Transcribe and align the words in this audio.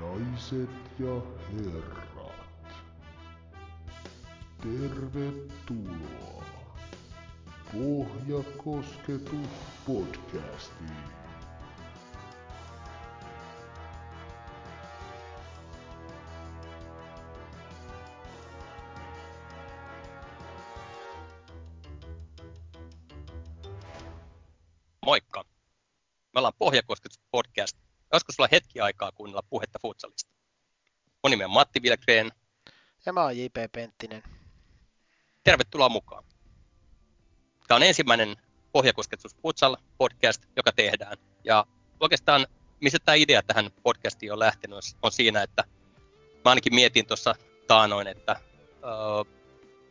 naiset 0.00 0.70
ja 0.98 1.20
herrat. 1.52 2.06
Tervetuloa 4.62 6.44
Pohjakosketus 7.72 9.48
podcastiin. 9.86 11.16
Moikka! 25.06 25.44
Me 26.34 26.38
ollaan 26.38 26.52
Pohjakosketus 26.58 27.20
sulla 28.36 28.48
hetki 28.52 28.80
aikaa 28.80 29.12
kuunnella 29.12 29.42
puhetta 29.50 29.78
futsalista? 29.82 30.30
Mun 31.22 31.30
nimi 31.30 31.44
on 31.44 31.50
Matti 31.50 31.82
Vilgren. 31.82 32.32
Ja 33.06 33.12
mä 33.12 33.22
oon 33.22 33.38
J.P. 33.38 33.72
Penttinen. 33.72 34.22
Tervetuloa 35.44 35.88
mukaan. 35.88 36.24
Tämä 37.68 37.76
on 37.76 37.82
ensimmäinen 37.82 38.36
Pohjakosketus 38.72 39.36
Futsal 39.42 39.76
podcast, 39.98 40.42
joka 40.56 40.72
tehdään. 40.72 41.16
Ja 41.44 41.66
oikeastaan, 42.00 42.46
missä 42.80 42.98
tämä 43.04 43.14
idea 43.14 43.42
tähän 43.42 43.70
podcastiin 43.82 44.32
on 44.32 44.38
lähtenyt, 44.38 44.78
on 45.02 45.12
siinä, 45.12 45.42
että 45.42 45.64
mä 46.44 46.50
ainakin 46.50 46.74
mietin 46.74 47.06
tuossa 47.06 47.34
taanoin, 47.66 48.06
että 48.06 48.40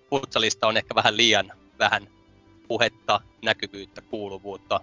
futsalista 0.10 0.68
on 0.68 0.78
ehkä 0.78 0.96
vähän 0.96 1.18
liian 1.18 1.52
vähän 1.80 2.08
puhetta, 2.68 3.22
näkyvyyttä, 3.44 4.02
kuuluvuutta. 4.02 4.80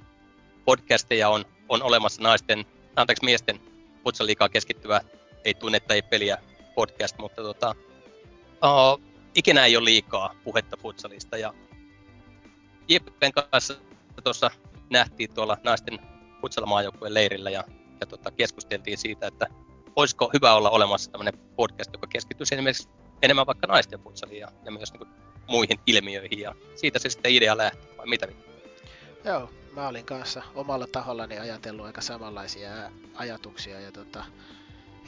Podcasteja 0.65 1.29
on, 1.29 1.45
on 1.69 1.83
olemassa 1.83 2.23
naisten, 2.23 2.65
anteeksi 2.96 3.24
miesten 3.24 3.60
futsaliikaa 4.05 4.48
keskittyvä, 4.48 5.01
ei 5.45 5.54
tunnetta, 5.54 5.95
ei 5.95 6.02
peliä 6.02 6.38
podcast, 6.74 7.18
mutta 7.18 7.43
tota, 7.43 7.74
uh, 8.65 9.02
ikinä 9.34 9.66
ei 9.66 9.76
ole 9.76 9.84
liikaa 9.84 10.34
puhetta 10.45 10.76
futsalista. 10.76 11.37
Ja 11.37 11.54
Jeppen 12.88 13.32
kanssa 13.32 13.74
tuossa 14.24 14.51
nähtiin 14.90 15.34
tuolla 15.34 15.57
naisten 15.65 15.99
futsalmaajoukkueen 16.40 17.15
leirillä 17.15 17.51
ja, 17.51 17.65
ja 18.01 18.07
tota, 18.07 18.30
keskusteltiin 18.30 18.99
siitä, 18.99 19.27
että 19.27 19.46
olisiko 19.96 20.30
hyvä 20.34 20.54
olla 20.54 20.71
olemassa 20.71 21.10
tämmöinen 21.10 21.38
podcast, 21.56 21.93
joka 21.93 22.06
keskittyisi 22.06 22.54
esimerkiksi 22.54 22.88
enemmän 23.23 23.46
vaikka 23.46 23.66
naisten 23.66 24.01
futsaliin 24.01 24.40
ja, 24.40 24.49
ja 24.65 24.73
myös 24.73 24.93
niin 24.93 24.99
kuin, 24.99 25.10
muihin 25.49 25.79
ilmiöihin. 25.87 26.38
Ja 26.38 26.54
siitä 26.74 26.99
se 26.99 27.10
sitten 27.10 27.32
idea 27.32 27.56
lähti, 27.56 27.96
vai 27.96 28.06
mitä? 28.06 28.29
Joo, 29.24 29.51
mä 29.73 29.88
olin 29.88 30.06
kanssa 30.06 30.42
omalla 30.54 30.87
tahollani 30.87 31.38
ajatellut 31.38 31.87
aika 31.87 32.01
samanlaisia 32.01 32.70
ajatuksia 33.15 33.80
ja 33.80 33.92
tota, 33.92 34.24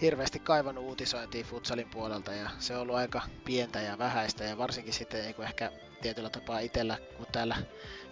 hirveästi 0.01 0.39
kaivannut 0.39 0.85
uutisointia 0.85 1.45
futsalin 1.45 1.91
puolelta 1.91 2.33
ja 2.33 2.51
se 2.59 2.75
on 2.77 2.83
ollut 2.83 2.97
aika 2.97 3.23
pientä 3.45 3.81
ja 3.81 3.99
vähäistä 3.99 4.45
ja 4.45 4.59
varsinkin 4.59 4.95
sitten 4.95 5.25
niin 5.25 5.43
ehkä 5.43 5.73
tietyllä 6.03 6.31
tapaa 6.31 6.59
itsellä, 6.59 6.99
kun 7.17 7.27
täällä 7.33 7.57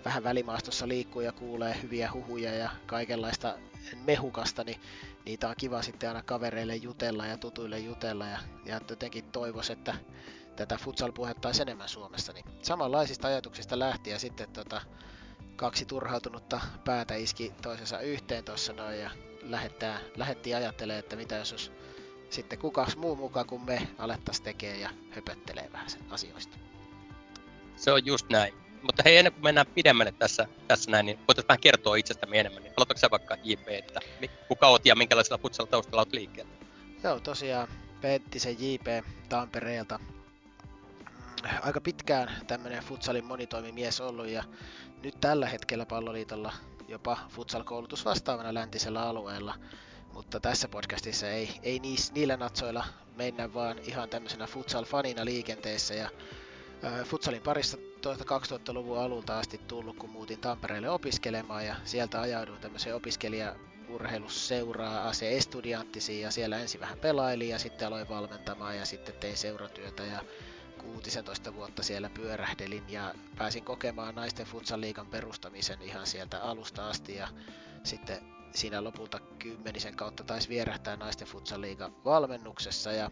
vähän 0.04 0.24
välimaastossa 0.24 0.88
liikkuu 0.88 1.22
ja 1.22 1.32
kuulee 1.32 1.76
hyviä 1.82 2.12
huhuja 2.12 2.54
ja 2.54 2.70
kaikenlaista 2.86 3.58
mehukasta, 4.04 4.64
niin 4.64 4.80
niitä 5.24 5.48
on 5.48 5.54
kiva 5.58 5.82
sitten 5.82 6.08
aina 6.08 6.22
kavereille 6.22 6.76
jutella 6.76 7.26
ja 7.26 7.36
tutuille 7.36 7.78
jutella 7.78 8.26
ja, 8.26 8.38
ja 8.64 8.80
jotenkin 8.90 9.24
toivois, 9.24 9.70
että 9.70 9.94
tätä 10.56 10.76
futsal-puhetta 10.76 11.48
enemmän 11.62 11.88
Suomessa. 11.88 12.32
Niin 12.32 12.44
samanlaisista 12.62 13.28
ajatuksista 13.28 13.78
lähti 13.78 14.10
ja 14.10 14.18
sitten 14.18 14.50
tota, 14.52 14.80
kaksi 15.62 15.84
turhautunutta 15.84 16.60
päätä 16.84 17.14
iski 17.14 17.52
toisensa 17.62 18.00
yhteen 18.00 18.44
tuossa 18.44 18.72
noin 18.72 19.00
ja 19.00 19.10
lähettää, 19.42 19.98
lähettiin 20.16 20.56
ajattelemaan, 20.56 20.98
että 20.98 21.16
mitä 21.16 21.34
jos 21.34 21.52
olisi 21.52 21.70
sitten 22.30 22.58
kukas 22.58 22.96
muu 22.96 23.16
mukaan 23.16 23.46
kuin 23.46 23.62
me 23.62 23.88
alettaisiin 23.98 24.44
tekemään 24.44 24.80
ja 24.80 24.90
höpöttelee 25.10 25.68
vähän 25.72 25.90
sen 25.90 26.00
asioista. 26.10 26.56
Se 27.76 27.92
on 27.92 28.06
just 28.06 28.28
näin. 28.30 28.54
Mutta 28.82 29.02
hei, 29.04 29.16
ennen 29.16 29.32
kuin 29.32 29.42
mennään 29.42 29.66
pidemmälle 29.66 30.14
tässä, 30.18 30.46
tässä 30.68 30.90
näin, 30.90 31.06
niin 31.06 31.18
voitaisiin 31.18 31.48
vähän 31.48 31.60
kertoa 31.60 31.96
itsestämme 31.96 32.40
enemmän. 32.40 32.62
Niin 32.62 32.72
aloitatko 32.76 33.00
sä 33.00 33.10
vaikka 33.10 33.36
JP, 33.44 33.68
että 33.68 34.00
kuka 34.48 34.68
oot 34.68 34.86
ja 34.86 34.96
minkälaisella 34.96 35.38
futsal 35.38 35.66
taustalla 35.66 36.02
olet 36.02 36.12
liikkeellä? 36.12 36.52
Joo, 37.02 37.20
tosiaan 37.20 37.68
Penttisen 38.00 38.56
JP 38.58 39.04
Tampereelta. 39.28 40.00
Aika 41.62 41.80
pitkään 41.80 42.46
tämmöinen 42.46 42.82
futsalin 42.82 43.24
monitoimimies 43.24 44.00
ollut 44.00 44.26
ja 44.26 44.44
nyt 45.02 45.14
tällä 45.20 45.48
hetkellä 45.48 45.86
palloliitolla 45.86 46.52
jopa 46.88 47.18
futsal-koulutus 47.28 48.04
vastaavana 48.04 48.54
läntisellä 48.54 49.02
alueella. 49.02 49.54
Mutta 50.12 50.40
tässä 50.40 50.68
podcastissa 50.68 51.28
ei, 51.28 51.50
ei 51.62 51.78
niis, 51.78 52.12
niillä 52.12 52.36
natsoilla 52.36 52.84
mennä 53.16 53.54
vaan 53.54 53.78
ihan 53.78 54.08
tämmöisenä 54.08 54.46
futsal-fanina 54.46 55.24
liikenteessä 55.24 55.94
ja 55.94 56.08
futsalin 57.04 57.42
parissa 57.42 57.78
tuolta 58.02 58.24
2000-luvun 58.24 58.98
alulta 58.98 59.38
asti 59.38 59.58
tullut, 59.58 59.96
kun 59.96 60.10
muutin 60.10 60.40
Tampereelle 60.40 60.90
opiskelemaan 60.90 61.66
ja 61.66 61.74
sieltä 61.84 62.20
ajauduin 62.20 62.60
tämmöiseen 62.60 62.96
opiskelijaurheilusseuraa 62.96 65.08
AC 65.08 65.22
Estudianttisiin 65.22 66.20
ja 66.20 66.30
siellä 66.30 66.58
ensin 66.58 66.80
vähän 66.80 66.98
pelailin 66.98 67.48
ja 67.48 67.58
sitten 67.58 67.88
aloin 67.88 68.08
valmentamaan 68.08 68.76
ja 68.76 68.86
sitten 68.86 69.14
tein 69.14 69.36
seuratyötä 69.36 70.02
ja 70.02 70.20
16 70.82 71.54
vuotta 71.54 71.82
siellä 71.82 72.10
pyörähdelin 72.10 72.84
ja 72.88 73.14
pääsin 73.38 73.64
kokemaan 73.64 74.14
naisten 74.14 74.46
futsal-liigan 74.46 75.06
perustamisen 75.10 75.82
ihan 75.82 76.06
sieltä 76.06 76.42
alusta 76.42 76.88
asti 76.88 77.14
ja 77.14 77.28
sitten 77.84 78.22
siinä 78.54 78.84
lopulta 78.84 79.20
kymmenisen 79.38 79.96
kautta 79.96 80.24
taisi 80.24 80.48
vierähtää 80.48 80.96
naisten 80.96 81.28
futsal-liiga 81.28 81.90
valmennuksessa 82.04 82.92
ja 82.92 83.10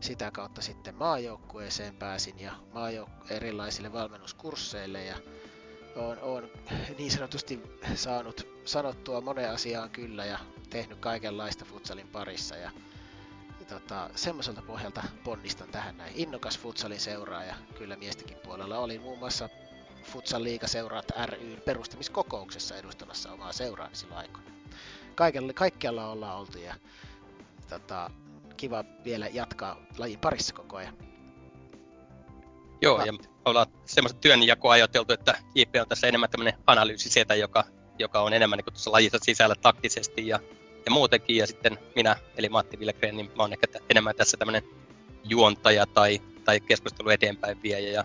sitä 0.00 0.30
kautta 0.30 0.62
sitten 0.62 0.94
maajoukkueeseen 0.94 1.96
pääsin 1.96 2.38
ja 2.38 2.52
maajouk- 2.52 3.32
erilaisille 3.32 3.92
valmennuskursseille 3.92 5.04
ja 5.04 5.16
olen, 5.96 6.22
olen 6.22 6.50
niin 6.98 7.10
sanotusti 7.10 7.60
saanut 7.94 8.46
sanottua 8.64 9.20
moneen 9.20 9.50
asiaan 9.50 9.90
kyllä 9.90 10.24
ja 10.24 10.38
tehnyt 10.70 10.98
kaikenlaista 10.98 11.64
futsalin 11.64 12.08
parissa 12.08 12.56
ja 12.56 12.70
tota, 13.68 14.10
semmoiselta 14.14 14.62
pohjalta 14.62 15.02
ponnistan 15.24 15.68
tähän 15.68 15.96
näin. 15.96 16.12
Innokas 16.16 16.58
futsalin 16.58 17.00
seuraaja 17.00 17.54
kyllä 17.78 17.96
miestikin 17.96 18.36
puolella. 18.44 18.78
Olin 18.78 19.00
muun 19.00 19.18
muassa 19.18 19.48
Futsal 20.02 20.44
Liigaseuraat 20.44 21.12
ryn 21.26 21.62
perustamiskokouksessa 21.64 22.76
edustamassa 22.76 23.32
omaa 23.32 23.52
seuraani 23.52 23.96
silloin 23.96 24.20
aikoina. 24.20 24.50
Kaikella, 25.14 25.52
kaikkialla 25.52 26.10
ollaan 26.10 26.36
oltu 26.36 26.58
ja 26.58 26.74
tota, 27.70 28.10
kiva 28.56 28.84
vielä 29.04 29.28
jatkaa 29.28 29.76
lajin 29.98 30.18
parissa 30.18 30.54
koko 30.54 30.76
ajan. 30.76 30.94
Joo, 32.82 33.04
ja 33.04 33.12
ollaan 33.44 33.66
semmoista 33.84 34.20
työnjakoa 34.20 34.72
ajateltu, 34.72 35.12
että 35.12 35.38
JP 35.54 35.74
on 35.80 35.88
tässä 35.88 36.06
enemmän 36.06 36.30
tämmöinen 36.30 36.60
analyysisetä, 36.66 37.34
joka, 37.34 37.64
joka 37.98 38.20
on 38.20 38.32
enemmän 38.32 38.56
niin 38.56 38.64
tuossa 38.64 38.92
lajissa 38.92 39.18
sisällä 39.22 39.54
taktisesti 39.62 40.26
ja, 40.26 40.40
ja 40.88 40.92
muutenkin. 40.92 41.36
Ja 41.36 41.46
sitten 41.46 41.78
minä, 41.96 42.16
eli 42.36 42.48
Matti 42.48 42.78
Vilgren, 42.78 43.16
niin 43.16 43.30
mä 43.36 43.42
oon 43.42 43.52
ehkä 43.52 43.66
t- 43.66 43.90
enemmän 43.90 44.16
tässä 44.16 44.36
tämmöinen 44.36 44.62
juontaja 45.24 45.86
tai, 45.86 46.20
tai 46.44 46.60
keskustelu 46.60 47.08
eteenpäin 47.08 47.62
viejä. 47.62 47.90
Ja 47.90 48.04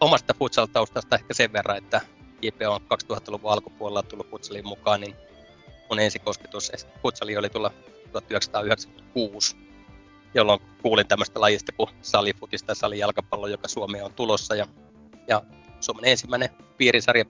omasta 0.00 0.34
futsal-taustasta 0.34 1.16
ehkä 1.16 1.34
sen 1.34 1.52
verran, 1.52 1.76
että 1.76 2.00
JP 2.42 2.60
on 2.68 2.80
2000-luvun 2.80 3.52
alkupuolella 3.52 4.02
tullut 4.02 4.30
futsaliin 4.30 4.66
mukaan, 4.66 5.00
niin 5.00 5.14
mun 5.90 6.00
ensikosketus 6.00 6.72
futsali 7.02 7.36
oli 7.36 7.50
tulla 7.50 7.70
1996 8.12 9.56
jolloin 10.34 10.60
kuulin 10.82 11.08
tämmöistä 11.08 11.40
lajista 11.40 11.72
kuin 11.72 11.90
salifutista 12.02 12.70
ja 12.70 12.74
salijalkapallo, 12.74 13.46
joka 13.46 13.68
Suomeen 13.68 14.04
on 14.04 14.14
tulossa. 14.14 14.54
Ja, 14.54 14.66
ja 15.28 15.42
Suomen 15.80 16.04
ensimmäinen 16.04 16.48
piirisarja 16.76 17.24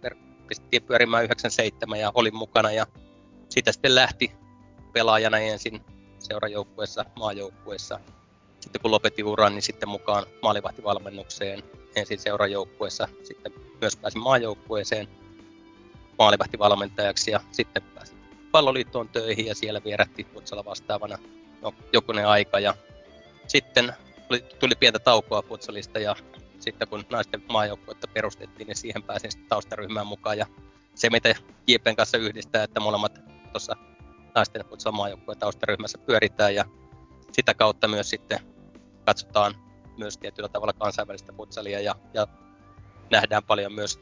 pistettiin 0.48 0.82
pyörimään 0.82 1.24
97 1.24 2.00
ja 2.00 2.12
olin 2.14 2.36
mukana 2.36 2.72
ja 2.72 2.86
siitä 3.48 3.72
sitten 3.72 3.94
lähti 3.94 4.43
pelaajana 4.94 5.38
ensin 5.38 5.80
seurajoukkueessa, 6.18 7.04
maajoukkueessa. 7.16 8.00
Sitten 8.60 8.82
kun 8.82 8.90
lopetin 8.90 9.24
uran, 9.24 9.54
niin 9.54 9.62
sitten 9.62 9.88
mukaan 9.88 10.26
maalivahtivalmennukseen 10.42 11.62
ensin 11.96 12.18
seurajoukkueessa, 12.18 13.08
sitten 13.22 13.52
myös 13.80 13.96
pääsin 13.96 14.22
maajoukkueeseen 14.22 15.08
maalivahtivalmentajaksi 16.18 17.30
ja 17.30 17.40
sitten 17.52 17.82
pääsin 17.82 18.18
palloliittoon 18.50 19.08
töihin 19.08 19.46
ja 19.46 19.54
siellä 19.54 19.80
vierätti 19.84 20.24
futsala 20.34 20.64
vastaavana 20.64 21.18
no, 21.62 21.74
jokunen 21.92 22.28
aika 22.28 22.58
ja 22.60 22.74
sitten 23.46 23.92
tuli 24.58 24.74
pientä 24.74 24.98
taukoa 24.98 25.42
futsalista 25.42 25.98
ja 25.98 26.16
sitten 26.60 26.88
kun 26.88 27.04
naisten 27.10 27.42
maajoukkuetta 27.48 28.08
perustettiin, 28.08 28.66
niin 28.66 28.76
siihen 28.76 29.02
pääsin 29.02 29.30
taustaryhmään 29.48 30.06
mukaan. 30.06 30.38
Ja 30.38 30.46
se, 30.94 31.10
mitä 31.10 31.34
JPn 31.66 31.96
kanssa 31.96 32.18
yhdistää, 32.18 32.62
että 32.62 32.80
molemmat 32.80 33.20
tuossa 33.52 33.76
naisten 34.34 34.64
futsal 34.64 34.92
maajoukkueen 34.92 35.38
taustaryhmässä 35.38 35.98
pyöritään 35.98 36.54
ja 36.54 36.64
sitä 37.32 37.54
kautta 37.54 37.88
myös 37.88 38.10
sitten 38.10 38.38
katsotaan 39.04 39.54
myös 39.96 40.18
tietyllä 40.18 40.48
tavalla 40.48 40.72
kansainvälistä 40.72 41.32
futsalia 41.32 41.80
ja, 41.80 41.94
ja 42.14 42.26
nähdään 43.10 43.42
paljon 43.42 43.72
myös, 43.72 44.00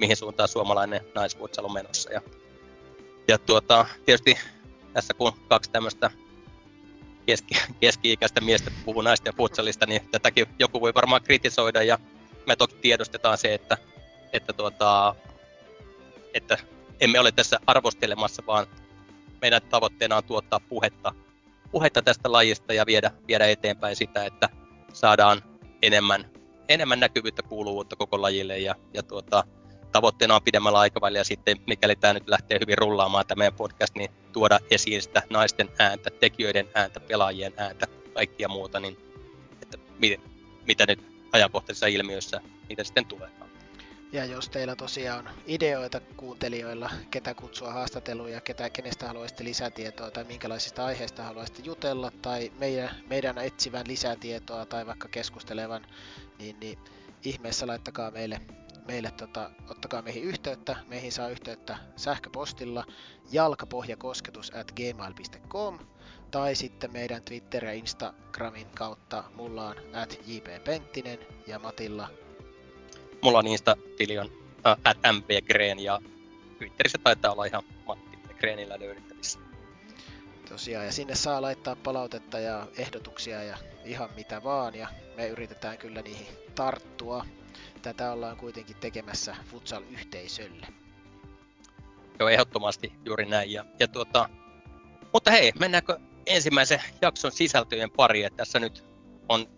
mihin 0.00 0.16
suuntaan 0.16 0.48
suomalainen 0.48 1.00
naisfutsal 1.14 1.64
on 1.64 1.72
menossa. 1.72 2.12
Ja, 2.12 2.20
ja 3.28 3.38
tuota, 3.38 3.86
tietysti 4.06 4.38
tässä 4.92 5.14
kun 5.14 5.32
kaksi 5.48 5.70
tämmöistä 5.70 6.10
keski, 7.26 7.54
keski-ikäistä 7.80 8.40
miestä 8.40 8.70
puhuu 8.84 9.02
naisten 9.02 9.34
futsalista, 9.36 9.86
niin 9.86 10.08
tätäkin 10.10 10.46
joku 10.58 10.80
voi 10.80 10.94
varmaan 10.94 11.22
kritisoida 11.22 11.82
ja 11.82 11.98
me 12.46 12.56
toki 12.56 12.74
tiedostetaan 12.74 13.38
se, 13.38 13.54
että, 13.54 13.76
että, 14.32 14.52
tuota, 14.52 15.14
että 16.34 16.58
emme 17.00 17.20
ole 17.20 17.32
tässä 17.32 17.60
arvostelemassa, 17.66 18.42
vaan 18.46 18.66
meidän 19.42 19.62
tavoitteena 19.62 20.16
on 20.16 20.24
tuottaa 20.24 20.60
puhetta, 20.60 21.12
puhetta 21.70 22.02
tästä 22.02 22.32
lajista 22.32 22.72
ja 22.72 22.86
viedä, 22.86 23.10
viedä 23.28 23.46
eteenpäin 23.46 23.96
sitä, 23.96 24.24
että 24.24 24.48
saadaan 24.92 25.42
enemmän, 25.82 26.24
enemmän 26.68 27.00
näkyvyyttä 27.00 27.42
kuuluvuutta 27.42 27.96
koko 27.96 28.22
lajille 28.22 28.58
ja, 28.58 28.74
ja 28.94 29.02
tuota, 29.02 29.44
tavoitteena 29.92 30.34
on 30.34 30.42
pidemmällä 30.42 30.78
aikavälillä 30.78 31.24
sitten, 31.24 31.56
mikäli 31.66 31.96
tämä 31.96 32.14
nyt 32.14 32.28
lähtee 32.28 32.58
hyvin 32.60 32.78
rullaamaan 32.78 33.26
tämä 33.26 33.38
meidän 33.38 33.54
podcast, 33.54 33.94
niin 33.94 34.10
tuoda 34.32 34.58
esiin 34.70 35.02
sitä 35.02 35.22
naisten 35.30 35.68
ääntä, 35.78 36.10
tekijöiden 36.10 36.68
ääntä, 36.74 37.00
pelaajien 37.00 37.52
ääntä, 37.56 37.86
kaikkia 38.14 38.48
muuta, 38.48 38.80
niin 38.80 38.98
että 39.62 39.78
mit, 39.98 40.20
mitä 40.66 40.86
nyt 40.86 41.00
ajankohtaisissa 41.32 41.86
ilmiöissä 41.86 42.40
niitä 42.68 42.84
sitten 42.84 43.06
tulee. 43.06 43.30
Ja 44.12 44.24
jos 44.24 44.48
teillä 44.48 44.76
tosiaan 44.76 45.30
ideoita 45.46 46.00
kuuntelijoilla, 46.16 46.90
ketä 47.10 47.34
kutsua 47.34 47.72
haastatteluja, 47.72 48.40
ketä, 48.40 48.70
kenestä 48.70 49.06
haluaisitte 49.06 49.44
lisätietoa 49.44 50.10
tai 50.10 50.24
minkälaisista 50.24 50.84
aiheista 50.84 51.22
haluaisitte 51.22 51.62
jutella 51.62 52.12
tai 52.22 52.52
meidän, 52.58 52.90
meidän 53.08 53.38
etsivän 53.38 53.86
lisätietoa 53.88 54.66
tai 54.66 54.86
vaikka 54.86 55.08
keskustelevan, 55.08 55.86
niin, 56.38 56.60
niin 56.60 56.78
ihmeessä 57.24 57.66
laittakaa 57.66 58.10
meille 58.10 58.40
meille 58.86 59.10
tota, 59.10 59.50
ottakaa 59.68 60.02
meihin 60.02 60.22
yhteyttä. 60.22 60.76
Meihin 60.86 61.12
saa 61.12 61.28
yhteyttä 61.28 61.78
sähköpostilla 61.96 62.84
jalkapohjakosketus 63.32 64.54
at 64.54 64.72
gmail.com 64.72 65.78
tai 66.30 66.54
sitten 66.54 66.92
meidän 66.92 67.22
Twitter- 67.22 67.64
ja 67.64 67.72
Instagramin 67.72 68.66
kautta 68.74 69.24
mulla 69.34 69.68
on 69.68 69.76
at 69.92 70.18
jppenttinen 70.26 71.18
ja 71.46 71.58
Matilla. 71.58 72.29
Mulla 73.22 73.38
on 73.38 73.46
Insta-tili 73.46 74.18
on 74.18 74.26
uh, 74.26 74.80
at 74.84 74.98
mbgreen 75.12 75.78
ja 75.78 76.00
Twitterissä 76.58 76.98
taitaa 76.98 77.32
olla 77.32 77.44
ihan 77.44 77.62
Matti 77.86 78.18
Greenillä 78.38 78.80
löydettävissä. 78.80 79.38
Tosiaan, 80.48 80.86
ja 80.86 80.92
sinne 80.92 81.14
saa 81.14 81.42
laittaa 81.42 81.76
palautetta 81.76 82.38
ja 82.38 82.66
ehdotuksia 82.76 83.42
ja 83.42 83.56
ihan 83.84 84.10
mitä 84.16 84.42
vaan, 84.44 84.74
ja 84.74 84.88
me 85.16 85.28
yritetään 85.28 85.78
kyllä 85.78 86.02
niihin 86.02 86.26
tarttua 86.54 87.26
tätä 87.82 88.12
ollaan 88.12 88.36
kuitenkin 88.36 88.76
tekemässä 88.76 89.36
futsal-yhteisölle. 89.50 90.66
Joo, 92.18 92.28
ehdottomasti 92.28 92.92
juuri 93.04 93.26
näin. 93.26 93.52
Ja, 93.52 93.64
ja 93.78 93.88
tuota, 93.88 94.28
mutta 95.12 95.30
hei, 95.30 95.52
mennäänkö 95.58 95.98
ensimmäisen 96.26 96.82
jakson 97.02 97.32
sisältöjen 97.32 97.90
pariin? 97.90 98.34
Tässä 98.36 98.58
nyt 98.58 98.84
on 99.28 99.48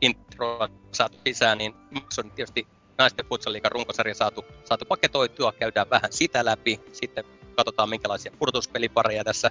intro 0.00 0.68
saatu 0.92 1.18
sisään, 1.26 1.58
niin 1.58 1.74
on 2.18 2.30
tietysti 2.30 2.66
naisten 2.98 3.26
futsaliikan 3.26 3.72
runkosarja 3.72 4.14
saatu, 4.14 4.44
saatu 4.64 4.84
paketoitua, 4.84 5.52
käydään 5.52 5.90
vähän 5.90 6.12
sitä 6.12 6.44
läpi, 6.44 6.80
sitten 6.92 7.24
katsotaan 7.56 7.88
minkälaisia 7.88 8.32
pudotuspelipareja 8.38 9.24
tässä, 9.24 9.50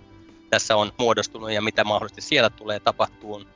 tässä 0.50 0.76
on 0.76 0.92
muodostunut 1.00 1.52
ja 1.52 1.62
mitä 1.62 1.84
mahdollisesti 1.84 2.22
siellä 2.22 2.50
tulee 2.50 2.80
tapahtuun. 2.80 3.48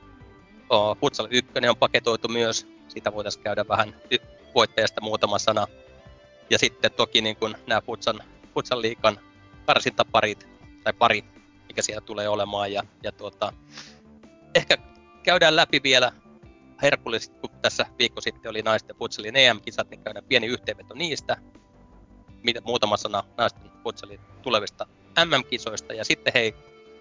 Futsal 1.00 1.28
1 1.30 1.52
on 1.70 1.78
paketoitu 1.78 2.28
myös, 2.28 2.68
siitä 2.88 3.14
voitaisiin 3.14 3.44
käydä 3.44 3.68
vähän 3.68 3.96
voittajasta 4.56 5.02
muutama 5.02 5.40
sana. 5.40 5.68
Ja 6.50 6.60
sitten 6.60 6.92
toki 6.92 7.22
niin 7.22 7.36
kuin 7.36 7.56
nämä 7.68 7.82
Futsan, 7.82 8.24
Futsan 8.54 8.82
liikan 8.82 9.20
karsintaparit, 9.66 10.48
tai 10.84 10.94
pari, 10.94 11.24
mikä 11.68 11.82
siellä 11.82 12.02
tulee 12.02 12.30
olemaan. 12.30 12.74
Ja, 12.74 12.84
ja 13.04 13.12
tuota, 13.12 13.54
ehkä 14.56 14.78
käydään 15.24 15.56
läpi 15.56 15.84
vielä 15.84 16.12
herkullisesti, 16.82 17.36
kun 17.40 17.50
tässä 17.62 17.86
viikko 18.00 18.22
sitten 18.22 18.50
oli 18.50 18.62
naisten 18.62 18.96
futsalin 18.96 19.36
EM-kisat, 19.36 19.90
niin 19.90 20.04
käydään 20.04 20.26
pieni 20.26 20.48
yhteenveto 20.48 20.94
niistä. 20.94 21.38
Muutama 22.64 22.98
sana 22.98 23.24
naisten 23.38 23.72
futsalin 23.84 24.20
tulevista 24.42 24.88
MM-kisoista. 25.26 25.94
Ja 25.94 26.06
sitten 26.06 26.34
hei, 26.34 26.56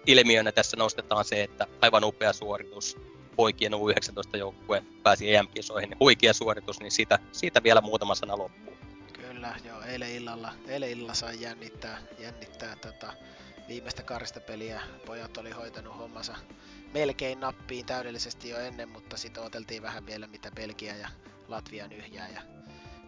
ilmiönä 0.07 0.51
tässä 0.51 0.77
nostetaan 0.77 1.25
se, 1.25 1.43
että 1.43 1.67
aivan 1.81 2.03
upea 2.03 2.33
suoritus 2.33 2.97
poikien 3.35 3.73
U19-joukkue 3.73 4.83
pääsi 5.03 5.35
EM-kisoihin, 5.35 5.89
niin 5.89 5.99
huikea 5.99 6.33
suoritus, 6.33 6.79
niin 6.79 6.91
siitä, 6.91 7.19
siitä 7.31 7.63
vielä 7.63 7.81
muutama 7.81 8.15
sana 8.15 8.37
loppuun. 8.37 8.77
Kyllä, 9.13 9.55
joo, 9.65 9.81
eilen 9.81 10.11
illalla, 10.11 10.53
eilen 10.67 10.89
illalla 10.89 11.13
sai 11.13 11.41
jännittää, 11.41 11.97
jännittää 12.19 12.75
tota, 12.75 13.13
viimeistä 13.67 14.03
karistapeliä. 14.03 14.81
Pojat 15.05 15.37
oli 15.37 15.51
hoitanut 15.51 15.97
hommansa 15.97 16.35
melkein 16.93 17.39
nappiin 17.39 17.85
täydellisesti 17.85 18.49
jo 18.49 18.57
ennen, 18.59 18.89
mutta 18.89 19.17
sitten 19.17 19.43
oteltiin 19.43 19.81
vähän 19.81 20.05
vielä 20.05 20.27
mitä 20.27 20.51
Belgia 20.51 20.95
ja 20.95 21.09
Latvia 21.47 21.87
nyhjää. 21.87 22.29
Ja 22.29 22.41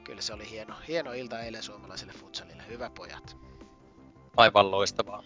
kyllä 0.04 0.22
se 0.22 0.34
oli 0.34 0.50
hieno, 0.50 0.76
hieno 0.88 1.14
ilta 1.14 1.40
eilen 1.40 1.64
suomalaiselle 1.64 2.14
futsalille. 2.14 2.64
Hyvä 2.70 2.90
pojat. 2.90 3.38
Aivan 4.38 4.72
loistavaa. 4.72 5.24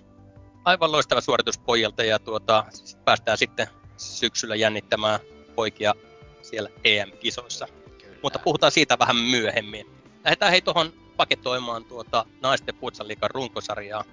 Aivan 0.65 0.91
loistava 0.91 1.21
suoritus 1.21 1.57
pojilta 1.57 2.03
ja 2.03 2.19
tuota, 2.19 2.65
päästään 3.06 3.38
sitten 3.38 3.68
syksyllä 3.97 4.56
jännittämään 4.56 5.19
poikia 5.56 5.94
siellä 6.41 6.69
EM-kisoissa. 6.83 7.68
Kyllä. 8.01 8.18
Mutta 8.24 8.39
puhutaan 8.39 8.71
siitä 8.71 9.00
vähän 9.00 9.15
myöhemmin. 9.15 9.88
Lähdetään 10.24 10.51
hei 10.51 10.62
tuohon 10.62 10.94
paketoimaan 11.18 11.85
tuota 11.85 12.25
naisten 12.41 12.75
futsaliikan 12.75 13.31
runkosarjaa. 13.31 14.03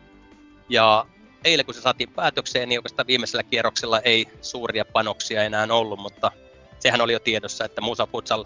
Ja 0.68 1.06
eilen 1.44 1.64
kun 1.66 1.74
se 1.74 1.80
saatiin 1.80 2.10
päätökseen, 2.10 2.68
niin 2.68 2.78
oikeastaan 2.78 3.06
viimeisellä 3.06 3.42
kierroksella 3.42 4.00
ei 4.00 4.26
suuria 4.42 4.84
panoksia 4.84 5.42
enää 5.42 5.66
ollut, 5.70 6.00
mutta 6.00 6.32
sehän 6.78 7.00
oli 7.00 7.12
jo 7.12 7.18
tiedossa, 7.18 7.64
että 7.64 7.80
Musa 7.80 8.06
Futsal 8.06 8.44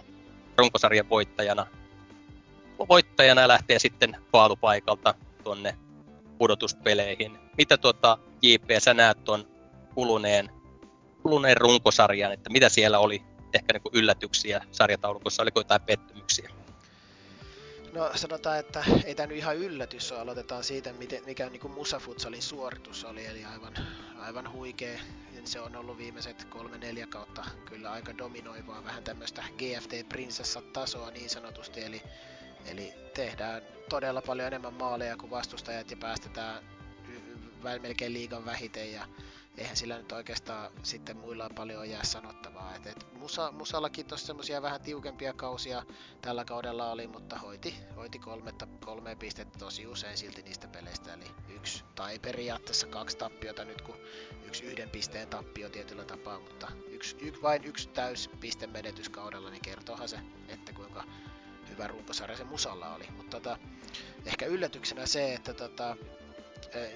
runkosarjan 0.56 1.08
voittajana, 1.08 1.66
voittajana 2.88 3.48
lähtee 3.48 3.78
sitten 3.78 4.16
paalupaikalta 4.30 5.14
tuonne 5.44 5.78
pudotuspeleihin. 6.38 7.38
Mitä 7.58 7.76
tuota 7.76 8.18
JP 8.42 8.70
sä 8.78 8.94
näet 8.94 9.24
tuon 9.24 9.48
kuluneen 9.94 10.50
kuluneen 11.22 11.56
runkosarjan, 11.56 12.32
että 12.32 12.50
mitä 12.50 12.68
siellä 12.68 12.98
oli 12.98 13.22
ehkä 13.54 13.72
niin 13.72 13.82
yllätyksiä 14.02 14.64
sarjataulukossa, 14.70 15.42
oliko 15.42 15.60
jotain 15.60 15.80
pettymyksiä? 15.80 16.50
No 17.93 18.11
sanotaan, 18.14 18.58
että 18.58 18.85
ei 19.05 19.14
tämä 19.14 19.26
nyt 19.26 19.37
ihan 19.37 19.56
yllätys 19.56 20.12
ole. 20.12 20.20
Aloitetaan 20.20 20.64
siitä, 20.64 20.93
miten, 20.93 21.25
mikä 21.26 21.49
niin 21.49 21.61
kuin 21.61 21.73
Musa 21.73 21.99
Futsalin 21.99 22.42
suoritus 22.42 23.04
oli, 23.04 23.26
eli 23.26 23.45
aivan, 23.45 23.75
aivan 24.18 24.52
huikea. 24.52 24.99
Se 25.45 25.61
on 25.61 25.76
ollut 25.76 25.99
viimeiset 25.99 26.45
kolme-neljä 26.45 27.07
kautta 27.07 27.45
kyllä 27.64 27.90
aika 27.90 28.18
dominoivaa, 28.18 28.85
vähän 28.85 29.04
tämmöistä 29.04 29.45
GFT 29.59 30.09
Prinsessa-tasoa 30.09 31.11
niin 31.11 31.30
sanotusti, 31.30 31.85
eli, 31.85 32.02
eli 32.66 32.95
tehdään 33.14 33.62
todella 33.88 34.23
paljon 34.23 34.47
enemmän 34.47 34.75
maaleja 34.75 35.16
kuin 35.16 35.30
vastustajat 35.30 35.90
ja 35.90 35.97
päästetään 35.97 36.62
melkein 37.83 38.12
liigan 38.12 38.45
vähiten 38.45 38.92
ja 38.92 39.07
eihän 39.58 39.76
sillä 39.76 39.98
nyt 39.98 40.12
oikeastaan 40.12 40.70
sitten 40.82 41.16
muilla 41.16 41.50
paljon 41.56 41.90
jää 41.90 42.04
sanottavaa. 42.04 42.74
Et, 42.74 42.86
et 42.86 43.06
Musa, 43.12 43.52
Musallakin 43.52 44.06
tuossa 44.06 44.26
semmoisia 44.26 44.62
vähän 44.62 44.80
tiukempia 44.80 45.32
kausia 45.32 45.82
tällä 46.20 46.44
kaudella 46.44 46.90
oli, 46.90 47.06
mutta 47.06 47.38
hoiti, 47.38 47.74
hoiti 47.96 48.18
kolme, 48.18 48.52
kolme 48.84 49.16
pistettä 49.16 49.58
tosi 49.58 49.86
usein 49.86 50.18
silti 50.18 50.42
niistä 50.42 50.68
peleistä. 50.68 51.14
Eli 51.14 51.24
yksi 51.48 51.84
tai 51.94 52.18
periaatteessa 52.18 52.86
kaksi 52.86 53.16
tappiota 53.16 53.64
nyt, 53.64 53.82
kun 53.82 53.96
yksi 54.46 54.64
yhden 54.64 54.90
pisteen 54.90 55.28
tappio 55.28 55.68
tietyllä 55.68 56.04
tapaa, 56.04 56.40
mutta 56.40 56.72
yksi, 56.90 57.16
yksi, 57.20 57.42
vain 57.42 57.64
yksi 57.64 57.88
täys 57.88 58.30
pistemenetys 58.40 59.08
kaudella, 59.08 59.50
niin 59.50 59.62
kertoohan 59.62 60.08
se, 60.08 60.18
että 60.48 60.72
kuinka 60.72 61.04
hyvä 61.68 61.86
runkosarja 61.86 62.36
se 62.36 62.44
Musalla 62.44 62.94
oli. 62.94 63.04
Mutta 63.16 63.40
tota, 63.40 63.58
ehkä 64.26 64.46
yllätyksenä 64.46 65.06
se, 65.06 65.34
että 65.34 65.54
tota, 65.54 65.96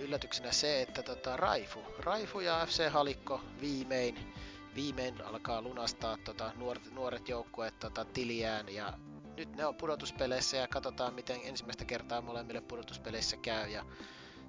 yllätyksenä 0.00 0.52
se, 0.52 0.82
että 0.82 1.02
tota, 1.02 1.36
Raifu, 1.36 1.80
Raifu 1.98 2.40
ja 2.40 2.66
FC 2.66 2.90
Halikko 2.90 3.40
viimein, 3.60 4.32
viimein 4.74 5.22
alkaa 5.22 5.62
lunastaa 5.62 6.16
tota, 6.24 6.52
nuoret, 6.56 6.92
nuoret 6.92 7.28
joukkueet 7.28 7.78
tota, 7.78 8.04
tiliään 8.04 8.68
ja 8.68 8.92
nyt 9.36 9.56
ne 9.56 9.66
on 9.66 9.74
pudotuspeleissä 9.74 10.56
ja 10.56 10.68
katsotaan 10.68 11.14
miten 11.14 11.40
ensimmäistä 11.44 11.84
kertaa 11.84 12.20
molemmille 12.20 12.60
pudotuspeleissä 12.60 13.36
käy 13.36 13.70
ja 13.70 13.84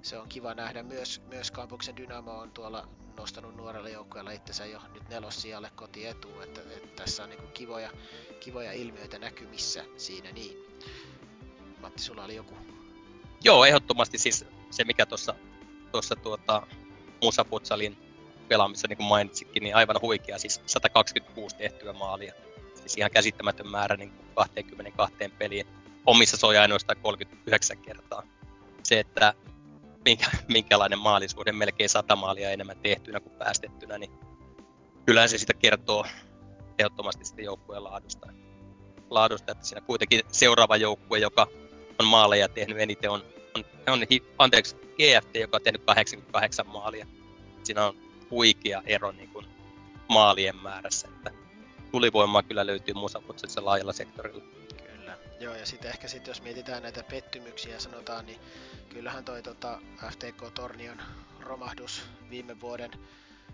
se 0.02 0.18
on 0.18 0.28
kiva 0.28 0.54
nähdä. 0.54 0.82
Myös, 0.82 1.22
myös 1.28 1.50
kampuksen 1.50 1.96
Dynamo 1.96 2.38
on 2.38 2.50
tuolla 2.50 2.88
nostanut 3.16 3.56
nuorella 3.56 3.88
joukkueella 3.88 4.30
itsensä 4.30 4.66
jo 4.66 4.80
nyt 4.94 5.08
nelossijalle 5.08 5.70
kotietuun, 5.74 6.42
että, 6.42 6.60
että 6.60 7.02
tässä 7.02 7.24
on 7.24 7.30
niin 7.30 7.52
kivoja, 7.54 7.90
kivoja 8.40 8.72
ilmiöitä 8.72 9.18
näkymissä 9.18 9.84
siinä 9.96 10.32
niin. 10.32 10.56
Matti, 11.80 12.02
sulla 12.02 12.24
oli 12.24 12.36
joku 12.36 12.54
Joo, 13.44 13.64
ehdottomasti 13.64 14.18
siis 14.18 14.44
se, 14.74 14.84
mikä 14.84 15.06
tuossa 15.06 15.34
tuossa 15.92 16.16
tuota, 16.16 16.66
Musa 17.22 17.44
Futsalin 17.44 17.96
pelaamissa, 18.48 18.88
niin 18.88 18.96
kuin 18.96 19.06
mainitsitkin, 19.06 19.62
niin 19.62 19.76
aivan 19.76 19.96
huikea, 20.02 20.38
siis 20.38 20.60
126 20.66 21.56
tehtyä 21.56 21.92
maalia. 21.92 22.34
Siis 22.74 22.96
ihan 22.96 23.10
käsittämätön 23.10 23.70
määrä 23.70 23.96
niin 23.96 24.10
kuin 24.10 24.26
22 24.34 25.14
peliin. 25.38 25.66
Omissa 26.06 26.36
soja 26.36 26.62
ainoastaan 26.62 27.00
39 27.02 27.78
kertaa. 27.78 28.22
Se, 28.82 29.00
että 29.00 29.34
minkä, 30.04 30.26
minkälainen 30.48 30.98
maalisuhde, 30.98 31.52
melkein 31.52 31.88
sata 31.88 32.16
maalia 32.16 32.50
enemmän 32.50 32.78
tehtynä 32.78 33.20
kuin 33.20 33.36
päästettynä, 33.36 33.98
niin 33.98 34.10
kyllähän 35.06 35.28
se 35.28 35.38
sitä 35.38 35.54
kertoo 35.54 36.06
ehdottomasti 36.78 37.24
sitten 37.24 37.44
joukkueen 37.44 37.84
laadusta. 37.84 38.28
laadusta. 39.10 39.52
Että 39.52 39.66
siinä 39.66 39.80
kuitenkin 39.80 40.20
seuraava 40.28 40.76
joukkue, 40.76 41.18
joka 41.18 41.46
on 41.98 42.06
maaleja 42.06 42.48
tehnyt 42.48 42.80
eniten, 42.80 43.10
on, 43.10 43.22
on, 43.54 43.64
on 43.86 44.00
anteeksi, 44.38 44.76
GFT, 44.76 45.34
joka 45.34 45.56
on 45.56 45.62
tehnyt 45.62 45.82
88 45.84 46.66
maalia. 46.66 47.06
Siinä 47.62 47.86
on 47.86 47.96
huikea 48.30 48.82
ero 48.86 49.12
niin 49.12 49.28
kuin 49.28 49.46
maalien 50.08 50.56
määrässä, 50.56 51.08
että 51.08 51.30
tulivoimaa 51.90 52.42
kyllä 52.42 52.66
löytyy 52.66 52.94
muussa 52.94 53.22
laajalla 53.60 53.92
sektorilla. 53.92 54.44
Kyllä. 54.92 55.18
Joo, 55.40 55.54
ja 55.54 55.66
sitten 55.66 55.90
ehkä 55.90 56.08
sit, 56.08 56.26
jos 56.26 56.42
mietitään 56.42 56.82
näitä 56.82 57.02
pettymyksiä 57.02 57.80
sanotaan, 57.80 58.26
niin 58.26 58.40
kyllähän 58.88 59.24
toi 59.24 59.42
tota, 59.42 59.80
FTK 60.10 60.54
Tornion 60.54 61.02
romahdus 61.40 62.02
viime 62.30 62.60
vuoden 62.60 62.90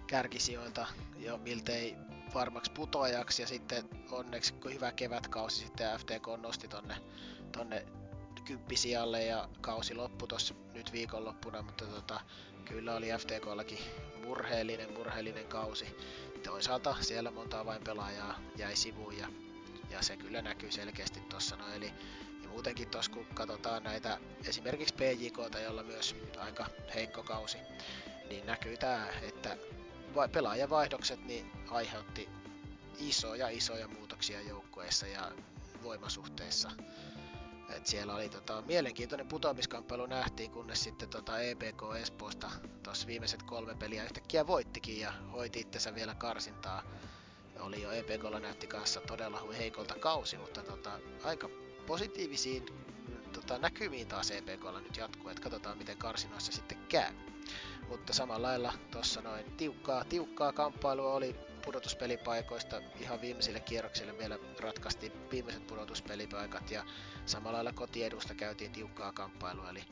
kärkisijoilta 0.07 0.87
jo 1.19 1.39
miltei 1.39 1.97
varmaksi 2.35 2.73
putoajaksi 2.73 3.43
ja 3.43 3.49
sitten 3.49 3.85
onneksi 4.11 4.53
kun 4.53 4.75
hyvä 4.75 4.93
kevätkausi 4.93 5.57
sitten 5.57 5.99
FTK 5.99 6.43
nosti 6.43 6.69
tonne, 6.69 6.97
tonne 7.53 7.87
kymppisijalle 8.51 9.25
ja 9.25 9.49
kausi 9.61 9.95
loppui 9.95 10.29
tuossa 10.29 10.55
nyt 10.75 10.93
viikonloppuna, 10.93 11.63
mutta 11.63 11.85
tota, 11.87 12.21
kyllä 12.65 12.95
oli 12.95 13.09
FTKllakin 13.19 13.79
murheellinen, 14.25 14.93
murheellinen 14.93 15.47
kausi. 15.47 15.87
Toisaalta 16.45 16.97
siellä 17.01 17.31
monta 17.31 17.67
vain 17.67 17.85
pelaajaa 17.85 18.41
jäi 18.57 18.77
sivuun 18.77 19.19
ja, 19.19 19.29
ja 19.91 20.03
se 20.03 20.17
kyllä 20.17 20.43
näkyy 20.43 20.71
selkeästi 20.73 21.21
tuossa. 21.21 21.57
No, 21.57 21.65
eli 21.75 21.93
ja 22.43 22.49
muutenkin 22.49 22.89
tuossa 22.89 23.13
kun 23.13 23.27
katsotaan 23.35 23.83
näitä 23.83 24.19
esimerkiksi 24.49 24.95
PJK, 24.95 25.63
jolla 25.63 25.83
myös 25.83 26.17
aika 26.39 26.67
heikko 26.95 27.23
kausi, 27.23 27.59
niin 28.29 28.47
näkyy 28.47 28.77
tämä, 28.77 29.07
että 29.23 29.57
pelaajavaihdokset 30.33 31.25
niin 31.25 31.51
aiheutti 31.69 32.29
isoja 32.99 33.49
isoja 33.49 33.89
muutoksia 33.89 34.41
joukkueissa 34.41 35.07
ja 35.07 35.33
voimasuhteissa. 35.83 36.71
Et 37.77 37.87
siellä 37.87 38.15
oli 38.15 38.29
tota, 38.29 38.63
mielenkiintoinen 38.67 39.29
putoamiskamppailu 39.29 40.07
nähtiin, 40.07 40.51
kunnes 40.51 40.85
sitten 40.85 41.09
tota 41.09 41.41
EPK 41.41 41.83
Espoosta 42.01 42.51
tuossa 42.83 43.07
viimeiset 43.07 43.43
kolme 43.43 43.75
peliä 43.75 44.05
yhtäkkiä 44.05 44.47
voittikin 44.47 45.01
ja 45.01 45.13
hoiti 45.33 45.61
itsensä 45.61 45.95
vielä 45.95 46.15
karsintaa. 46.15 46.83
Oli 47.61 47.83
jo 47.83 47.91
EPKlla 47.91 48.41
näytti 48.41 48.67
kanssa 48.67 49.01
todella 49.01 49.53
heikolta 49.59 49.95
kausi, 49.95 50.37
mutta 50.39 50.63
tota, 50.63 50.91
aika 51.25 51.49
positiivisiin 51.87 52.67
tota, 53.33 53.59
näkymiin 53.59 54.09
taas 54.09 54.31
EPKlla 54.31 54.81
nyt 54.81 54.97
jatkuu, 54.97 55.29
että 55.29 55.43
katsotaan 55.43 55.79
miten 55.79 55.97
karsinoissa 55.97 56.53
sitten 56.53 56.79
käy. 56.89 57.13
Mutta 57.89 58.13
samalla 58.13 58.47
lailla 58.47 58.73
tuossa 58.91 59.21
noin 59.21 59.53
tiukkaa, 59.57 60.05
tiukkaa 60.05 60.53
kamppailua 60.53 61.15
oli 61.15 61.37
pudotuspelipaikoista 61.61 62.83
ihan 63.01 63.21
viimeisille 63.21 63.61
kierroksille 63.61 64.19
vielä 64.19 64.39
ratkaistiin 64.61 65.13
viimeiset 65.31 65.67
pudotuspelipaikat 65.67 66.71
ja 66.71 66.85
samalla 67.27 67.57
lailla 67.57 67.73
kotiedusta 67.73 68.35
käytiin 68.35 68.73
tiukkaa 68.73 69.13
kamppailua. 69.13 69.71
Eli, 69.71 69.85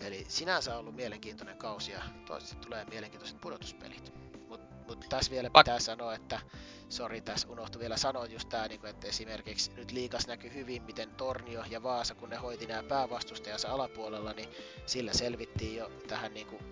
eli 0.00 0.24
sinänsä 0.28 0.72
on 0.74 0.80
ollut 0.80 0.96
mielenkiintoinen 0.96 1.56
kausi 1.56 1.92
ja 1.92 1.98
toivottavasti 1.98 2.56
tulee 2.56 2.84
mielenkiintoiset 2.84 3.40
pudotuspelit. 3.40 4.12
Mutta 4.48 4.76
mut 4.86 5.06
tässä 5.08 5.30
vielä 5.30 5.50
pitää 5.50 5.78
sanoa, 5.78 6.14
että 6.14 6.40
sori, 6.88 7.20
tässä 7.20 7.48
unohtui 7.48 7.80
vielä 7.80 7.96
sanoa 7.96 8.26
just 8.26 8.48
tämä, 8.48 8.68
niin 8.68 8.86
että 8.86 9.06
esimerkiksi 9.06 9.72
nyt 9.74 9.92
liikas 9.92 10.26
näkyy 10.26 10.54
hyvin, 10.54 10.82
miten 10.82 11.10
Tornio 11.10 11.64
ja 11.70 11.82
Vaasa, 11.82 12.14
kun 12.14 12.30
ne 12.30 12.36
hoiti 12.36 12.66
nämä 12.66 12.82
päävastustajansa 12.82 13.68
alapuolella, 13.68 14.32
niin 14.32 14.48
sillä 14.86 15.12
selvittiin 15.12 15.76
jo 15.76 15.90
tähän 16.08 16.34
niin 16.34 16.46
kuin 16.46 16.62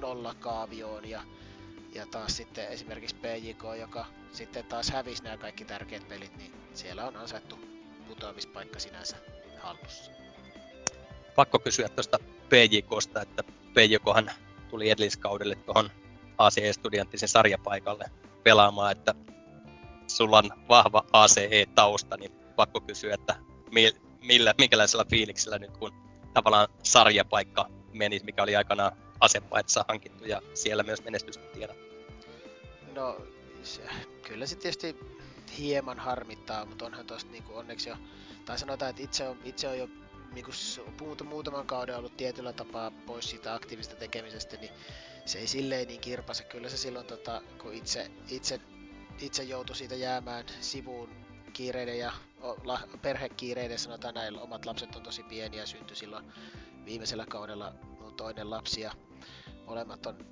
nollakaavioon 0.00 1.08
ja 1.08 1.22
ja 1.96 2.06
taas 2.06 2.36
sitten 2.36 2.68
esimerkiksi 2.68 3.16
PJK, 3.16 3.62
joka 3.78 4.06
sitten 4.32 4.64
taas 4.64 4.90
hävisi 4.90 5.22
nämä 5.22 5.36
kaikki 5.36 5.64
tärkeät 5.64 6.08
pelit, 6.08 6.36
niin 6.36 6.52
siellä 6.74 7.06
on 7.06 7.16
asettu 7.16 7.58
putoamispaikka 8.08 8.78
sinänsä 8.78 9.16
hallussa. 9.58 10.10
Pakko 11.36 11.58
kysyä 11.58 11.88
tuosta 11.88 12.18
PJKsta, 12.48 13.22
että 13.22 13.42
PJKhan 13.74 14.30
tuli 14.68 14.90
edelliskaudelle 14.90 15.54
tuohon 15.54 15.90
ACE-studianttisen 16.38 17.28
sarjapaikalle 17.28 18.10
pelaamaan, 18.42 18.92
että 18.92 19.14
sulla 20.06 20.38
on 20.38 20.50
vahva 20.68 21.04
ACE-tausta, 21.12 22.16
niin 22.16 22.32
pakko 22.56 22.80
kysyä, 22.80 23.14
että 23.14 23.36
millä, 24.20 24.54
minkälaisella 24.58 25.04
fiiliksellä 25.10 25.58
nyt 25.58 25.76
kun 25.76 25.92
tavallaan 26.34 26.68
sarjapaikka 26.82 27.70
meni, 27.92 28.20
mikä 28.24 28.42
oli 28.42 28.56
aikanaan 28.56 28.92
asepaitsa 29.20 29.84
hankittu 29.88 30.24
ja 30.24 30.42
siellä 30.54 30.82
myös 30.82 31.04
menestystä 31.04 31.44
tiedät? 31.54 31.85
No, 32.96 33.16
se, 33.62 33.82
kyllä 34.28 34.46
se 34.46 34.56
tietysti 34.56 34.96
hieman 35.58 35.98
harmittaa, 35.98 36.64
mutta 36.64 36.86
onhan 36.86 37.06
tosta 37.06 37.30
niinku 37.30 37.56
onneksi 37.56 37.88
jo, 37.88 37.96
tai 38.44 38.58
sanotaan, 38.58 38.90
että 38.90 39.02
itse 39.02 39.28
on, 39.28 39.38
itse 39.44 39.68
on 39.68 39.78
jo 39.78 39.88
niinku 40.32 40.50
muutaman 41.24 41.66
kauden 41.66 41.96
ollut 41.96 42.16
tietyllä 42.16 42.52
tapaa 42.52 42.90
pois 43.06 43.30
siitä 43.30 43.54
aktiivista 43.54 43.96
tekemisestä, 43.96 44.56
niin 44.56 44.72
se 45.24 45.38
ei 45.38 45.46
silleen 45.46 45.88
niin 45.88 46.00
kirpase. 46.00 46.44
Kyllä 46.44 46.68
se 46.68 46.76
silloin, 46.76 47.06
tota, 47.06 47.42
kun 47.58 47.74
itse, 47.74 48.10
itse, 48.28 48.60
itse 49.20 49.42
joutui 49.42 49.76
siitä 49.76 49.94
jäämään 49.94 50.44
sivuun 50.60 51.10
kiireiden 51.52 51.98
ja 51.98 52.12
perhekiireiden, 53.02 53.78
sanotaan 53.78 54.14
näin, 54.14 54.38
omat 54.38 54.66
lapset 54.66 54.96
on 54.96 55.02
tosi 55.02 55.22
pieniä 55.22 55.66
syntyi 55.66 55.96
silloin 55.96 56.32
viimeisellä 56.84 57.26
kaudella 57.26 57.72
mun 58.00 58.14
toinen 58.14 58.50
lapsi 58.50 58.80
ja 58.80 58.92
molemmat 59.66 60.06
on 60.06 60.26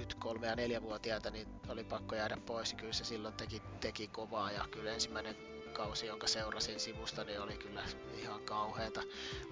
nyt 0.00 0.14
kolme- 0.14 0.46
ja 0.46 0.56
neljävuotiaita, 0.56 1.30
niin 1.30 1.48
oli 1.68 1.84
pakko 1.84 2.14
jäädä 2.14 2.36
pois. 2.46 2.74
Kyllä 2.74 2.92
se 2.92 3.04
silloin 3.04 3.34
teki, 3.34 3.62
teki 3.80 4.08
kovaa 4.08 4.52
ja 4.52 4.64
kyllä 4.70 4.92
ensimmäinen 4.92 5.36
kausi, 5.72 6.06
jonka 6.06 6.26
seurasin 6.26 6.80
sivusta, 6.80 7.24
niin 7.24 7.40
oli 7.40 7.56
kyllä 7.56 7.82
ihan 8.18 8.40
kauheata. 8.40 9.02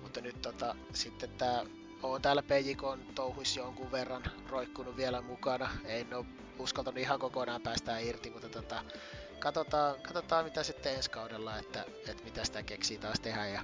Mutta 0.03 0.21
nyt 0.21 0.43
tota, 0.43 0.77
sitten 0.93 1.31
tämä 1.31 1.65
on 2.03 2.23
täällä 2.23 2.43
PJKn 2.43 3.15
touhuissa 3.15 3.61
jonkun 3.61 3.93
verran 3.93 4.23
roikkunut 4.49 4.97
vielä 4.97 5.21
mukana. 5.21 5.71
En 5.85 6.15
ole 6.15 6.27
uskaltanut 6.59 6.99
ihan 6.99 7.19
kokonaan 7.19 7.63
päästää 7.63 7.99
irti, 7.99 8.31
mutta 8.31 8.49
tota, 8.49 8.85
katsotaan, 9.39 9.95
katsotaan 10.03 10.45
mitä 10.45 10.63
sitten 10.63 10.95
ensi 10.95 11.11
kaudella, 11.11 11.59
että, 11.59 11.85
että 12.09 12.25
mitä 12.25 12.45
sitä 12.45 12.63
keksii 12.63 12.99
taas 12.99 13.21
tehdä. 13.21 13.47
Ja, 13.47 13.63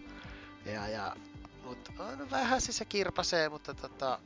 ja, 0.66 0.88
ja, 0.88 1.16
mutta 1.64 1.92
no, 2.18 2.30
vähän 2.30 2.60
se, 2.60 2.72
se 2.72 2.84
kirpasee, 2.84 3.48
mutta 3.48 3.74
tota, 3.74 4.20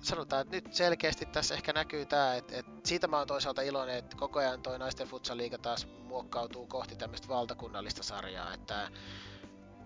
sanotaan, 0.00 0.42
että 0.42 0.56
nyt 0.56 0.74
selkeästi 0.74 1.26
tässä 1.26 1.54
ehkä 1.54 1.72
näkyy 1.72 2.06
tämä, 2.06 2.34
että, 2.34 2.56
että 2.56 2.72
siitä 2.84 3.06
mä 3.06 3.18
oon 3.18 3.26
toisaalta 3.26 3.62
iloinen, 3.62 3.96
että 3.96 4.16
koko 4.16 4.38
ajan 4.38 4.62
toi 4.62 4.78
naisten 4.78 5.08
futsal-liiga 5.08 5.58
taas 5.58 5.86
muokkautuu 5.86 6.66
kohti 6.66 6.96
tämmöistä 6.96 7.28
valtakunnallista 7.28 8.02
sarjaa, 8.02 8.54
että 8.54 8.88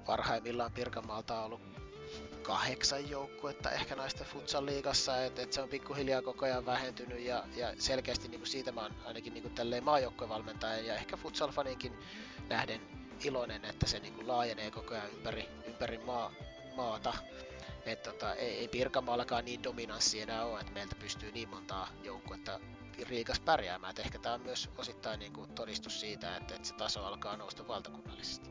parhaimmillaan 0.07 0.73
Pirkanmaalta 0.73 1.39
on 1.39 1.45
ollut 1.45 1.75
kahdeksan 2.43 3.11
joukkuetta 3.11 3.71
ehkä 3.71 3.97
naisten 3.97 4.27
futsal-liigassa, 4.27 5.25
että, 5.25 5.43
että 5.43 5.55
se 5.55 5.63
on 5.63 5.69
pikkuhiljaa 5.69 6.23
koko 6.23 6.45
ajan 6.45 6.67
vähentynyt 6.67 7.21
ja, 7.21 7.45
ja 7.57 7.75
selkeästi 7.79 8.29
niin 8.29 8.41
kuin 8.41 8.49
siitä 8.49 8.73
mä 8.73 8.81
oon 8.81 8.95
ainakin 9.05 9.35
niin 9.35 9.43
kuin 9.43 9.55
tälleen 9.55 9.85
maajoukkuevalmentaja 9.85 10.81
ja 10.81 10.95
ehkä 10.95 11.17
futsal-faninkin 11.17 11.93
nähden 12.49 12.81
iloinen, 13.25 13.65
että 13.65 13.87
se 13.87 13.99
niin 13.99 14.15
kuin 14.15 14.29
laajenee 14.29 14.71
koko 14.71 14.95
ajan 14.95 15.11
ympäri, 15.11 15.49
ympäri 15.67 15.99
maa, 15.99 16.33
maata 16.77 17.15
et 17.87 18.03
tota, 18.03 18.35
ei, 18.35 18.59
ei 18.59 18.69
Pirkanmaallakaan 18.69 19.45
niin 19.45 19.63
dominanssi 19.63 20.21
enää 20.21 20.45
ole, 20.45 20.61
että 20.61 20.73
meiltä 20.73 20.95
pystyy 20.95 21.33
niin 21.33 21.49
montaa 21.49 21.89
joukkuetta 22.03 22.61
Riikas 23.09 23.41
pärjäämään. 23.41 23.91
Et 23.91 23.99
ehkä 23.99 24.19
tämä 24.19 24.35
on 24.35 24.41
myös 24.41 24.71
osittain 24.79 25.21
niin 25.21 25.33
kuin 25.33 25.51
todistus 25.51 26.01
siitä, 26.01 26.37
että, 26.37 26.55
että 26.55 26.69
se 26.69 26.75
taso 26.75 27.05
alkaa 27.05 27.37
nousta 27.37 27.69
valtakunnallisesti. 27.69 28.51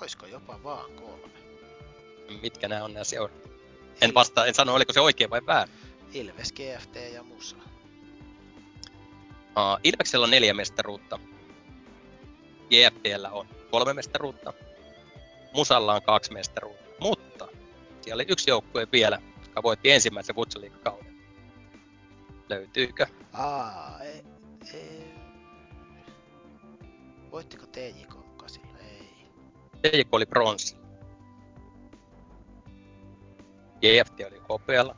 Oisko 0.00 0.26
jopa 0.26 0.62
vaan 0.62 0.92
kolme? 0.92 1.36
Mitkä 2.42 2.68
nämä 2.68 2.84
on 2.84 2.94
nämä 2.94 3.04
seurat? 3.04 3.55
En 4.00 4.14
vastaa, 4.14 4.46
en 4.46 4.54
sano 4.54 4.74
oliko 4.74 4.92
se 4.92 5.00
oikein 5.00 5.30
vai 5.30 5.46
väärin. 5.46 5.74
Ilves, 6.12 6.52
GFT 6.52 6.96
ja 7.12 7.22
Musa. 7.22 7.56
Uh, 9.56 9.80
Ilveksellä 9.84 10.24
on 10.24 10.30
neljä 10.30 10.54
mestaruutta. 10.54 11.18
JFTllä 12.70 13.30
on 13.30 13.46
kolme 13.70 13.94
mestaruutta. 13.94 14.52
Musalla 15.52 15.94
on 15.94 16.02
kaksi 16.02 16.32
mestaruutta. 16.32 16.84
Mutta 17.00 17.48
siellä 18.00 18.20
oli 18.20 18.26
yksi 18.28 18.50
joukkue 18.50 18.88
vielä, 18.92 19.22
joka 19.46 19.62
voitti 19.62 19.90
ensimmäisen 19.90 20.34
futsaliikakauden. 20.34 21.16
Löytyykö? 22.48 23.06
Aa, 23.32 24.00
ei, 24.02 24.22
ei. 24.74 25.14
Voittiko 27.30 27.66
TJK 27.66 28.14
silloin? 28.46 28.76
Ei. 28.80 29.08
TJK 29.82 30.14
oli 30.14 30.26
bronssi. 30.26 30.76
JFT 33.82 34.20
oli 34.26 34.42
hopealla. 34.48 34.96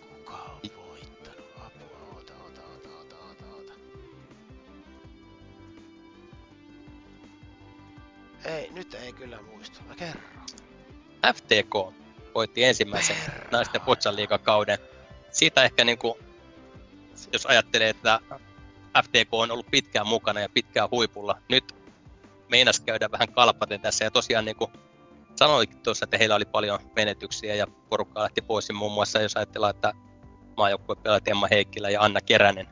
Kuka 0.00 0.36
on 0.36 0.60
voittanut? 0.76 1.50
Apua, 1.56 1.98
oota, 2.14 2.32
oota, 2.42 2.62
oota, 2.62 2.88
oota, 2.88 3.16
oota, 3.16 3.46
oota. 3.56 3.72
Ei, 8.44 8.70
nyt 8.70 8.94
ei 8.94 9.12
kyllä 9.12 9.42
muista. 9.42 9.80
Mä 9.88 9.94
kerron. 9.94 10.24
FTK 11.34 11.94
voitti 12.34 12.64
ensimmäisen 12.64 13.16
Herra. 13.16 13.48
naisten 13.50 13.80
futsal 13.80 14.16
kauden. 14.42 14.78
Siitä 15.30 15.64
ehkä 15.64 15.84
niinku, 15.84 16.18
jos 17.32 17.46
ajattelee, 17.46 17.88
että 17.88 18.20
FTK 19.04 19.34
on 19.34 19.50
ollut 19.50 19.70
pitkään 19.70 20.06
mukana 20.06 20.40
ja 20.40 20.48
pitkään 20.48 20.90
huipulla, 20.90 21.40
nyt 21.48 21.74
meinas 22.48 22.80
käydä 22.80 23.10
vähän 23.10 23.32
kalpaten 23.32 23.80
tässä 23.80 24.04
ja 24.04 24.10
tosiaan 24.10 24.44
niinku 24.44 24.70
sanoikin 25.36 25.78
tuossa, 25.78 26.04
että 26.04 26.18
heillä 26.18 26.34
oli 26.34 26.44
paljon 26.44 26.78
menetyksiä 26.96 27.54
ja 27.54 27.66
porukka 27.88 28.22
lähti 28.22 28.42
pois. 28.42 28.72
Muun 28.72 28.92
muassa 28.92 29.22
jos 29.22 29.36
ajatellaan, 29.36 29.74
että 29.74 29.92
maajoukkue 30.56 30.96
pelaat 30.96 31.28
Emma 31.28 31.48
Heikkilä 31.50 31.90
ja 31.90 32.02
Anna 32.02 32.20
Keränen 32.20 32.68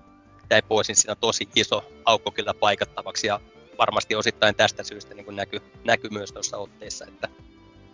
jäi 0.51 0.63
pois, 0.63 0.89
niin 0.89 0.97
siinä 0.97 1.13
on 1.13 1.19
tosi 1.21 1.49
iso 1.57 1.85
aukko 2.05 2.31
kyllä 2.31 2.55
paikattavaksi 2.55 3.27
ja 3.27 3.41
varmasti 3.79 4.15
osittain 4.15 4.55
tästä 4.55 4.83
syystä 4.83 5.15
niin 5.15 5.37
näkyy 5.37 5.61
näky 5.85 6.09
myös 6.11 6.33
tuossa 6.33 6.59
otteessa, 6.59 7.05
että, 7.05 7.29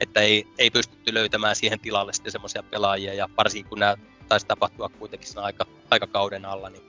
että 0.01 0.21
ei, 0.21 0.47
ei 0.59 0.71
pystytty 0.71 1.15
löytämään 1.15 1.57
siihen 1.57 1.81
tilalle 1.81 2.13
sitten 2.13 2.33
semmoisia 2.33 2.63
pelaajia 2.63 3.15
ja 3.15 3.29
varsinkin 3.37 3.69
kun 3.69 3.79
nämä 3.79 3.97
taisi 4.29 4.47
tapahtua 4.47 4.89
kuitenkin 4.89 5.29
siinä 5.29 5.43
aika, 5.43 5.67
aikakauden 5.91 6.45
alla, 6.45 6.71
niin 6.71 6.83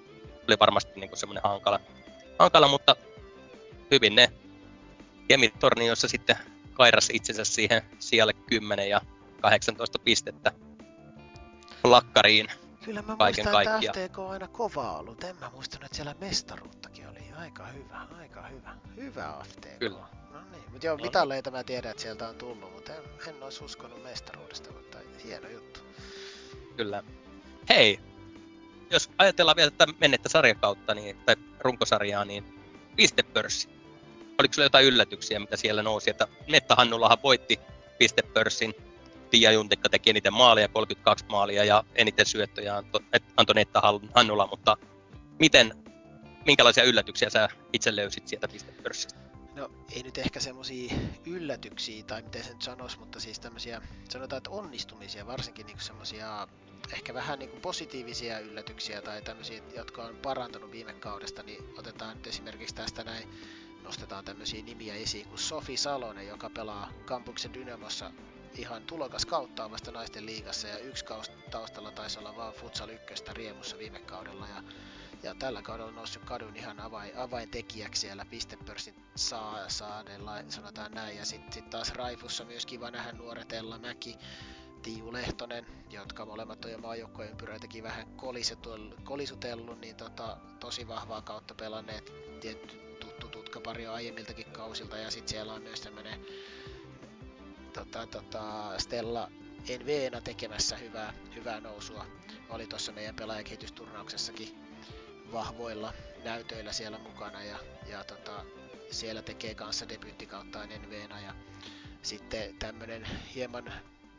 oli 0.48 0.60
varmasti 0.60 1.00
niin 1.00 1.18
semmoinen 1.18 1.44
hankala, 1.44 1.80
hankala, 2.40 2.68
mutta 2.68 2.96
hyvin 3.92 4.16
ne 4.16 4.32
Kemitorniossa 5.28 6.08
sitten 6.08 6.38
kairas 6.74 7.10
itsensä 7.14 7.46
siihen 7.46 7.82
sijalle 8.00 8.34
10 8.34 8.90
ja 8.90 9.02
18 9.42 10.00
pistettä 10.00 10.52
lakkariin. 11.84 12.48
Kyllä 12.86 13.02
mä 13.02 13.16
Kaiken 13.16 13.46
muistan, 13.46 13.62
että 13.62 13.72
kaikkiaan. 13.72 14.10
FTK 14.10 14.20
on 14.20 14.32
aina 14.32 14.48
kova 14.48 14.92
ollut. 14.98 15.24
En 15.24 15.36
mä 15.36 15.50
muistanut, 15.54 15.86
että 15.86 15.96
siellä 15.96 16.16
mestaruuttakin 16.20 17.08
oli. 17.08 17.20
Aika 17.38 17.68
hyvä, 17.68 18.08
aika 18.20 18.48
hyvä. 18.48 18.76
Hyvä 18.96 19.34
FTK. 19.44 19.80
Kyllä. 19.80 20.06
No 20.34 20.40
niin, 20.52 20.64
mutta 20.72 20.88
joo, 20.88 20.98
No 20.98 21.04
mitalleita 21.04 21.52
mä 21.52 21.64
tiedän, 21.64 21.92
että 21.92 22.04
sieltä 22.04 22.28
on 22.28 22.36
tullut, 22.36 22.74
mutta 22.74 22.96
en, 22.96 23.04
en 23.28 23.44
olisi 23.44 23.64
uskonut 23.64 24.04
mestaruudesta, 24.04 24.72
mutta 24.72 24.98
hieno 25.24 25.50
juttu. 25.50 25.80
Kyllä. 26.78 27.04
Hei, 27.70 28.00
jos 28.90 29.10
ajatellaan 29.18 29.56
vielä 29.56 29.72
tätä 29.72 29.94
mennettä 30.00 30.30
sarjakautta 30.30 30.94
niin, 30.94 31.18
tai 31.26 31.36
runkosarjaa, 31.60 32.26
niin 32.26 32.60
pistepörssi. 32.96 33.70
Oliko 34.42 34.54
sulla 34.54 34.66
jotain 34.66 34.86
yllätyksiä, 34.86 35.40
mitä 35.40 35.58
siellä 35.58 35.84
nousi? 35.84 36.10
Että 36.10 36.28
Netta 36.48 36.76
Hannullahan 36.76 37.18
voitti 37.24 37.60
pistepörssin. 38.00 38.74
Tiia 39.32 39.52
Juntikka 39.52 39.90
teki 39.90 40.10
eniten 40.10 40.34
maalia, 40.34 40.68
32 40.68 41.26
maalia 41.30 41.64
ja 41.64 41.84
eniten 41.96 42.26
syöttöjä 42.26 42.78
antoi, 43.38 43.56
Netta 43.56 43.82
Hannula, 44.14 44.48
mutta 44.48 44.78
miten, 45.40 45.74
minkälaisia 46.46 46.84
yllätyksiä 46.84 47.30
sä 47.30 47.50
itse 47.74 47.96
löysit 47.96 48.28
sieltä 48.28 48.48
pistepörssistä? 48.48 49.20
No 49.56 49.72
ei 49.96 50.04
nyt 50.04 50.18
ehkä 50.18 50.40
semmosia 50.40 50.94
yllätyksiä 51.26 52.04
tai 52.04 52.22
miten 52.22 52.44
sen 52.44 52.54
nyt 52.54 52.62
sanois, 52.62 53.00
mutta 53.00 53.20
siis 53.20 53.40
tämmösiä 53.40 53.82
sanotaan, 54.10 54.38
että 54.38 54.50
onnistumisia, 54.50 55.28
varsinkin 55.28 55.66
niinku 55.66 55.82
semmosia 55.82 56.48
ehkä 56.94 57.14
vähän 57.14 57.40
niinku 57.40 57.60
positiivisia 57.60 58.40
yllätyksiä 58.40 59.02
tai 59.02 59.22
tämmöisiä, 59.22 59.62
jotka 59.76 60.04
on 60.04 60.16
parantunut 60.16 60.72
viime 60.72 60.94
kaudesta, 60.94 61.44
niin 61.44 61.64
otetaan 61.78 62.18
nyt 62.18 62.28
esimerkiksi 62.28 62.76
tästä 62.76 63.04
näin, 63.04 63.30
nostetaan 63.84 64.26
tämmöisiä 64.26 64.64
nimiä 64.64 64.94
esiin 64.94 65.28
kuin 65.28 65.40
Sofi 65.40 65.78
Salonen, 65.78 66.28
joka 66.28 66.50
pelaa 66.50 66.92
Kampuksen 67.06 67.54
Dynamossa 67.54 68.12
ihan 68.58 68.84
tulokas 68.84 69.26
kautta 69.26 69.72
vasta 69.72 69.92
naisten 69.92 70.26
liigassa 70.26 70.68
ja 70.68 70.78
yksi 70.78 71.06
taustalla 71.52 71.92
taisi 71.92 72.20
olla 72.20 72.36
vaan 72.36 72.54
Futsal 72.54 72.90
ykköstä 72.90 73.34
riemussa 73.34 73.78
viime 73.78 74.00
kaudella 74.00 74.48
ja 74.48 74.64
ja 75.24 75.36
tällä 75.36 75.62
kaudella 75.62 75.90
on 75.90 75.96
noussut 75.96 76.26
kadun 76.26 76.56
ihan 76.56 76.80
avain, 76.80 77.18
avaintekijäksi 77.18 78.02
siellä 78.02 78.26
pistepörssin 78.26 78.96
saa, 79.16 79.70
saadella, 79.70 80.32
sanotaan 80.50 80.92
näin. 80.92 81.18
Ja 81.18 81.26
sitten 81.26 81.54
sit 81.54 81.70
taas 81.70 81.94
Raifussa 81.94 82.46
myös 82.46 82.66
kiva 82.66 82.92
nähdä 82.92 83.12
nuoret 83.12 83.54
Ella 83.54 83.78
Mäki, 83.78 84.18
Tiiu 84.82 85.14
Lehtonen, 85.14 85.66
jotka 85.90 86.26
molemmat 86.26 86.66
on 86.66 86.72
jo 86.72 86.78
maajoukkojen 86.78 87.38
vähän 87.84 88.08
kolisutellut, 89.04 89.82
niin 89.82 89.96
tota, 89.96 90.38
tosi 90.60 90.88
vahvaa 90.88 91.22
kautta 91.22 91.54
pelanneet. 91.54 92.14
Tietty 92.42 92.91
jo 93.84 93.94
aiemmiltakin 93.94 94.46
kausilta 94.46 94.98
ja 94.98 95.12
sitten 95.12 95.30
siellä 95.30 95.54
on 95.54 95.62
myös 95.62 95.82
tämmönen 95.82 96.26
tota, 97.74 98.08
tota, 98.08 98.74
Stella 98.78 99.32
Enveena 99.70 100.22
tekemässä 100.22 100.78
hyvää, 100.78 101.14
hyvää 101.36 101.60
nousua. 101.60 102.06
Oli 102.50 102.68
tuossa 102.68 102.92
meidän 102.92 103.16
pelaajakehitysturnauksessakin 103.16 104.56
vahvoilla 105.32 105.94
näytöillä 106.24 106.72
siellä 106.72 107.00
mukana 107.00 107.44
ja, 107.44 107.58
ja 107.90 108.04
tota, 108.04 108.46
siellä 108.92 109.22
tekee 109.22 109.56
kanssa 109.56 109.90
debyyttikauttaan 109.90 110.72
Enveena 110.72 111.20
ja 111.20 111.36
sitten 112.02 112.56
tämmönen 112.60 113.06
hieman 113.36 113.74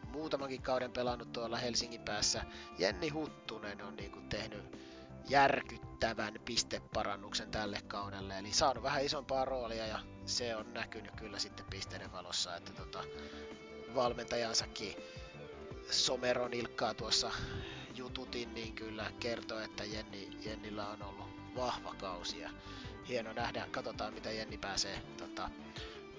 muutamankin 0.07 0.63
kauden 0.63 0.93
pelannut 0.93 1.33
tuolla 1.33 1.57
Helsingin 1.57 2.01
päässä 2.01 2.45
Jenni 2.79 3.09
Huttunen 3.09 3.83
on 3.83 3.97
niinku 3.97 4.21
tehnyt 4.29 4.92
järkyttävän 5.29 6.35
pisteparannuksen 6.45 7.51
tälle 7.51 7.81
kaudelle, 7.89 8.39
eli 8.39 8.53
saanut 8.53 8.83
vähän 8.83 9.05
isompaa 9.05 9.45
roolia 9.45 9.87
ja 9.87 9.99
se 10.27 10.57
on 10.57 10.75
näkynyt 10.75 11.17
kyllä 11.17 11.39
sitten 11.39 11.67
pisteiden 11.71 12.13
valossa, 12.13 12.57
että 12.57 12.73
tota, 12.73 13.05
valmentajansakin 13.95 14.97
Someron 15.91 16.55
Ilkkaa 16.55 16.95
tuossa 16.95 17.31
jututin, 17.95 18.55
niin 18.55 18.75
kyllä 18.75 19.13
kertoo, 19.21 19.61
että 19.61 19.85
Jenni, 19.85 20.31
Jennillä 20.45 20.89
on 20.89 21.03
ollut 21.03 21.27
vahva 21.57 21.95
kausi 21.95 22.41
ja 22.41 22.51
hieno 23.09 23.33
nähdä, 23.33 23.69
katsotaan 23.71 24.15
mitä 24.15 24.31
Jenni 24.31 24.59
pääsee 24.59 25.03
tota, 25.17 25.51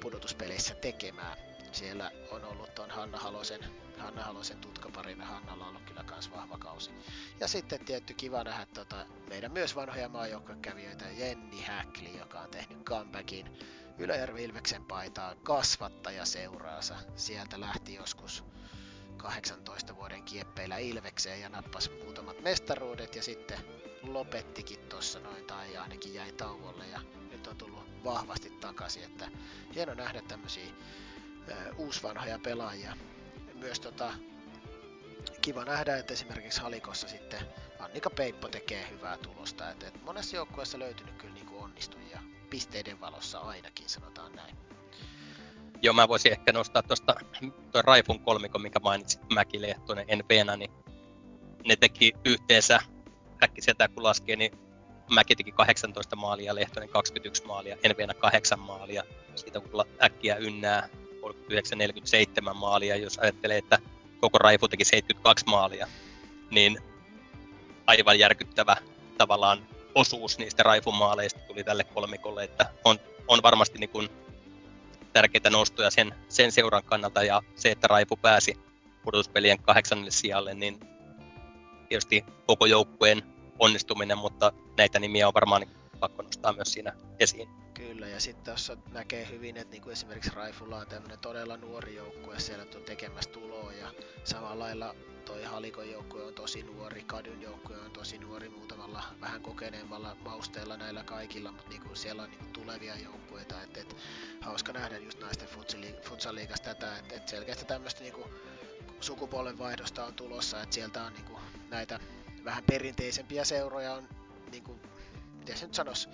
pudotuspeleissä 0.01 0.75
tekemään. 0.75 1.37
Siellä 1.71 2.11
on 2.31 2.45
ollut 2.45 2.75
ton 2.75 2.91
Hanna 2.91 3.17
Halosen, 3.17 3.59
Hanna 3.97 4.23
Halosen 4.23 4.57
tutkaparina, 4.57 5.25
Hannalla 5.25 5.63
on 5.63 5.69
ollut 5.69 5.81
kyllä 5.87 6.03
kans 6.03 6.31
vahva 6.31 6.57
kausi. 6.57 6.91
Ja 7.39 7.47
sitten 7.47 7.85
tietty 7.85 8.13
kiva 8.13 8.43
nähdä 8.43 8.65
tota, 8.65 9.05
meidän 9.29 9.51
myös 9.51 9.75
vanhoja 9.75 10.09
maajoukkokävijöitä 10.09 11.05
Jenni 11.17 11.61
Häkli, 11.61 12.17
joka 12.17 12.39
on 12.39 12.49
tehnyt 12.49 12.83
comebackin 12.83 13.57
Ylöjärvi 13.97 14.43
Ilveksen 14.43 14.85
paitaa 14.85 15.35
kasvattaja 15.35 16.25
seuraansa. 16.25 16.95
Sieltä 17.15 17.59
lähti 17.59 17.93
joskus 17.93 18.43
18 19.17 19.95
vuoden 19.95 20.23
kieppeillä 20.23 20.77
Ilvekseen 20.77 21.41
ja 21.41 21.49
nappasi 21.49 21.89
muutamat 22.03 22.41
mestaruudet 22.41 23.15
ja 23.15 23.23
sitten 23.23 23.59
lopettikin 24.03 24.79
tuossa 24.79 25.19
noin 25.19 25.45
tai 25.45 25.77
ainakin 25.77 26.13
jäi 26.13 26.31
tauolle 26.31 26.87
ja 26.87 26.99
nyt 27.31 27.47
on 27.47 27.57
tullut 27.57 28.03
vahvasti 28.03 28.49
takaisin, 28.49 29.03
että 29.03 29.29
hieno 29.75 29.93
nähdä 29.93 30.21
tämmöisiä 30.21 30.73
uusvanhoja 31.77 32.39
pelaajia. 32.39 32.97
Myös 33.63 33.79
tota, 33.79 34.13
kiva 35.41 35.65
nähdä, 35.65 35.97
että 35.97 36.13
esimerkiksi 36.13 36.61
Halikossa 36.61 37.07
sitten 37.07 37.39
Annika 37.79 38.09
Peippo 38.09 38.47
tekee 38.47 38.87
hyvää 38.91 39.17
tulosta, 39.17 39.69
että, 39.69 39.87
että 39.87 39.99
monessa 40.05 40.35
joukkueessa 40.35 40.79
löytynyt 40.79 41.15
kyllä 41.15 41.33
niin 41.33 41.49
onnistujia 41.49 42.19
pisteiden 42.49 42.99
valossa 42.99 43.39
ainakin, 43.39 43.89
sanotaan 43.89 44.31
näin. 44.31 44.55
Joo, 45.81 45.93
mä 45.93 46.07
voisin 46.07 46.31
ehkä 46.31 46.51
nostaa 46.51 46.83
tuosta 46.83 47.15
tuo 47.71 47.81
Raifun 47.81 48.19
kolmikon, 48.19 48.61
mikä 48.61 48.79
mainitsit, 48.79 49.21
Mäki, 49.33 49.61
Lehtonen, 49.61 50.05
Enveena, 50.07 50.57
niin 50.57 50.71
ne 51.65 51.75
teki 51.75 52.13
yhteensä, 52.25 52.79
äkkiseltä 53.43 53.87
kun 53.87 54.03
laskee, 54.03 54.35
niin 54.35 54.51
Mäki 55.09 55.35
teki 55.35 55.51
18 55.51 56.15
maalia, 56.15 56.55
Lehtonen 56.55 56.89
21 56.89 57.45
maalia, 57.45 57.77
Enveena 57.83 58.13
8 58.13 58.59
maalia. 58.59 59.03
Siitä 59.35 59.59
kun 59.59 59.85
äkkiä 60.03 60.35
ynnää 60.35 60.89
39-47 61.31 62.53
maalia, 62.53 62.95
jos 62.95 63.19
ajattelee, 63.19 63.57
että 63.57 63.79
koko 64.19 64.37
Raifu 64.37 64.67
teki 64.67 64.85
72 64.85 65.45
maalia, 65.45 65.87
niin 66.51 66.77
aivan 67.87 68.19
järkyttävä 68.19 68.77
tavallaan 69.17 69.67
osuus 69.95 70.37
niistä 70.37 70.63
Raifun 70.63 70.95
maaleista 70.95 71.39
tuli 71.39 71.63
tälle 71.63 71.83
kolmikolle, 71.83 72.43
että 72.43 72.65
on, 72.83 72.99
on 73.27 73.39
varmasti 73.43 73.79
niin 73.79 73.89
kuin 73.89 74.09
tärkeitä 75.13 75.49
nostoja 75.49 75.91
sen, 75.91 76.15
sen 76.29 76.51
seuran 76.51 76.83
kannalta 76.83 77.23
ja 77.23 77.41
se, 77.55 77.71
että 77.71 77.87
Raifu 77.87 78.17
pääsi 78.17 78.57
pudotuspelien 79.03 79.59
kahdeksannelle 79.59 80.11
sijalle, 80.11 80.53
niin 80.53 80.79
tietysti 81.89 82.25
koko 82.45 82.65
joukkueen 82.65 83.23
onnistuminen, 83.59 84.17
mutta 84.17 84.51
näitä 84.77 84.99
nimiä 84.99 85.27
on 85.27 85.33
varmaan 85.33 85.65
pakko 85.99 86.21
nostaa 86.23 86.53
myös 86.53 86.73
siinä 86.73 86.93
esiin. 87.19 87.62
Kyllä, 87.87 88.07
ja 88.07 88.19
sitten 88.19 88.45
tuossa 88.45 88.77
näkee 88.91 89.27
hyvin, 89.31 89.57
että 89.57 89.71
niinku 89.71 89.89
esimerkiksi 89.89 90.31
Raifulla 90.35 90.77
on 90.77 90.87
tämmöinen 90.87 91.19
todella 91.19 91.57
nuori 91.57 91.95
joukkue, 91.95 92.39
siellä 92.39 92.65
on 92.75 92.83
tekemässä 92.83 93.29
tuloa, 93.29 93.73
ja 93.73 93.93
samalla 94.23 94.59
lailla 94.59 94.95
toi 95.25 95.43
Halikon 95.43 95.91
joukkue 95.91 96.23
on 96.23 96.33
tosi 96.33 96.63
nuori, 96.63 97.03
Kadyn 97.03 97.41
joukkue 97.41 97.79
on 97.79 97.91
tosi 97.91 98.17
nuori 98.17 98.49
muutamalla 98.49 99.03
vähän 99.21 99.41
kokeneemmalla 99.41 100.15
mausteella 100.15 100.77
näillä 100.77 101.03
kaikilla, 101.03 101.51
mutta 101.51 101.69
niinku 101.69 101.95
siellä 101.95 102.23
on 102.23 102.29
niinku 102.29 102.45
tulevia 102.53 102.95
joukkueita, 102.95 103.61
että 103.61 103.79
et, 103.81 103.95
hauska 104.41 104.73
nähdä 104.73 104.97
just 104.97 105.19
naisten 105.19 105.49
futsaliigassa 106.01 106.63
tätä, 106.63 106.97
että 106.97 107.15
et 107.15 107.27
selkeästi 107.27 107.65
tämmöistä 107.65 108.01
niinku 108.01 108.29
sukupolvenvaihdosta 108.99 110.05
on 110.05 110.13
tulossa, 110.13 110.61
että 110.61 110.75
sieltä 110.75 111.03
on 111.03 111.13
niinku 111.13 111.39
näitä 111.69 111.99
vähän 112.43 112.63
perinteisempiä 112.63 113.45
seuroja 113.45 113.93
on 113.93 114.09
niinku, 114.51 114.79
miten 115.39 115.57
se 115.57 115.65
nyt 115.65 115.73
sanoisi, 115.73 116.09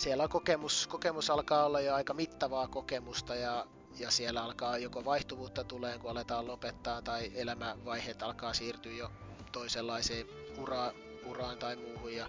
siellä 0.00 0.22
on 0.22 0.28
kokemus, 0.28 0.86
kokemus 0.86 1.30
alkaa 1.30 1.66
olla 1.66 1.80
jo 1.80 1.94
aika 1.94 2.14
mittavaa 2.14 2.68
kokemusta 2.68 3.34
ja, 3.34 3.66
ja 3.98 4.10
siellä 4.10 4.44
alkaa 4.44 4.78
joko 4.78 5.04
vaihtuvuutta 5.04 5.64
tulee, 5.64 5.98
kun 5.98 6.10
aletaan 6.10 6.46
lopettaa 6.46 7.02
tai 7.02 7.32
elämänvaiheet 7.34 8.22
alkaa 8.22 8.54
siirtyä 8.54 8.92
jo 8.92 9.10
toisenlaiseen 9.52 10.26
ura, 10.58 10.92
uraan 11.24 11.58
tai 11.58 11.76
muuhun 11.76 12.14
ja 12.14 12.28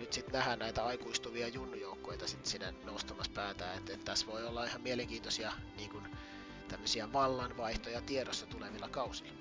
nyt 0.00 0.12
sitten 0.12 0.32
nähdään 0.32 0.58
näitä 0.58 0.84
aikuistuvia 0.84 1.48
junnujoukkoita 1.48 2.26
sitten 2.26 2.50
sinne 2.50 2.74
nostamassa 2.84 3.32
päätä, 3.34 3.74
että 3.74 3.92
et 3.92 4.04
tässä 4.04 4.26
voi 4.26 4.46
olla 4.46 4.64
ihan 4.64 4.80
mielenkiintoisia 4.80 5.52
niin 5.76 5.90
kun, 5.90 6.08
tämmöisiä 6.68 7.12
vallanvaihtoja 7.12 8.00
tiedossa 8.00 8.46
tulevilla 8.46 8.88
kausilla. 8.88 9.32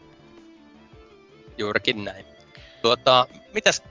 Juurikin 1.57 2.03
näin. 2.03 2.25
Tuota, 2.81 3.27
mitäs, 3.53 3.83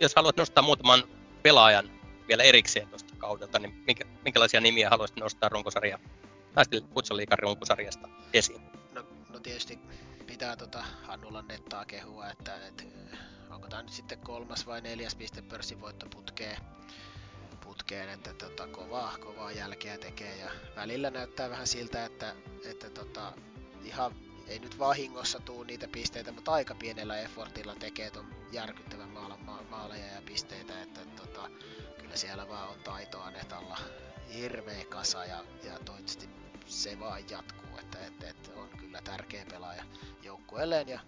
jos 0.00 0.14
haluat 0.14 0.36
nostaa 0.36 0.62
muutaman 0.62 1.02
pelaajan 1.42 1.95
vielä 2.28 2.42
erikseen 2.42 2.88
tuosta 2.88 3.14
kaudelta, 3.18 3.58
niin 3.58 3.82
minkä, 3.86 4.04
minkälaisia 4.24 4.60
nimiä 4.60 4.90
haluaisit 4.90 5.16
nostaa 5.16 5.48
runkosarja, 5.48 5.98
naisten 6.56 6.88
futsaliikan 6.94 7.38
runkosarjasta 7.38 8.08
esiin? 8.32 8.62
No, 8.92 9.06
no 9.28 9.40
tietysti 9.40 9.78
pitää 10.26 10.56
tota 10.56 10.84
Hannulan 11.02 11.48
nettaa 11.48 11.84
kehua, 11.84 12.30
että 12.30 12.66
et, 12.66 12.86
onko 13.50 13.68
tämä 13.68 13.82
nyt 13.82 13.92
sitten 13.92 14.18
kolmas 14.18 14.66
vai 14.66 14.80
neljäs 14.80 15.14
piste 15.14 15.42
pörssin 15.42 15.80
voittoputkeen, 15.80 16.56
putkeen, 17.60 18.08
että 18.08 18.32
tota, 18.34 18.66
kovaa, 18.66 19.18
kovaa 19.18 19.52
jälkeä 19.52 19.98
tekee 19.98 20.36
ja 20.36 20.50
välillä 20.76 21.10
näyttää 21.10 21.50
vähän 21.50 21.66
siltä, 21.66 22.04
että, 22.04 22.34
että 22.64 22.90
tota, 22.90 23.32
ihan 23.82 24.12
ei 24.46 24.58
nyt 24.58 24.78
vahingossa 24.78 25.40
tuu 25.40 25.62
niitä 25.62 25.88
pisteitä, 25.88 26.32
mutta 26.32 26.52
aika 26.52 26.74
pienellä 26.74 27.20
effortilla 27.20 27.74
tekee 27.74 28.10
ton 28.10 28.34
järkyttävän 28.52 29.08
maaleja 29.70 30.06
ja 30.06 30.22
pisteitä, 30.22 30.82
että 30.82 31.00
tota, 31.16 31.50
siellä 32.16 32.48
vaan 32.48 32.68
on 32.68 32.78
taitoa 32.78 33.30
netalla 33.30 33.78
hirveä 34.34 34.84
kasa 34.84 35.24
ja, 35.24 35.44
ja 35.62 35.78
toivottavasti 35.84 36.28
se 36.66 37.00
vaan 37.00 37.30
jatkuu, 37.30 37.78
että, 37.78 37.98
että, 38.06 38.28
että 38.28 38.50
on 38.56 38.68
kyllä 38.68 39.02
tärkeä 39.02 39.46
pelaaja 39.50 39.84
joukkueelleen 40.22 40.88
ja, 40.88 41.00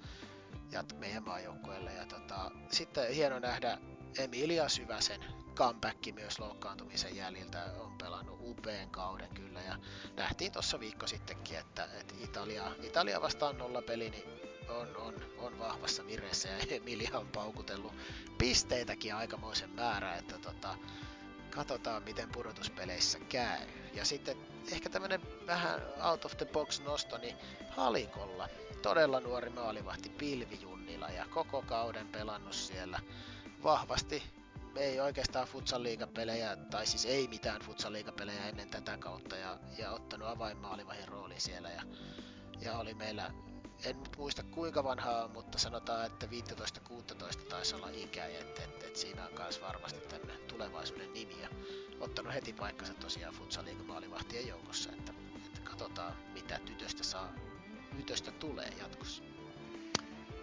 ja 0.73 0.85
meidän 0.99 1.25
maajoukkueelle. 1.25 1.93
Ja 1.93 2.07
tota, 2.07 2.51
sitten 2.71 3.15
hieno 3.15 3.39
nähdä 3.39 3.79
Emilia 4.19 4.69
Syväsen 4.69 5.25
comeback 5.55 6.15
myös 6.15 6.39
loukkaantumisen 6.39 7.17
jäljiltä 7.17 7.65
on 7.81 7.99
pelannut 7.99 8.39
upean 8.43 8.91
kauden 8.91 9.29
kyllä 9.35 9.61
ja 9.61 9.77
nähtiin 10.17 10.53
tuossa 10.53 10.81
viikko 10.81 11.07
sittenkin, 11.07 11.59
että, 11.59 11.85
että 11.85 12.15
Italia, 12.21 12.73
Italia 12.83 13.21
vastaan 13.21 13.59
nolla 13.59 13.83
peli 13.83 14.11
niin 14.11 14.48
on, 14.69 14.97
on, 14.97 15.15
on 15.39 15.59
vahvassa 15.59 16.07
vireessä 16.07 16.49
ja 16.49 16.77
Emilia 16.77 17.19
on 17.19 17.29
paukutellut 17.29 17.93
pisteitäkin 18.39 19.15
aikamoisen 19.15 19.71
määrä, 19.71 20.15
että 20.15 20.39
tota, 20.39 20.77
katsotaan 21.51 22.03
miten 22.03 22.29
pudotuspeleissä 22.33 23.19
käy. 23.19 23.61
Ja 23.95 24.05
sitten 24.05 24.37
ehkä 24.73 24.91
tämmönen 24.91 25.21
vähän 25.47 25.81
out 26.11 26.25
of 26.25 26.37
the 26.37 26.47
box 26.47 26.81
nosto, 26.81 27.19
niin 27.19 27.37
Halikolla 27.71 28.49
todella 28.83 29.21
nuori 29.21 29.51
maalivahti 29.51 30.09
Pilvijunnila 30.09 31.09
ja 31.09 31.27
koko 31.31 31.63
kauden 31.63 32.09
pelannut 32.09 32.55
siellä 32.55 33.01
vahvasti 33.63 34.23
ei 34.77 35.01
oikeastaan 35.01 35.49
futsal-liigapelejä, 35.49 36.57
tai 36.57 36.87
siis 36.87 37.05
ei 37.05 37.29
mitään 37.29 37.61
futsal-liigapelejä 37.61 38.49
ennen 38.49 38.69
tätä 38.69 38.99
kautta, 38.99 39.37
ja, 39.37 39.59
ja 39.79 39.91
ottanut 39.91 40.29
avainmaalivahin 40.29 41.09
roolin 41.09 41.41
siellä, 41.41 41.71
ja, 41.71 41.83
ja 42.61 42.79
oli 42.79 42.95
meillä, 42.95 43.33
en 43.85 44.03
nyt 44.03 44.17
muista 44.17 44.43
kuinka 44.43 44.85
vanhaa, 44.85 45.29
mutta 45.29 45.59
sanotaan, 45.59 46.07
että 46.07 46.27
15-16 46.27 47.45
taisi 47.49 47.75
olla 47.75 47.89
ikä, 47.93 48.27
että 48.27 48.65
et, 48.65 48.83
et 48.83 48.97
siinä 48.97 49.27
on 49.27 49.33
myös 49.39 49.61
varmasti 49.61 50.01
tämmöinen 50.01 50.45
tulevaisuuden 50.49 51.13
nimi, 51.13 51.41
ja 51.43 51.49
ottanut 52.01 52.35
heti 52.35 52.53
paikkansa 52.53 52.95
tosiaan 52.95 53.35
futsal 53.35 53.65
maalivahtien 53.87 54.49
joukossa, 54.49 54.91
että, 54.93 55.13
että 55.47 55.61
katsotaan 55.65 56.13
mitä 56.33 56.59
tytöstä 56.67 57.05
saa, 57.05 57.33
tytöstä 57.97 58.31
tulee 58.31 58.69
jatkossa. 58.81 59.23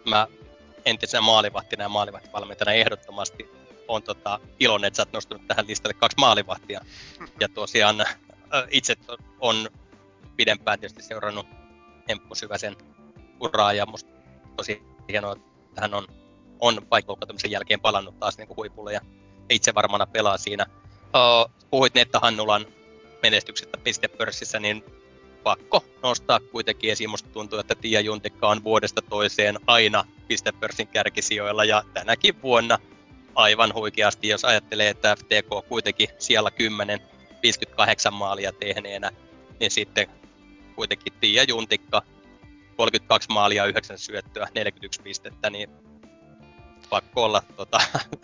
Mä 0.06 0.28
entisenä 0.86 1.22
maalivahtina 1.22 1.84
ja 1.84 1.90
maalivahtivalmentajana 1.90 2.74
ehdottomasti 2.74 3.50
on 3.88 4.04
tota, 4.04 4.40
iloinen, 4.60 4.88
että 4.88 4.96
sä 4.96 5.02
oot 5.02 5.14
nostanut 5.14 5.48
tähän 5.48 5.68
listalle 5.68 5.94
kaksi 5.94 6.18
maalivahtia. 6.18 6.82
Ja 7.40 7.50
tosiaan 7.50 8.06
itse 8.70 8.96
on 9.40 9.70
pidempään 10.36 10.80
tietysti 10.80 11.04
seurannut 11.04 11.48
Emppu 12.08 12.36
Syväsen 12.36 12.76
uraa 13.40 13.74
ja 13.74 13.86
musta 13.86 14.10
tosi 14.56 14.84
hienoa, 15.10 15.34
että 15.34 15.82
hän 15.82 15.94
on, 15.94 16.08
on 16.60 16.86
paikkaukautumisen 16.90 17.52
jälkeen 17.52 17.80
palannut 17.80 18.20
taas 18.20 18.38
niin 18.38 18.48
kuin 18.48 18.58
huipulle 18.58 18.94
ja 18.94 19.02
itse 19.50 19.76
varmana 19.76 20.06
pelaa 20.06 20.38
siinä. 20.38 20.66
Uh, 20.96 21.52
puhuit 21.70 21.94
Netta 21.94 22.20
Hannulan 22.20 22.66
menestyksestä 23.24 23.78
pistepörssissä, 23.78 24.60
niin 24.60 24.84
pakko 25.44 25.86
nostaa 26.04 26.40
kuitenkin 26.40 26.92
esiin. 26.92 27.10
Musta 27.10 27.30
tuntuu, 27.30 27.60
että 27.60 27.76
Tia 27.76 28.02
Juntikka 28.02 28.48
on 28.48 28.64
vuodesta 28.64 29.02
toiseen 29.02 29.60
aina 29.68 30.06
pistepörssin 30.28 30.88
kärkisijoilla 30.88 31.66
ja 31.66 31.84
tänäkin 31.94 32.42
vuonna 32.42 32.80
aivan 33.36 33.74
huikeasti, 33.74 34.28
jos 34.28 34.46
ajattelee, 34.46 34.90
että 34.90 35.16
FTK 35.16 35.68
kuitenkin 35.70 36.10
siellä 36.20 36.52
10, 36.52 37.00
58 37.44 38.14
maalia 38.14 38.52
tehneenä, 38.52 39.12
niin 39.60 39.72
sitten 39.72 40.08
kuitenkin 40.76 41.14
Tiia 41.14 41.44
Juntikka, 41.44 42.02
32 42.76 43.30
maalia, 43.32 43.66
9 43.66 43.98
syöttöä, 43.98 44.48
41 44.56 45.02
pistettä, 45.02 45.50
niin 45.50 45.70
pakko 46.90 47.24
olla 47.24 47.44
tota, 47.56 47.82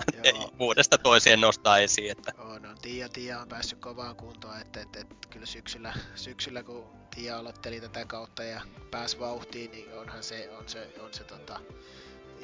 vuodesta 0.60 0.98
toiseen 0.98 1.42
nostaa 1.42 1.78
esiin. 1.78 2.12
Että... 2.12 2.32
On, 2.38 2.66
on. 2.66 2.78
Tiia, 2.82 3.10
Tiia 3.10 3.40
on 3.40 3.48
päässyt 3.48 3.80
kovaan 3.80 4.16
kuntoon, 4.16 4.62
että, 4.62 4.82
että, 4.82 5.00
että 5.00 5.16
kyllä 5.30 5.46
syksyllä, 5.46 5.94
syksyllä, 6.16 6.64
kun 6.64 6.86
Tiia 7.16 7.38
aloitteli 7.38 7.82
tätä 7.82 8.06
kautta 8.06 8.44
ja 8.44 8.62
pääsi 8.92 9.20
vauhtiin, 9.20 9.72
niin 9.72 9.98
onhan 9.98 10.24
se, 10.24 10.50
on 10.60 10.70
se, 10.70 10.94
on 11.00 11.14
se 11.14 11.24
tota, 11.24 11.60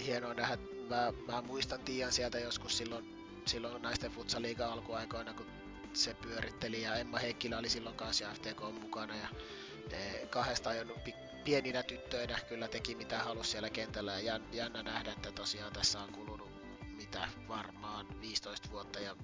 hienoa 0.06 0.34
nähdä. 0.34 0.58
Mä, 0.90 1.14
mä 1.28 1.42
muistan 1.42 1.80
Tiian 1.80 2.12
sieltä 2.12 2.40
joskus 2.40 2.78
silloin, 2.78 3.26
silloin 3.46 3.82
naisten 3.82 4.12
futsaliigan 4.12 4.72
alkuaikoina, 4.72 5.34
kun 5.34 5.48
se 5.94 6.14
pyöritteli 6.14 6.82
ja 6.82 6.96
Emma 6.96 7.18
Heikkilä 7.18 7.58
oli 7.58 7.70
silloin 7.70 7.96
kanssa 7.96 8.34
FTK 8.34 8.62
mukana 8.82 9.16
ja 9.16 9.28
ne 9.92 10.28
kahdesta 10.30 10.74
jo 10.74 10.86
pieninä 11.48 11.84
tyttöinä 11.84 12.40
kyllä 12.50 12.68
teki 12.68 12.96
mitä 12.96 13.20
halusi 13.20 13.52
siellä 13.52 13.70
kentällä. 13.70 14.20
Ja 14.20 14.40
jännä 14.52 14.84
nähdä, 14.84 15.12
että 15.12 15.32
tosiaan 15.32 15.74
tässä 15.74 16.00
on 16.00 16.12
kulunut 16.12 16.50
mitä 16.96 17.28
varmaan 17.48 18.22
15 18.22 18.72
vuotta. 18.72 19.00
Ja 19.00 19.16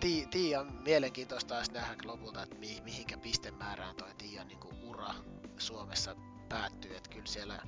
Tiian 0.30 0.72
mielenkiintoista 0.72 1.56
olisi 1.56 1.72
nähdä 1.72 1.94
lopulta, 2.04 2.42
että 2.42 2.58
mi, 2.58 2.80
mihinkä 2.84 3.18
pistemäärään 3.18 3.96
toi 3.96 4.14
Tiian 4.18 4.48
niin 4.48 4.58
ura 4.82 5.14
Suomessa 5.58 6.16
päättyy, 6.48 6.96
että 6.96 7.10
kyllä 7.10 7.26
siellä 7.26 7.62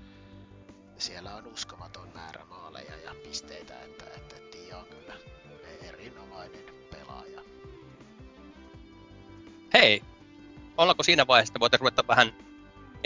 siellä 0.98 1.34
on 1.34 1.46
uskomaton 1.46 2.08
määrä 2.14 2.44
maaleja 2.44 2.96
ja 2.96 3.14
pisteitä, 3.22 3.80
että, 3.80 4.04
että 4.16 4.36
Tia 4.50 4.78
on 4.78 4.86
kyllä 4.86 5.14
erinomainen 5.82 6.64
pelaaja. 6.90 7.42
Hei, 9.74 10.02
ollaanko 10.76 11.02
siinä 11.02 11.26
vaiheessa, 11.26 11.50
että 11.50 11.60
voitaisiin 11.60 11.80
ruveta 11.80 12.06
vähän 12.08 12.45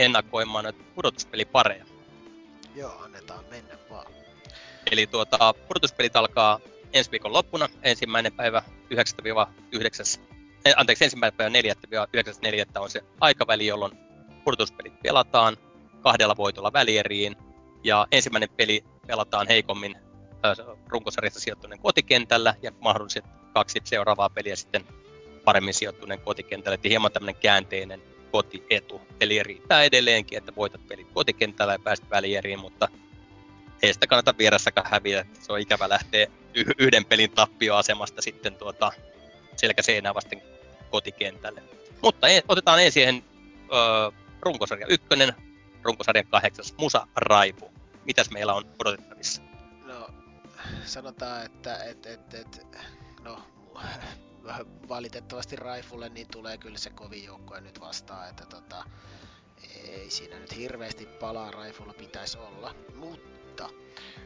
ennakoimaan 0.00 0.64
noita 0.64 0.84
pudotuspelipareja? 0.94 1.84
Joo, 2.74 3.02
annetaan 3.04 3.44
mennä 3.50 3.74
vaan. 3.90 4.06
Eli 4.92 5.06
tuota, 5.06 5.54
pudotuspelit 5.68 6.16
alkaa 6.16 6.60
ensi 6.92 7.10
viikon 7.10 7.32
loppuna, 7.32 7.68
ensimmäinen 7.82 8.32
päivä 8.32 8.62
9-9, 8.90 10.20
eh, 10.64 10.74
anteeksi, 10.76 11.04
ensimmäinen 11.04 11.36
päivä 11.36 11.50
4-9.4. 11.50 12.80
on 12.80 12.90
se 12.90 13.04
aikaväli, 13.20 13.66
jolloin 13.66 13.92
pudotuspelit 14.44 15.02
pelataan 15.02 15.56
kahdella 16.00 16.36
voitolla 16.36 16.72
välieriin 16.72 17.36
ja 17.84 18.06
ensimmäinen 18.12 18.48
peli 18.56 18.84
pelataan 19.06 19.48
heikommin 19.48 19.96
runkosarjasta 20.86 21.40
sijoittuneen 21.40 21.80
kotikentällä 21.80 22.54
ja 22.62 22.72
mahdolliset 22.80 23.24
kaksi 23.54 23.80
seuraavaa 23.84 24.30
peliä 24.30 24.56
sitten 24.56 24.84
paremmin 25.44 25.74
sijoittuneen 25.74 26.20
kotikentällä. 26.20 26.78
Eli 26.82 26.90
hieman 26.90 27.12
tämmöinen 27.12 27.40
käänteinen 27.40 28.02
kotietu. 28.30 29.00
Eli 29.20 29.42
riittää 29.42 29.82
edelleenkin, 29.82 30.38
että 30.38 30.52
voitat 30.56 30.88
pelit 30.88 31.06
kotikentällä 31.14 31.72
ja 31.72 31.78
pääset 31.78 32.10
välieriin, 32.10 32.58
mutta 32.58 32.88
ei 33.82 33.94
sitä 33.94 34.06
kannata 34.06 34.38
vierassakaan 34.38 34.90
häviä. 34.90 35.26
Se 35.40 35.52
on 35.52 35.60
ikävä 35.60 35.88
lähteä 35.88 36.26
yhden 36.78 37.04
pelin 37.04 37.30
tappioasemasta 37.30 38.22
sitten 38.22 38.54
tuota 38.54 38.92
selkäseinää 39.56 40.14
vasten 40.14 40.42
kotikentälle. 40.90 41.62
Mutta 42.02 42.28
e- 42.28 42.42
otetaan 42.48 42.78
ensin 42.78 42.92
siihen 42.92 43.24
öö, 43.72 44.20
runkosarja 44.40 44.86
ykkönen, 44.86 45.32
runkosarjan 45.82 46.26
kahdeksas 46.26 46.74
Musa 46.78 47.06
Raipu. 47.16 47.70
Mitäs 48.04 48.30
meillä 48.30 48.54
on 48.54 48.64
odotettavissa? 48.78 49.42
No, 49.84 50.08
sanotaan, 50.84 51.46
että 51.46 51.84
et, 51.84 52.06
et, 52.06 52.34
et, 52.34 52.78
no, 53.22 53.42
valitettavasti 54.88 55.56
Raifulle 55.56 56.08
niin 56.08 56.28
tulee 56.28 56.58
kyllä 56.58 56.78
se 56.78 56.90
kovin 56.90 57.24
joukkue 57.24 57.60
nyt 57.60 57.80
vastaan, 57.80 58.28
että 58.28 58.46
tota, 58.46 58.84
ei 59.84 60.10
siinä 60.10 60.38
nyt 60.38 60.56
hirveästi 60.56 61.06
palaa 61.06 61.50
Raifulla 61.50 61.94
pitäisi 61.94 62.38
olla, 62.38 62.74
mutta 62.94 63.68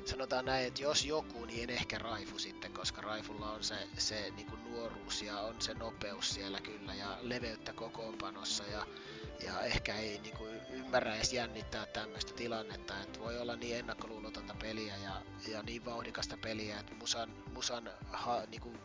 sanotaan 0.05 0.45
näin, 0.45 0.67
että 0.67 0.83
jos 0.83 1.05
joku, 1.05 1.45
niin 1.45 1.71
en 1.71 1.77
ehkä 1.77 1.99
Raifu 1.99 2.39
sitten, 2.39 2.73
koska 2.73 3.01
Raifulla 3.01 3.51
on 3.51 3.65
se, 3.65 3.89
se 3.99 4.31
niin 4.37 4.47
kuin 4.47 4.65
nuoruus 4.65 5.23
ja 5.23 5.41
on 5.41 5.61
se 5.61 5.75
nopeus 5.75 6.35
siellä 6.35 6.61
kyllä 6.61 6.95
ja 6.95 7.19
leveyttä 7.21 7.73
kokoonpanossa 7.73 8.65
ja, 8.65 8.87
ja 9.47 9.61
ehkä 9.61 9.95
ei 9.95 10.19
niin 10.19 10.37
kuin 10.37 10.61
ymmärrä 10.71 11.17
edes 11.17 11.33
jännittää 11.33 11.87
tämmöistä 11.87 12.33
tilannetta, 12.35 13.01
että 13.01 13.21
voi 13.21 13.39
olla 13.39 13.57
niin 13.57 13.77
ennakkoluulotonta 13.77 14.55
peliä 14.55 14.97
ja, 14.97 15.23
ja 15.53 15.63
niin 15.63 15.85
vauhdikasta 15.85 16.37
peliä, 16.37 16.81
että 16.81 16.95
Musan, 16.95 17.31
Musan 17.53 17.91
ha, 18.13 18.43
niin 18.51 18.61
kuin, 18.61 18.79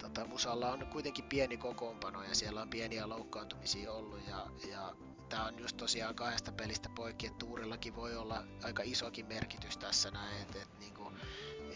tota, 0.00 0.26
Musalla 0.26 0.72
on 0.72 0.86
kuitenkin 0.86 1.24
pieni 1.24 1.56
kokoonpano 1.56 2.22
ja 2.22 2.34
siellä 2.34 2.62
on 2.62 2.70
pieniä 2.70 3.08
loukkaantumisia 3.08 3.92
ollut 3.92 4.28
ja, 4.28 4.46
ja 4.70 4.94
tämä 5.28 5.44
on 5.44 5.58
just 5.58 5.76
tosiaan 5.76 6.14
kahdesta 6.14 6.52
pelistä 6.52 6.88
poikki, 6.94 7.26
että 7.26 7.38
Tuurillakin 7.38 7.96
voi 7.96 8.16
olla 8.16 8.44
aika 8.62 8.82
isokin 8.82 9.26
merkitys 9.26 9.76
tässä 9.76 10.10
näin, 10.10 10.42
että 10.42 10.62
et, 10.62 10.80
niinku, 10.80 11.12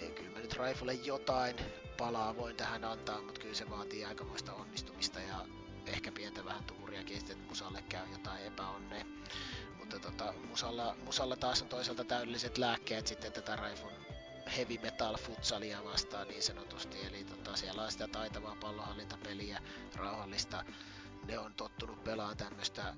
e, 0.02 0.10
kyllä 0.10 0.30
mä 0.30 0.38
nyt 0.38 0.56
Raifulle 0.56 0.94
jotain 0.94 1.56
palaa 1.98 2.36
voin 2.36 2.56
tähän 2.56 2.84
antaa, 2.84 3.22
mutta 3.22 3.40
kyllä 3.40 3.54
se 3.54 3.70
vaatii 3.70 4.04
aikamoista 4.04 4.52
onnistumista 4.52 5.20
ja 5.20 5.46
ehkä 5.86 6.12
pientä 6.12 6.44
vähän 6.44 6.64
tuuriakin, 6.64 7.18
että 7.18 7.34
Musalle 7.48 7.82
käy 7.88 8.06
jotain 8.12 8.46
epäonnea. 8.46 9.04
Mutta 9.78 9.98
tota, 9.98 10.34
Musalla, 10.48 10.96
Musalla 11.04 11.36
taas 11.36 11.62
on 11.62 11.68
toisaalta 11.68 12.04
täydelliset 12.04 12.58
lääkkeet 12.58 13.06
sitten 13.06 13.32
tätä 13.32 13.56
Raifun 13.56 13.92
heavy 14.56 14.78
metal 14.82 15.16
futsalia 15.16 15.84
vastaan 15.84 16.28
niin 16.28 16.42
sanotusti, 16.42 17.06
eli 17.06 17.24
tota, 17.24 17.56
siellä 17.56 17.82
on 17.82 17.92
sitä 17.92 18.08
taitavaa 18.08 18.56
pallonhallintapeliä, 18.60 19.62
rauhallista 19.96 20.64
ne 21.26 21.38
on 21.38 21.54
tottunut 21.54 22.04
pelaamaan 22.04 22.36
tämmöistä 22.36 22.94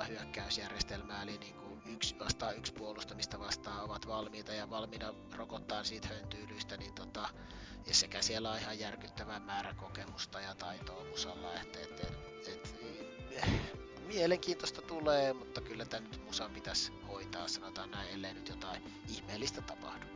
4-0 0.00 0.04
hyökkäysjärjestelmää, 0.08 1.22
eli 1.22 1.38
niin 1.38 1.54
kuin 1.54 1.82
yksi 1.86 2.18
vastaan 2.18 2.56
yksi 2.56 2.72
puolustamista 2.72 3.38
vastaan 3.38 3.84
ovat 3.84 4.06
valmiita 4.06 4.52
ja 4.52 4.70
valmiina 4.70 5.14
rokottaa 5.36 5.84
siitä 5.84 6.08
höntyylyistä, 6.08 6.76
niin 6.76 6.94
tota, 6.94 7.28
ja 7.86 7.94
sekä 7.94 8.22
siellä 8.22 8.50
on 8.50 8.58
ihan 8.58 8.78
järkyttävä 8.78 9.40
määrä 9.40 9.74
kokemusta 9.74 10.40
ja 10.40 10.54
taitoa 10.54 11.04
musalla, 11.04 11.54
että 11.54 11.78
et, 11.80 12.00
et, 12.00 12.48
et, 12.48 12.76
mielenkiintoista 14.06 14.82
tulee, 14.82 15.32
mutta 15.32 15.60
kyllä 15.60 15.84
tämä 15.84 16.08
nyt 16.08 16.24
musan 16.24 16.50
pitäisi 16.50 16.92
hoitaa, 17.08 17.48
sanotaan 17.48 17.90
näin, 17.90 18.08
ellei 18.08 18.34
nyt 18.34 18.48
jotain 18.48 18.82
ihmeellistä 19.08 19.62
tapahdu. 19.62 20.11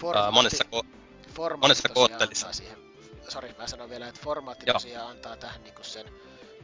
Formaatti, 0.00 0.34
monessa, 0.34 0.64
ko- 0.64 1.56
monessa 1.56 1.88
koottelissa. 1.88 2.52
Siihen 2.52 2.78
sori, 3.28 3.54
mä 3.58 3.66
sanon 3.66 3.90
vielä, 3.90 4.08
että 4.08 4.20
formaatti 4.24 4.64
Joo. 4.66 4.72
tosiaan 4.72 5.10
antaa 5.10 5.36
tähän 5.36 5.62
niin 5.62 5.74
sen 5.82 6.06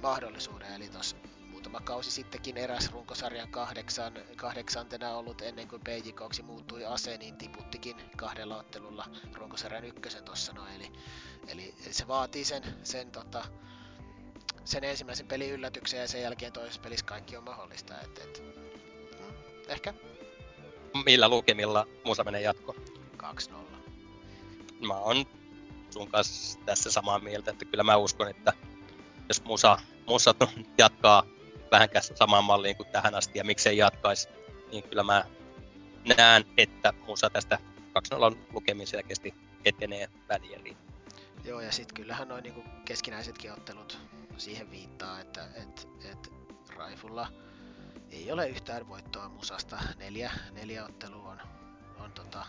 mahdollisuuden, 0.03 0.75
eli 0.75 0.88
tuossa 0.88 1.16
muutama 1.51 1.81
kausi 1.81 2.11
sittenkin 2.11 2.57
eräs 2.57 2.90
runkosarjan 2.92 3.49
kahdeksan, 3.49 4.12
kahdeksantena 4.37 5.16
ollut 5.16 5.42
ennen 5.42 5.68
kuin 5.68 5.83
Peijikoksi 5.85 6.42
muuttui 6.42 6.85
ase, 6.85 7.16
niin 7.16 7.37
tiputtikin 7.37 7.96
kahdella 8.16 8.57
ottelulla 8.57 9.07
runkosarjan 9.35 9.85
ykkösen 9.85 10.25
tuossa 10.25 10.53
no, 10.53 10.62
eli, 10.77 10.92
eli, 11.49 11.75
se 11.90 12.09
vaatii 12.09 12.44
sen, 12.44 12.62
sen, 12.83 13.11
tota, 13.11 13.44
sen 14.64 14.85
ensimmäisen 14.85 15.27
pelin 15.27 15.53
yllätyksen 15.53 16.01
ja 16.01 16.09
sen 16.09 16.22
jälkeen 16.22 16.53
toisessa 16.53 16.81
pelissä 16.81 17.07
kaikki 17.07 17.37
on 17.37 17.44
mahdollista, 17.44 17.94
et, 18.01 18.18
et, 18.18 18.42
mm, 19.18 19.35
ehkä. 19.68 19.94
Millä 21.05 21.29
lukemilla 21.29 21.87
Musa 22.05 22.25
menee 22.25 22.40
jatko? 22.40 22.77
2-0. 23.17 23.55
Mä 24.87 24.95
oon 24.95 25.25
sun 25.91 26.11
kanssa 26.11 26.59
tässä 26.67 26.91
samaa 26.91 27.19
mieltä, 27.19 27.51
että 27.51 27.65
kyllä 27.65 27.85
mä 27.85 27.97
uskon, 27.97 28.29
että 28.29 28.53
jos 29.29 29.45
Musa, 29.45 29.79
Musa 30.07 30.35
jatkaa 30.79 31.23
vähänkään 31.71 32.05
samaan 32.15 32.45
malliin 32.45 32.77
kuin 32.77 32.89
tähän 32.89 33.15
asti 33.15 33.39
ja 33.39 33.45
miksei 33.45 33.77
jatkaisi, 33.77 34.29
niin 34.73 34.83
kyllä 34.83 35.03
mä 35.03 35.25
näen, 36.17 36.45
että 36.57 36.93
Musa 37.07 37.31
tästä 37.31 37.59
2-0 38.35 38.37
lukemin 38.53 38.87
selkeästi 38.87 39.35
etenee 39.65 40.09
välieriin. 40.29 40.77
Joo, 41.45 41.61
ja 41.61 41.73
sitten 41.73 41.95
kyllähän 41.95 42.29
noin 42.29 42.43
niinku 42.43 42.65
keskinäisetkin 42.85 43.53
ottelut 43.53 43.99
siihen 44.37 44.71
viittaa, 44.71 45.21
että 45.21 45.49
et, 45.55 45.89
et 46.11 46.33
Raifulla 46.77 47.29
ei 48.11 48.33
ole 48.33 48.49
yhtään 48.49 48.89
voittoa 48.89 49.29
Musasta. 49.29 49.79
Neljä, 49.99 50.33
neljä 50.53 50.85
ottelua 50.85 51.31
on, 51.31 51.41
on 51.99 52.13
tota, 52.13 52.47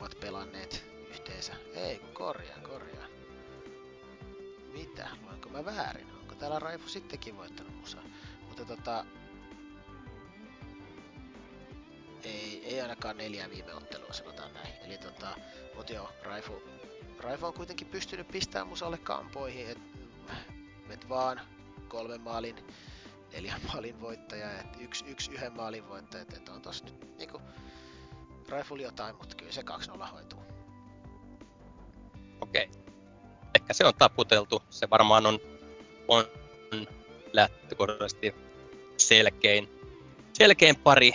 ovat 0.00 0.20
pelanneet 0.20 0.84
yhteensä. 1.10 1.52
Ei, 1.74 1.98
kun 1.98 2.12
korjaan, 2.12 2.62
korjaan. 2.62 3.10
Mitä? 4.72 5.08
Luenko 5.22 5.48
mä 5.48 5.64
väärin? 5.64 6.06
Onko 6.20 6.34
täällä 6.34 6.58
Raifu 6.58 6.88
sittenkin 6.88 7.36
voittanut 7.36 7.76
musa? 7.76 7.98
Mutta 8.48 8.64
tota... 8.64 9.04
Ei, 12.24 12.62
ei 12.64 12.80
ainakaan 12.80 13.16
neljä 13.16 13.50
viime 13.50 13.74
ottelua, 13.74 14.12
sanotaan 14.12 14.54
näin. 14.54 14.74
Eli 14.84 14.98
tota, 14.98 15.36
mut 15.76 15.90
joo, 15.90 16.10
Raifu, 16.22 16.62
Raifu 17.20 17.46
on 17.46 17.54
kuitenkin 17.54 17.86
pystynyt 17.86 18.28
pistämään 18.28 18.66
musalle 18.66 18.98
kampoihin, 18.98 19.70
et, 19.70 19.78
et 20.90 21.08
vaan 21.08 21.40
kolmen 21.88 22.20
maalin, 22.20 22.56
neljän 23.32 23.60
maalin 23.66 24.00
voittaja, 24.00 24.60
et 24.60 24.80
yksi, 24.80 25.04
yksi 25.08 25.30
yhden 25.30 25.56
maalin 25.56 25.88
voittaja, 25.88 26.22
et, 26.22 26.32
et 26.32 26.48
on 26.48 26.62
tossa 26.62 26.84
nyt 26.84 27.18
niinku 27.18 27.40
Raifulla 28.48 28.82
jotain, 28.82 29.16
mutta 29.16 29.36
kyllä 29.36 29.52
se 29.52 29.62
2-0 29.62 30.06
hoituu. 30.12 30.42
Okei. 32.40 32.70
Ehkä 33.54 33.72
se 33.72 33.84
on 33.84 33.94
taputeltu. 33.98 34.62
Se 34.70 34.90
varmaan 34.90 35.26
on, 35.26 35.40
on 36.08 36.24
lähtökohtaisesti 37.32 38.34
selkein, 38.96 39.68
selkein 40.32 40.76
pari. 40.76 41.12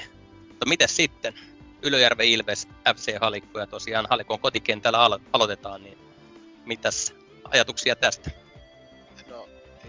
Mutta 0.47 0.65
mitä 0.65 0.87
sitten? 0.87 1.33
Ylöjärven 1.81 2.27
Ilves, 2.27 2.67
FC 2.95 3.19
Halikko 3.21 3.59
ja 3.59 3.67
tosiaan 3.67 4.07
Halikon 4.09 4.39
kotikentällä 4.39 5.07
alo- 5.07 5.21
aloitetaan, 5.33 5.83
niin 5.83 5.97
mitäs 6.65 7.13
ajatuksia 7.43 7.95
tästä? 7.95 8.42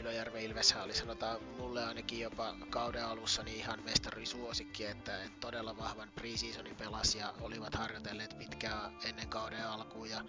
Ylöjärven 0.04 0.42
Ilves 0.42 0.74
oli 0.84 0.94
sanotaan 0.94 1.44
mulle 1.44 1.84
ainakin 1.84 2.20
jopa 2.20 2.54
kauden 2.70 3.04
alussa 3.04 3.42
niin 3.42 3.56
ihan 3.56 3.84
mestarisuosikki, 3.84 4.86
että, 4.86 5.22
että 5.22 5.40
todella 5.40 5.76
vahvan 5.76 6.10
preseasonin 6.14 6.76
pelasi 6.76 7.18
ja 7.18 7.34
olivat 7.40 7.74
harjoitelleet 7.74 8.38
pitkään 8.38 8.98
ennen 9.04 9.28
kauden 9.28 9.66
alkuun 9.66 10.10
ja 10.10 10.24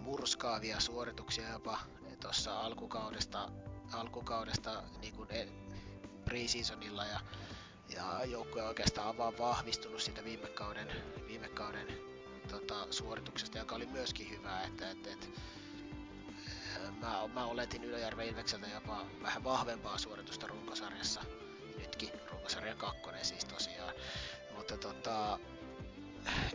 murskaavia 0.00 0.80
suorituksia 0.80 1.48
jopa 1.52 1.78
tuossa 2.20 2.60
alkukaudesta, 2.60 3.48
alkukaudesta 3.92 4.82
niin 5.00 5.14
kuin 5.14 5.30
e, 5.30 5.48
preseasonilla 6.24 7.04
ja, 7.04 7.20
ja 7.94 8.24
joukkue 8.24 8.62
oikeastaan 8.62 9.18
vaan 9.18 9.38
vahvistunut 9.38 10.02
siitä 10.02 10.24
viime 10.24 10.48
kauden, 10.48 10.88
viime 11.28 11.48
kauden 11.48 11.86
tota, 12.50 12.86
suorituksesta, 12.90 13.58
joka 13.58 13.74
oli 13.74 13.86
myöskin 13.86 14.30
hyvä, 14.30 14.62
että, 14.62 14.90
että, 14.90 15.10
että 15.12 15.26
mä, 16.90 17.28
mä 17.34 17.46
oletin 17.46 17.84
Ylöjärven 17.84 18.28
Ilvekseltä 18.28 18.66
jopa 18.66 19.06
vähän 19.22 19.44
vahvempaa 19.44 19.98
suoritusta 19.98 20.46
runkosarjassa, 20.46 21.20
nytkin 21.78 22.10
runkosarjan 22.30 22.76
kakkonen 22.76 23.24
siis 23.24 23.44
tosiaan, 23.44 23.94
mutta 24.56 24.76
tota, 24.76 25.38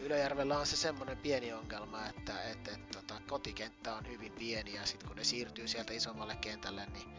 Ylöjärvellä 0.02 0.58
on 0.58 0.66
se 0.66 0.78
semmoinen 0.78 1.18
pieni 1.18 1.54
ongelma, 1.54 2.08
että, 2.08 2.44
että, 2.44 2.72
että 2.72 3.00
tota, 3.02 3.22
kotikenttä 3.28 3.96
on 3.96 4.08
hyvin 4.08 4.32
pieni 4.32 4.74
ja 4.74 4.86
sitten 4.86 5.08
kun 5.08 5.18
ne 5.18 5.24
siirtyy 5.24 5.68
sieltä 5.68 5.94
isommalle 5.94 6.36
kentälle, 6.36 6.86
niin 6.86 7.10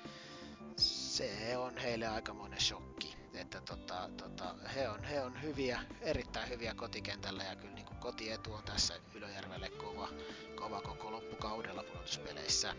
se 0.76 1.56
on 1.56 1.76
heille 1.78 2.06
aikamoinen 2.06 2.60
shokki. 2.60 3.13
Että 3.34 3.60
tota, 3.60 4.08
tota, 4.16 4.54
he, 4.74 4.88
on, 4.88 5.04
he 5.04 5.22
on 5.22 5.42
hyviä, 5.42 5.80
erittäin 6.00 6.48
hyviä 6.48 6.74
kotikentällä 6.74 7.44
ja 7.44 7.56
kyllä 7.56 7.74
niin 7.74 7.86
kotietu 8.00 8.52
on 8.52 8.62
tässä 8.62 8.94
Ylöjärvelle 9.14 9.68
kova, 9.68 10.08
kova 10.54 10.80
koko 10.80 11.10
loppukaudella 11.10 11.82
pudotuspeleissä. 11.82 12.74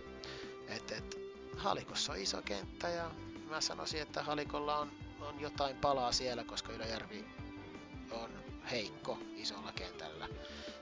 Et, 0.68 0.92
et, 0.92 1.20
Halikossa 1.58 2.12
on 2.12 2.20
iso 2.20 2.42
kenttä 2.42 2.90
ja 2.90 3.12
mä 3.50 3.62
sanoisin, 3.62 4.02
että 4.02 4.24
Halikolla 4.24 4.78
on, 4.78 4.92
on 5.20 5.40
jotain 5.40 5.76
palaa 5.76 6.12
siellä, 6.12 6.44
koska 6.44 6.74
Ylöjärvi 6.74 7.26
on 8.12 8.44
heikko 8.72 9.20
isolla 9.36 9.72
kentällä. 9.72 10.28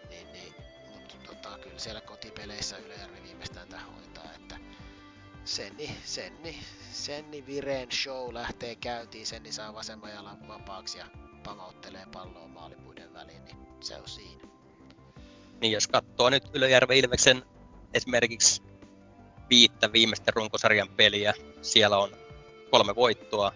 Niin, 0.10 0.32
niin, 0.34 0.54
mutta 0.94 1.16
tota, 1.26 1.58
kyllä 1.58 1.80
siellä 1.80 2.02
kotipeleissä 2.02 2.78
Ylöjärvi 2.78 3.24
viimeistään 3.24 3.68
tähän 3.68 3.94
hoitaa, 3.94 4.34
että 4.36 4.60
Senni, 5.46 5.96
Senni, 6.06 6.60
Senni 6.92 7.46
Vireen 7.46 7.92
show 7.92 8.34
lähtee 8.34 8.76
käyntiin, 8.76 9.26
Senni 9.26 9.52
saa 9.52 9.74
vasemman 9.74 10.12
jalan 10.12 10.48
vapaaksi 10.48 10.98
ja 10.98 11.06
pamauttelee 11.44 12.06
palloa 12.14 12.48
maalipuiden 12.48 13.14
väliin, 13.14 13.46
niin 13.46 13.58
se 13.80 13.96
on 13.96 14.08
siinä. 14.08 14.48
Niin 15.62 15.72
jos 15.72 15.88
katsoo 15.88 16.30
nyt 16.30 16.44
Ylöjärven 16.54 16.98
Ilveksen 16.98 17.44
esimerkiksi 17.94 18.62
viittä 19.50 19.94
viimeistä 19.94 20.32
runkosarjan 20.36 20.90
peliä, 20.90 21.34
siellä 21.62 21.98
on 21.98 22.10
kolme 22.72 22.96
voittoa, 22.96 23.52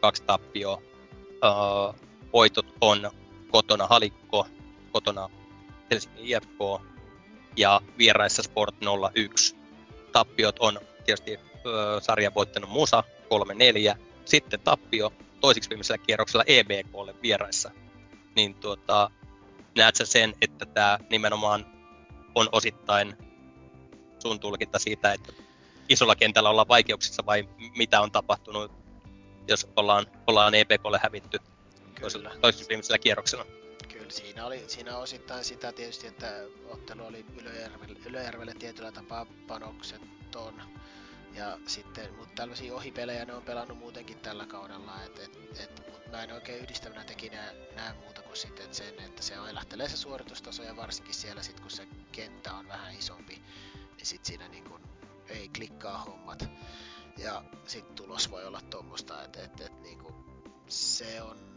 kaksi 0.00 0.22
tappioa. 0.22 0.82
Uh, 1.22 1.94
voitot 2.32 2.66
on 2.80 3.10
kotona 3.50 3.86
Halikko, 3.86 4.46
kotona 4.92 5.30
Helsingin 5.90 6.24
IFK 6.24 6.86
ja 7.56 7.80
vieraissa 7.98 8.42
Sport 8.42 8.74
01. 9.14 9.56
Tappiot 10.12 10.56
on 10.58 10.78
tietysti 11.02 11.34
uh, 11.34 12.02
sarjan 12.02 12.34
voittanut 12.34 12.70
Musa 12.70 13.04
3-4, 13.94 13.98
sitten 14.24 14.60
tappio 14.60 15.12
toisiksi 15.40 15.70
viimeisellä 15.70 16.04
kierroksella 16.06 16.44
EBKlle 16.46 17.14
vieraissa. 17.22 17.70
Niin 18.36 18.54
tuota, 18.54 19.10
näet 19.76 19.96
sä 19.96 20.06
sen, 20.06 20.34
että 20.40 20.66
tämä 20.66 20.98
nimenomaan 21.10 21.66
on 22.34 22.48
osittain 22.52 23.16
sun 24.18 24.40
tulkinta 24.40 24.78
siitä, 24.78 25.12
että 25.12 25.32
isolla 25.88 26.16
kentällä 26.16 26.50
ollaan 26.50 26.68
vaikeuksissa 26.68 27.26
vai 27.26 27.48
mitä 27.76 28.00
on 28.00 28.12
tapahtunut, 28.12 28.72
jos 29.48 29.66
ollaan, 29.76 30.06
ollaan 30.26 30.54
EPKlle 30.54 31.00
hävitty 31.02 31.38
toisella 32.00 32.30
viimeisellä 32.68 32.98
kierroksella? 32.98 33.61
Siinä 34.12 34.46
oli 34.46 34.64
siinä 34.68 34.96
osittain 34.96 35.44
sitä 35.44 35.72
tietysti, 35.72 36.06
että 36.06 36.44
ottelu 36.68 37.04
oli 37.04 37.26
Ylöjärvelle, 37.40 37.98
Ylöjärvelle 38.06 38.54
tietyllä 38.54 38.92
tapaa 38.92 39.26
panokseton. 39.46 40.62
Ja 41.34 41.58
sitten, 41.66 42.14
mutta 42.14 42.34
tällaisia 42.34 42.74
ohipelejä 42.74 43.24
ne 43.24 43.34
on 43.34 43.42
pelannut 43.42 43.78
muutenkin 43.78 44.18
tällä 44.18 44.46
kaudella, 44.46 45.04
et, 45.04 45.18
et, 45.18 45.60
et, 45.60 45.92
mutta 45.92 46.10
mä 46.10 46.22
en 46.22 46.32
oikein 46.32 46.62
yhdistävänä 46.62 47.04
tekinä 47.04 47.52
näe 47.76 47.94
muuta 47.94 48.22
kuin 48.22 48.36
sitten 48.36 48.74
sen, 48.74 49.00
että 49.00 49.22
se 49.22 49.36
ailahtelee 49.36 49.88
se 49.88 49.96
suoritustaso 49.96 50.62
ja 50.62 50.76
varsinkin 50.76 51.14
siellä 51.14 51.42
sit 51.42 51.60
kun 51.60 51.70
se 51.70 51.88
kenttä 52.12 52.54
on 52.54 52.68
vähän 52.68 52.94
isompi, 52.98 53.42
niin 53.96 54.06
sit 54.06 54.24
siinä 54.24 54.48
niin 54.48 54.64
kun 54.64 54.80
ei 55.28 55.48
klikkaa 55.48 55.98
hommat. 55.98 56.44
Ja 57.18 57.44
sit 57.66 57.94
tulos 57.94 58.30
voi 58.30 58.44
olla 58.44 58.60
tuommoista, 58.60 59.24
että 59.24 59.44
et, 59.44 59.60
et, 59.60 59.80
niin 59.82 59.98
se 60.68 61.22
on 61.22 61.51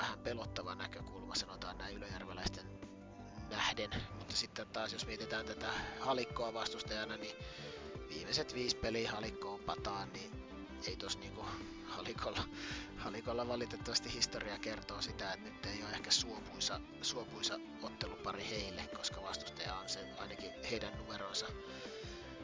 vähän 0.00 0.18
pelottava 0.18 0.74
näkökulma, 0.74 1.34
sanotaan 1.34 1.78
näin 1.78 1.96
ylöjärveläisten 1.96 2.64
nähden. 3.50 3.90
Mutta 4.18 4.36
sitten 4.36 4.66
taas 4.66 4.92
jos 4.92 5.06
mietitään 5.06 5.46
tätä 5.46 5.66
halikkoa 6.00 6.54
vastustajana, 6.54 7.16
niin 7.16 7.36
viimeiset 8.08 8.54
viisi 8.54 8.76
peliä 8.76 9.10
halikkoon 9.10 9.60
pataan, 9.60 10.12
niin 10.12 10.30
ei 10.86 10.96
tos 10.96 11.18
niinku 11.18 11.44
halikolla, 11.86 12.42
halikolla 12.96 13.48
valitettavasti 13.48 14.12
historia 14.12 14.58
kertoo 14.58 15.02
sitä, 15.02 15.32
että 15.32 15.48
nyt 15.48 15.66
ei 15.66 15.82
ole 15.84 15.92
ehkä 15.92 16.10
suopuisa, 16.10 16.80
suopuisa 17.02 17.60
ottelupari 17.82 18.48
heille, 18.50 18.82
koska 18.96 19.22
vastustaja 19.22 19.74
on 19.74 19.88
se 19.88 20.00
ainakin 20.18 20.50
heidän 20.70 20.98
numeronsa 20.98 21.46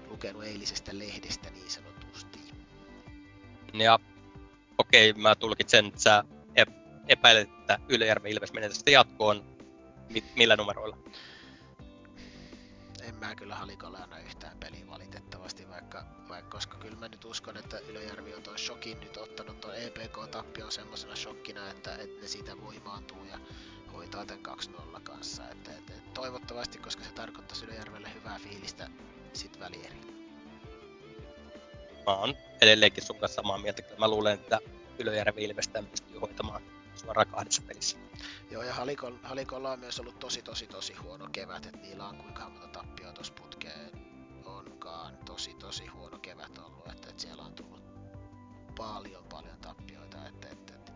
lukenut 0.06 0.44
eilisestä 0.44 0.98
lehdestä 0.98 1.50
niin 1.50 1.70
sanotusti. 1.70 2.38
Ja 3.74 3.98
okei, 4.78 5.10
okay, 5.10 5.22
mä 5.22 5.34
tulkitsen, 5.34 5.86
että 5.86 6.00
sä 6.00 6.24
epäilet, 7.08 7.50
että 7.60 7.78
Ylejärven 7.88 8.32
Ilves 8.32 8.52
menee 8.52 8.68
tästä 8.68 8.90
jatkoon. 8.90 9.44
Millä 10.36 10.56
numeroilla? 10.56 10.98
En 13.02 13.14
mä 13.14 13.34
kyllä 13.34 13.54
halikolle 13.54 13.98
anna 13.98 14.18
yhtään 14.18 14.58
peliä 14.58 14.86
valitettavasti, 14.86 15.68
vaikka, 15.68 16.04
vaikka 16.28 16.50
koska 16.50 16.76
kyllä 16.76 16.98
mä 16.98 17.08
nyt 17.08 17.24
uskon, 17.24 17.56
että 17.56 17.78
Ylöjärvi 17.78 18.34
on 18.34 18.42
tuon 18.42 18.58
shokin 18.58 19.00
nyt 19.00 19.16
ottanut 19.16 19.60
tuon 19.60 19.74
EPK-tappion 19.76 20.72
semmoisena 20.72 21.16
shokkina, 21.16 21.70
että, 21.70 21.94
että 21.94 22.22
ne 22.22 22.28
siitä 22.28 22.60
voimaantuu 22.60 23.24
ja 23.24 23.38
hoitaa 23.92 24.26
tämän 24.26 24.58
2-0 24.96 25.00
kanssa. 25.02 25.48
Että, 25.48 25.70
että, 25.70 25.92
että 25.92 26.10
toivottavasti, 26.14 26.78
koska 26.78 27.04
se 27.04 27.12
tarkoittaa 27.12 27.58
Ylöjärvelle 27.64 28.14
hyvää 28.14 28.38
fiilistä 28.38 28.88
sit 29.32 29.60
välieri. 29.60 29.96
Mä 32.06 32.14
oon 32.14 32.34
edelleenkin 32.60 33.04
sun 33.04 33.18
kanssa 33.18 33.36
samaa 33.36 33.58
mieltä. 33.58 33.82
Kyllä 33.82 33.98
mä 33.98 34.08
luulen, 34.08 34.34
että 34.34 34.58
Ylöjärvi 34.98 35.44
Ilvestään 35.44 35.86
pystyy 35.86 36.18
hoitamaan 36.18 36.62
suoraan 36.96 37.28
kahdessa 37.28 37.62
pelissä. 37.66 37.98
Joo, 38.50 38.62
ja 38.62 38.74
Halikon, 38.74 39.20
Halikolla 39.22 39.72
on 39.72 39.80
myös 39.80 40.00
ollut 40.00 40.18
tosi 40.18 40.42
tosi 40.42 40.66
tosi 40.66 40.94
huono 40.94 41.28
kevät, 41.32 41.66
että 41.66 41.78
niillä 41.78 42.08
on 42.08 42.16
kuinka 42.16 42.48
monta 42.48 42.68
tappioa 42.68 43.12
tuossa 43.12 43.32
putkeen 43.32 43.90
onkaan. 44.44 45.16
Tosi 45.16 45.54
tosi 45.54 45.86
huono 45.86 46.18
kevät 46.18 46.58
ollut, 46.58 46.86
että, 46.86 47.10
että 47.10 47.22
siellä 47.22 47.42
on 47.42 47.54
tullut 47.54 47.82
paljon 48.76 49.24
paljon 49.24 49.58
tappioita, 49.58 50.28
että, 50.28 50.48
että, 50.48 50.72
että 50.74 50.92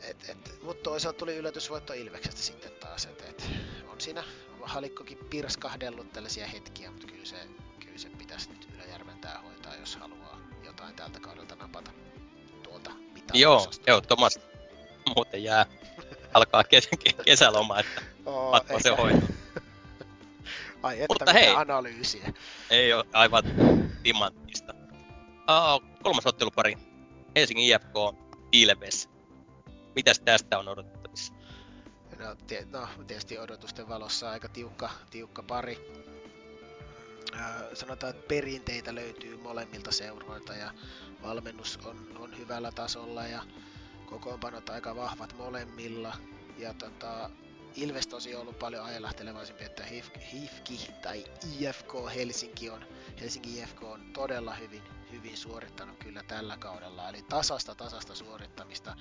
et, 0.00 0.28
et, 0.28 0.62
mutta 0.62 0.82
toisaalta 0.82 1.18
tuli 1.18 1.36
yllätysvoitto 1.36 1.92
Ilveksestä 1.92 2.40
sitten 2.40 2.72
taas, 2.80 3.04
että 3.04 3.24
et, 3.28 3.50
on 3.88 4.00
siinä 4.00 4.24
Halikkokin 4.62 5.18
pirskahdellut 5.30 6.12
tällaisia 6.12 6.46
hetkiä, 6.46 6.90
mutta 6.90 7.06
kyllä 7.06 7.24
se, 7.24 7.36
kyllä 7.80 7.98
se 7.98 8.08
pitäisi 8.08 8.50
nyt 8.50 8.68
Ylöjärven 8.74 9.18
tää 9.18 9.40
hoitaa, 9.40 9.76
jos 9.76 9.96
haluaa 9.96 10.40
jotain 10.64 10.96
tältä 10.96 11.20
kaudelta 11.20 11.56
napata 11.56 11.90
tuolta 12.62 12.90
mitä 13.12 13.38
Joo, 13.38 13.70
ehdottomasti 13.86 14.49
muuten 15.20 15.42
jää, 15.42 15.66
alkaa 16.34 16.64
kes- 16.64 16.88
kesäloma, 17.24 17.80
että 17.80 18.02
oh, 18.26 18.50
pakko 18.50 18.80
se 18.80 18.90
hoitaa. 18.90 19.28
Ai 20.82 20.94
että 21.00 21.06
Mutta 21.08 21.32
hei, 21.32 21.48
analyysiä. 21.48 22.32
Ei 22.70 22.92
ole 22.92 23.04
aivan 23.12 23.44
timanttista. 24.02 24.74
Uh, 25.30 25.98
kolmas 26.02 26.26
ottelupari. 26.26 26.76
Helsingin 27.36 27.74
IFK, 27.74 27.94
Ilves. 28.52 29.08
Mitäs 29.94 30.20
tästä 30.20 30.58
on 30.58 30.68
odotettavissa? 30.68 31.32
No, 32.18 32.36
tie, 32.46 32.66
no 32.70 32.88
tietysti 33.06 33.38
odotusten 33.38 33.88
valossa 33.88 34.30
aika 34.30 34.48
tiukka, 34.48 34.90
tiukka 35.10 35.42
pari. 35.42 35.78
Sanotaan, 37.74 38.10
että 38.10 38.28
perinteitä 38.28 38.94
löytyy 38.94 39.36
molemmilta 39.36 39.92
seuroilta 39.92 40.52
ja 40.52 40.70
valmennus 41.22 41.78
on, 41.84 42.08
on 42.18 42.38
hyvällä 42.38 42.72
tasolla 42.72 43.26
ja 43.26 43.42
kokoonpanot 44.10 44.70
aika 44.70 44.96
vahvat 44.96 45.38
molemmilla. 45.38 46.16
Ja 46.58 46.74
tota, 46.74 47.30
Ilves 47.76 48.06
tosi 48.06 48.34
ollut 48.34 48.58
paljon 48.58 48.84
ajelahtelevaisempi, 48.84 49.64
että 49.64 49.84
HIFKI 50.32 50.90
tai 51.02 51.24
IFK 51.58 51.92
Helsinki 52.14 52.70
on, 52.70 52.84
Helsinki 53.20 53.58
IFK 53.58 53.82
on 53.82 54.00
todella 54.12 54.54
hyvin, 54.54 54.82
hyvin 55.12 55.36
suorittanut 55.36 55.98
kyllä 55.98 56.22
tällä 56.22 56.56
kaudella. 56.56 57.08
Eli 57.08 57.22
tasasta 57.22 57.74
tasasta 57.74 58.14
suorittamista, 58.14 58.96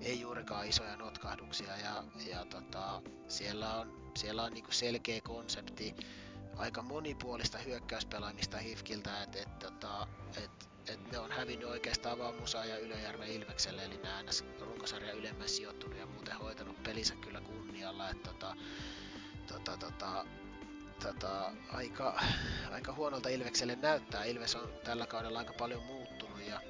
ei 0.00 0.20
juurikaan 0.20 0.68
isoja 0.68 0.96
notkahduksia 0.96 1.76
ja, 1.76 2.04
ja 2.30 2.44
tota, 2.44 3.02
siellä 3.28 3.74
on, 3.74 4.12
siellä 4.16 4.42
on 4.42 4.52
niinku 4.52 4.72
selkeä 4.72 5.20
konsepti, 5.20 5.94
aika 6.56 6.82
monipuolista 6.82 7.58
hyökkäyspelaamista 7.58 8.58
HIFKiltä, 8.58 9.22
että 9.22 9.38
et, 9.38 9.58
tota, 9.58 10.08
et, 10.44 10.71
et 10.88 11.12
ne 11.12 11.18
on 11.18 11.30
hävinnyt 11.32 11.68
oikeastaan 11.68 12.18
vaan 12.18 12.34
Musa 12.34 12.64
ja 12.64 12.78
Ylöjärven 12.78 13.28
Ilvekselle, 13.28 13.84
eli 13.84 13.96
nämä 14.02 14.22
NS 14.22 14.44
runkosarja 14.60 15.12
ylemmän 15.12 15.48
sijoittunut 15.48 15.98
ja 15.98 16.06
muuten 16.06 16.36
hoitanut 16.36 16.82
pelinsä 16.82 17.14
kyllä 17.14 17.40
kunnialla, 17.40 18.10
että 18.10 18.30
tota, 18.30 18.56
tota, 19.48 19.76
tota, 19.76 20.24
tota, 21.02 21.52
aika, 21.72 22.20
aika 22.70 22.92
huonolta 22.92 23.28
Ilvekselle 23.28 23.76
näyttää. 23.76 24.24
Ilves 24.24 24.54
on 24.54 24.72
tällä 24.84 25.06
kaudella 25.06 25.38
aika 25.38 25.52
paljon 25.52 25.82
muuttunut 25.82 26.40
ja 26.48 26.60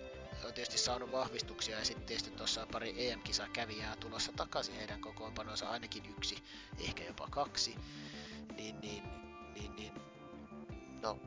on 0.44 0.54
tietysti 0.54 0.78
saanut 0.78 1.12
vahvistuksia 1.12 1.78
ja 1.78 1.84
sitten 1.84 2.06
tietysti 2.06 2.30
tuossa 2.30 2.66
pari 2.72 3.08
EM-kisaa 3.08 3.48
kävijää 3.52 3.96
tulossa 3.96 4.32
takaisin 4.32 4.74
heidän 4.74 5.00
kokoonpanonsa 5.00 5.68
ainakin 5.68 6.14
yksi, 6.16 6.36
ehkä 6.80 7.04
jopa 7.04 7.28
kaksi. 7.30 7.76
Niin, 8.56 8.80
niin, 8.80 9.02
niin, 9.54 9.76
niin 9.76 9.92
no 11.02 11.18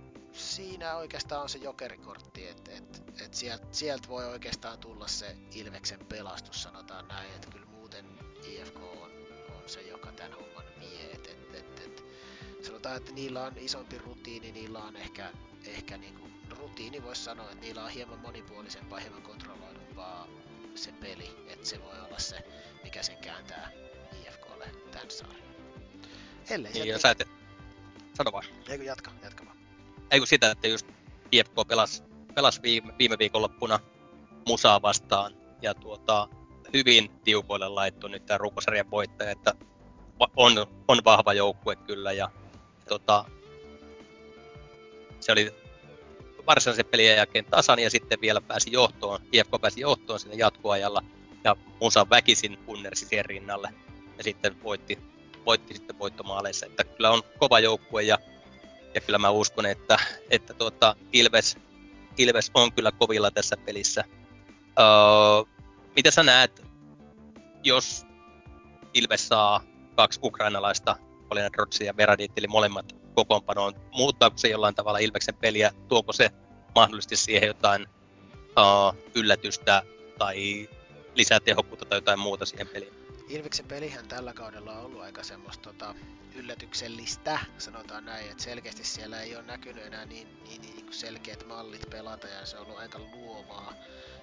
siinä 0.45 0.95
oikeastaan 0.95 1.41
on 1.41 1.49
se 1.49 1.57
jokerikortti, 1.57 2.47
että 2.47 2.71
et, 2.71 3.03
et 3.25 3.33
sieltä 3.33 3.65
sielt 3.71 4.09
voi 4.09 4.25
oikeastaan 4.25 4.79
tulla 4.79 5.07
se 5.07 5.37
Ilveksen 5.55 5.99
pelastus, 6.05 6.63
sanotaan 6.63 7.07
näin, 7.07 7.35
että 7.35 7.47
kyllä 7.51 7.65
muuten 7.65 8.05
IFK 8.47 8.77
on, 8.77 9.11
on 9.55 9.63
se, 9.65 9.81
joka 9.81 10.11
tämän 10.11 10.33
homman 10.33 10.63
vie. 10.79 11.11
Et, 11.13 11.27
et, 11.27 11.55
et, 11.55 11.79
et, 11.79 12.03
sanotaan, 12.61 12.97
että 12.97 13.11
niillä 13.11 13.43
on 13.43 13.57
isompi 13.57 13.97
rutiini, 13.97 14.51
niillä 14.51 14.79
on 14.79 14.95
ehkä, 14.95 15.31
ehkä 15.65 15.97
niinku, 15.97 16.27
rutiini 16.49 17.03
voisi 17.03 17.23
sanoa, 17.23 17.51
että 17.51 17.65
niillä 17.65 17.83
on 17.83 17.89
hieman 17.89 18.19
monipuolisempaa, 18.19 18.99
hieman 18.99 19.21
kontrolloidumpaa 19.21 20.27
se 20.75 20.91
peli, 20.91 21.35
että 21.47 21.67
se 21.67 21.81
voi 21.81 21.99
olla 21.99 22.19
se, 22.19 22.47
mikä 22.83 23.03
sen 23.03 23.17
kääntää 23.17 23.71
IFKlle 24.21 24.71
tämän 24.91 25.11
sarjan. 25.11 25.45
Ellei 26.49 26.71
niin, 26.71 26.95
et... 26.95 27.27
Sano 28.13 28.31
vaan. 28.31 28.45
Eikö 28.69 28.83
jatka, 28.83 29.11
jatka 29.23 29.45
vaan 29.45 29.54
ei 30.11 30.19
kun 30.19 30.27
sitä, 30.27 30.51
että 30.51 30.67
just 30.67 30.87
IFK 31.31 31.53
pelasi, 31.67 32.03
pelasi 32.35 32.61
viime, 32.61 32.93
viime 32.99 33.17
viikonloppuna 33.19 33.79
Musaa 34.47 34.81
vastaan 34.81 35.35
ja 35.61 35.73
tuota, 35.73 36.27
hyvin 36.73 37.11
tiukoille 37.23 37.67
laittu 37.67 38.07
nyt 38.07 38.25
tämä 38.25 38.37
runkosarjan 38.37 38.91
voittaja, 38.91 39.31
että 39.31 39.53
on, 40.35 40.67
on 40.87 40.97
vahva 41.05 41.33
joukkue 41.33 41.75
kyllä 41.75 42.11
ja 42.11 42.31
tota, 42.87 43.25
se 45.19 45.31
oli 45.31 45.53
varsinaisen 46.47 46.85
pelin 46.85 47.05
jälkeen 47.05 47.45
tasan 47.45 47.79
ja 47.79 47.89
sitten 47.89 48.21
vielä 48.21 48.41
pääsi 48.41 48.71
johtoon, 48.71 49.19
IFK 49.31 49.51
pääsi 49.61 49.81
johtoon 49.81 50.19
sinne 50.19 50.35
jatkoajalla 50.35 51.03
ja 51.43 51.55
Musa 51.81 52.09
väkisin 52.09 52.57
punnersi 52.65 53.05
siihen 53.05 53.25
rinnalle 53.25 53.69
ja 54.17 54.23
sitten 54.23 54.63
voitti 54.63 54.97
voitti 55.45 55.73
sitten 55.73 55.99
voittomaaleissa. 55.99 56.65
Että 56.65 56.83
kyllä 56.83 57.11
on 57.11 57.23
kova 57.37 57.59
joukkue 57.59 58.03
ja, 58.03 58.17
ja 58.95 59.01
kyllä 59.01 59.19
mä 59.19 59.29
uskon, 59.29 59.65
että, 59.65 59.99
että 60.29 60.53
tuota, 60.53 60.95
Ilves, 61.13 61.57
Ilves 62.17 62.51
on 62.53 62.71
kyllä 62.71 62.91
kovilla 62.91 63.31
tässä 63.31 63.57
pelissä. 63.65 64.03
Öö, 64.79 64.85
mitä 65.95 66.11
sä 66.11 66.23
näet, 66.23 66.65
jos 67.63 68.05
Ilves 68.93 69.27
saa 69.27 69.61
kaksi 69.95 70.19
ukrainalaista, 70.23 70.95
Polina 71.29 71.53
Drotsi 71.53 71.85
ja 71.85 71.97
Veradit, 71.97 72.31
eli 72.37 72.47
molemmat 72.47 72.95
kokoonpanoon, 73.15 73.73
muuttaako 73.91 74.37
se 74.37 74.47
jollain 74.47 74.75
tavalla 74.75 74.99
Ilveksen 74.99 75.35
peliä, 75.35 75.71
tuoko 75.87 76.13
se 76.13 76.29
mahdollisesti 76.75 77.15
siihen 77.15 77.47
jotain 77.47 77.87
uh, 78.41 78.95
yllätystä 79.15 79.83
tai 80.17 80.69
lisää 81.15 81.39
tehokkuutta 81.39 81.85
tai 81.85 81.97
jotain 81.97 82.19
muuta 82.19 82.45
siihen 82.45 82.67
peliin? 82.67 83.04
Ilveksen 83.27 83.65
pelihän 83.65 84.07
tällä 84.07 84.33
kaudella 84.33 84.73
on 84.73 84.85
ollut 84.85 85.01
aika 85.01 85.23
semmoista 85.23 85.63
tota, 85.63 85.95
yllätyksellistä, 86.35 87.39
sanotaan 87.57 88.05
näin, 88.05 88.31
että 88.31 88.43
selkeästi 88.43 88.83
siellä 88.83 89.21
ei 89.21 89.35
ole 89.35 89.43
näkynyt 89.43 89.85
enää 89.85 90.05
niin, 90.05 90.27
niin, 90.43 90.61
niin, 90.61 90.75
niin 90.75 90.93
selkeät 90.93 91.47
mallit 91.47 91.89
pelata 91.89 92.27
ja 92.27 92.45
se 92.45 92.57
on 92.57 92.65
ollut 92.65 92.79
aika 92.79 92.99
luovaa, 92.99 93.73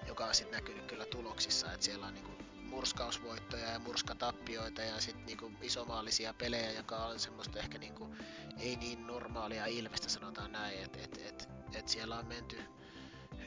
joka 0.07 0.26
on 0.26 0.34
sitten 0.34 0.57
näkynyt 0.57 0.84
kyllä 0.84 1.07
tuloksissa, 1.07 1.72
että 1.72 1.84
siellä 1.84 2.07
on 2.07 2.14
niin 2.14 2.24
kuin, 2.24 2.36
murskausvoittoja 2.72 3.66
ja 3.66 3.78
murskatappioita 3.78 4.82
ja 4.82 5.00
sitten 5.00 5.26
niinku 5.26 5.53
isomaallisia 5.62 6.34
pelejä, 6.34 6.70
joka 6.70 6.96
on 6.96 7.18
semmoista 7.18 7.59
ehkä 7.59 7.78
niinku, 7.78 8.14
ei 8.61 8.76
niin 8.76 9.07
normaalia 9.07 9.66
Ilvestä 9.66 10.09
sanotaan 10.09 10.53
näin, 10.53 10.82
että 10.82 10.98
et, 11.03 11.18
et, 11.26 11.48
et 11.74 11.88
siellä 11.88 12.18
on 12.18 12.26
menty 12.26 12.62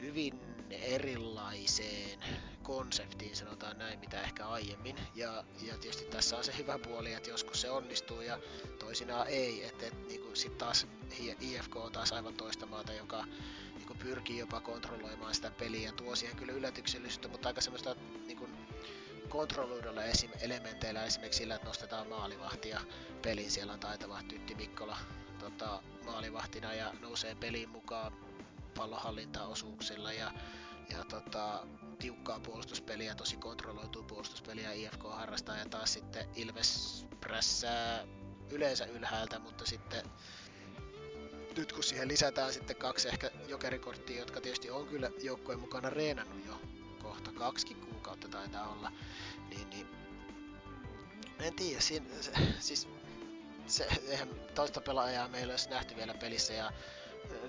hyvin 0.00 0.55
erilaiseen 0.72 2.20
konseptiin, 2.62 3.36
sanotaan 3.36 3.78
näin, 3.78 3.98
mitä 3.98 4.22
ehkä 4.22 4.48
aiemmin. 4.48 4.96
Ja, 5.14 5.44
ja 5.62 5.78
tietysti 5.78 6.04
tässä 6.04 6.36
on 6.36 6.44
se 6.44 6.58
hyvä 6.58 6.78
puoli, 6.78 7.12
että 7.12 7.30
joskus 7.30 7.60
se 7.60 7.70
onnistuu 7.70 8.20
ja 8.20 8.38
toisinaan 8.78 9.26
ei. 9.28 9.64
Että 9.64 9.86
et, 9.86 10.08
niinku, 10.08 10.34
sitten 10.34 10.58
taas 10.58 10.86
IFK 11.40 11.76
on 11.76 11.92
taas 11.92 12.12
aivan 12.12 12.34
toista 12.34 12.66
maata, 12.66 12.92
joka 12.92 13.24
niinku, 13.74 13.94
pyrkii 13.94 14.38
jopa 14.38 14.60
kontrolloimaan 14.60 15.34
sitä 15.34 15.50
peliä 15.50 15.88
ja 15.88 15.92
tuo 15.92 16.16
siihen 16.16 16.36
kyllä 16.36 16.52
yllätyksellisyyttä, 16.52 17.28
mutta 17.28 17.48
aika 17.48 17.60
semmoista 17.60 17.96
niinku, 18.26 18.48
kontrolloidulla 19.28 20.04
esim. 20.04 20.30
elementeillä, 20.40 21.04
esimerkiksi 21.04 21.38
sillä, 21.38 21.54
että 21.54 21.66
nostetaan 21.66 22.08
maalivahtia 22.08 22.80
peliin. 23.22 23.50
Siellä 23.50 23.72
on 23.72 23.80
taitava 23.80 24.22
Tytti 24.28 24.54
Mikkola 24.54 24.98
tota, 25.38 25.82
maalivahtina 26.04 26.74
ja 26.74 26.92
nousee 27.00 27.34
peliin 27.34 27.68
mukaan 27.68 28.12
pallonhallintaosuuksilla 28.76 30.12
ja, 30.12 30.32
ja 30.90 31.04
tota, 31.04 31.66
tiukkaa 31.98 32.40
puolustuspeliä, 32.40 33.14
tosi 33.14 33.36
kontrolloituu 33.36 34.02
puolustuspeliä 34.02 34.72
IFK 34.72 35.02
harrastaa 35.10 35.56
ja 35.56 35.68
taas 35.68 35.92
sitten 35.92 36.28
Ilves 36.34 37.06
prässää 37.20 38.06
yleensä 38.50 38.84
ylhäältä, 38.84 39.38
mutta 39.38 39.66
sitten 39.66 40.10
nyt 41.56 41.72
kun 41.72 41.84
siihen 41.84 42.08
lisätään 42.08 42.52
sitten 42.52 42.76
kaksi 42.76 43.08
ehkä 43.08 43.30
jokerikorttia, 43.48 44.18
jotka 44.18 44.40
tietysti 44.40 44.70
on 44.70 44.86
kyllä 44.86 45.10
joukkueen 45.22 45.60
mukana 45.60 45.90
reenannut 45.90 46.46
jo 46.46 46.60
kohta 47.02 47.32
kaksi 47.32 47.74
kuukautta 47.74 48.28
taitaa 48.28 48.68
olla, 48.68 48.92
niin, 49.48 49.70
niin 49.70 49.86
en 51.40 51.54
tiedä, 51.54 51.80
siinä, 51.80 52.06
se, 52.20 52.32
siis 52.60 52.88
se, 53.66 53.86
eihän 54.08 54.28
toista 54.54 54.80
pelaajaa 54.80 55.28
meillä 55.28 55.52
olisi 55.52 55.70
nähty 55.70 55.96
vielä 55.96 56.14
pelissä 56.14 56.52
ja 56.52 56.72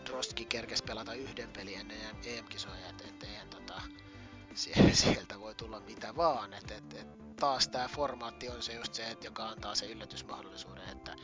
Drostki 0.05 0.45
kerkesi 0.45 0.83
pelata 0.83 1.13
yhden 1.13 1.49
pelin 1.49 1.79
ennen 1.79 1.97
EM-kisoja, 2.25 2.89
että 2.89 3.03
et, 3.07 3.23
eihän 3.23 3.49
tota, 3.49 3.81
sieltä 4.93 5.39
voi 5.39 5.55
tulla 5.55 5.79
mitä 5.79 6.15
vaan. 6.15 6.53
Et, 6.53 6.71
et, 6.71 6.93
et, 6.93 7.35
taas 7.35 7.67
tämä 7.67 7.87
formaatti 7.87 8.49
on 8.49 8.63
se 8.63 8.73
just 8.73 8.93
se, 8.93 9.11
että 9.11 9.27
joka 9.27 9.45
antaa 9.45 9.75
se 9.75 9.85
yllätysmahdollisuuden, 9.85 10.89
että 10.89 11.15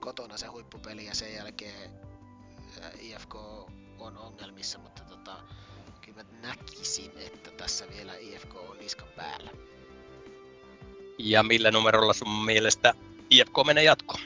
kotona 0.00 0.36
se 0.36 0.46
huippupeli 0.46 1.06
ja 1.06 1.14
sen 1.14 1.34
jälkeen 1.34 1.90
IFK 3.00 3.34
on 3.98 4.18
ongelmissa, 4.18 4.78
mutta 4.78 5.02
tota, 5.02 5.36
kyllä 6.00 6.22
mä 6.22 6.48
näkisin, 6.48 7.12
että 7.16 7.50
tässä 7.50 7.88
vielä 7.96 8.14
IFK 8.14 8.54
on 8.54 8.78
niskan 8.78 9.08
päällä. 9.16 9.50
Ja 11.18 11.42
millä 11.42 11.70
numerolla 11.70 12.12
sun 12.12 12.44
mielestä 12.44 12.94
IFK 13.30 13.54
menee 13.66 13.84
jatkoon? 13.84 14.20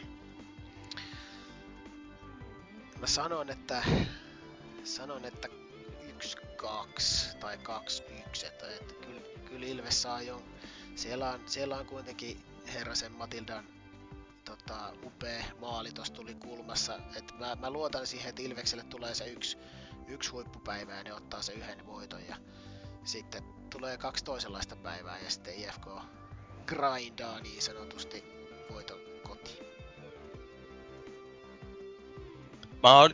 Mä 3.00 3.06
sanon, 3.06 3.50
että 3.50 3.82
sanon, 4.84 5.24
että 5.24 5.48
1-2 5.48 7.36
tai 7.40 7.56
2-1, 7.56 8.46
että, 8.46 8.70
että 8.70 8.94
kyllä, 8.94 9.20
kyllä 9.44 9.66
Ilves 9.66 10.02
saa 10.02 10.22
jo, 10.22 10.42
siellä 10.94 11.30
on, 11.30 11.40
siellä 11.46 11.76
on 11.76 11.86
kuitenkin 11.86 12.44
Herrasen 12.74 13.12
Matildan 13.12 13.64
tota, 14.44 14.92
upea 15.02 15.44
maali 15.60 15.92
tuossa 15.92 16.14
tuli 16.14 16.34
kulmassa. 16.34 16.98
Et 17.16 17.38
mä, 17.38 17.54
mä, 17.54 17.70
luotan 17.70 18.06
siihen, 18.06 18.28
että 18.28 18.42
Ilvekselle 18.42 18.84
tulee 18.84 19.14
se 19.14 19.26
yksi, 19.26 19.58
yksi 20.08 20.30
huippupäivä 20.30 20.94
ja 20.94 21.02
ne 21.02 21.14
ottaa 21.14 21.42
se 21.42 21.52
yhden 21.52 21.86
voiton. 21.86 22.26
Ja 22.28 22.36
sitten 23.04 23.42
tulee 23.70 23.98
kaksi 23.98 24.24
toisenlaista 24.24 24.76
päivää 24.76 25.18
ja 25.18 25.30
sitten 25.30 25.54
IFK 25.54 25.86
grindaa 26.66 27.40
niin 27.40 27.62
sanotusti 27.62 28.24
voiton 28.72 29.05
Mä 32.86 33.00
oon, 33.00 33.10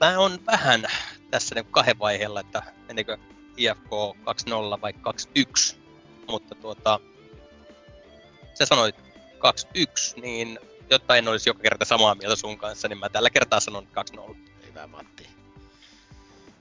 mä 0.00 0.18
oon 0.18 0.38
vähän 0.46 0.84
tässä 1.30 1.54
niin 1.54 1.66
kahden 1.70 1.98
vaiheella, 1.98 2.40
että 2.40 2.62
menikö 2.88 3.18
IFK 3.56 3.90
2-0 4.76 4.80
vai 4.80 4.92
2-1. 4.92 5.76
Mutta 6.28 6.54
tuota, 6.54 7.00
sä 8.54 8.66
sanoit 8.66 8.96
2-1, 8.98 10.20
niin 10.20 10.58
jotta 10.90 11.16
en 11.16 11.28
olisi 11.28 11.48
joka 11.48 11.60
kerta 11.62 11.84
samaa 11.84 12.14
mieltä 12.14 12.36
sun 12.36 12.58
kanssa, 12.58 12.88
niin 12.88 12.98
mä 12.98 13.08
tällä 13.08 13.30
kertaa 13.30 13.60
sanon 13.60 13.88
2-0. 14.30 14.36
Hyvä 14.66 14.86
Matti. 14.86 15.28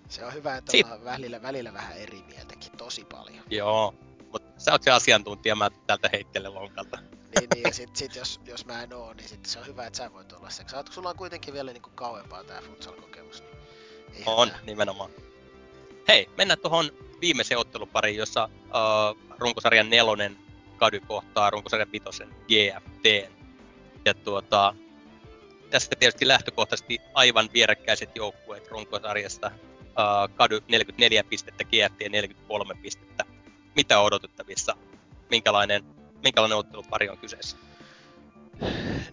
Se 0.10 0.26
on 0.26 0.34
hyvä, 0.34 0.58
että 0.58 0.72
Sit... 0.72 0.86
ollaan 0.86 1.04
välillä, 1.04 1.42
välillä 1.42 1.74
vähän 1.74 1.98
eri 1.98 2.24
mieltäkin, 2.28 2.72
tosi 2.78 3.06
paljon. 3.06 3.44
Joo, 3.50 3.94
mutta 4.32 4.62
sä 4.62 4.72
oot 4.72 4.84
se 4.84 4.92
asiantuntija, 4.92 5.56
mä 5.56 5.70
täältä 5.88 6.10
heittelen 6.14 6.54
lonkalta. 6.54 6.98
Niin, 7.40 7.50
niin, 7.56 7.64
ja 7.64 7.74
sit, 7.74 7.96
sit 7.96 8.16
jos, 8.16 8.40
jos 8.46 8.66
mä 8.66 8.84
en 8.84 8.94
oo, 8.94 9.14
niin 9.14 9.30
sit 9.30 9.46
se 9.46 9.60
on 9.60 9.68
hyvä, 9.68 9.86
että 9.86 9.98
sä 9.98 10.14
voit 10.14 10.32
olla 10.32 10.50
se. 10.50 10.64
Sä, 10.68 10.84
sulla 10.90 11.10
on 11.10 11.16
kuitenkin 11.16 11.54
vielä 11.54 11.74
niinku 11.74 11.90
kauempaa 11.96 12.44
tää 12.44 12.62
futsal-kokemus. 12.62 13.44
Niin 14.14 14.24
on, 14.26 14.50
tää... 14.50 14.60
nimenomaan. 14.66 15.10
Hei, 16.08 16.30
mennään 16.38 16.60
tuohon 16.60 16.92
viimeiseen 17.22 17.58
ottelupariin, 17.58 18.18
jossa 18.18 18.50
uh, 18.54 19.36
runkosarjan 19.40 19.90
nelonen 19.90 20.38
kady 20.78 21.00
kohtaa 21.00 21.50
runkosarjan 21.50 21.92
vitosen 21.92 22.30
GFT. 22.30 23.34
Ja 24.06 24.14
tuota, 24.14 24.76
tästä 25.70 25.96
tietysti 25.96 26.28
lähtökohtaisesti 26.28 27.00
aivan 27.14 27.50
vierekkäiset 27.54 28.10
joukkueet 28.16 28.68
runkosarjasta. 28.68 29.52
Uh, 29.82 30.36
kady 30.36 30.62
44 30.68 31.24
pistettä, 31.24 31.64
GFT 31.64 32.00
43 32.10 32.76
pistettä. 32.82 33.26
Mitä 33.76 34.00
odotettavissa? 34.00 34.76
Minkälainen, 35.30 35.84
minkälainen 36.24 36.58
ottelupari 36.58 37.10
on 37.10 37.18
kyseessä? 37.18 37.58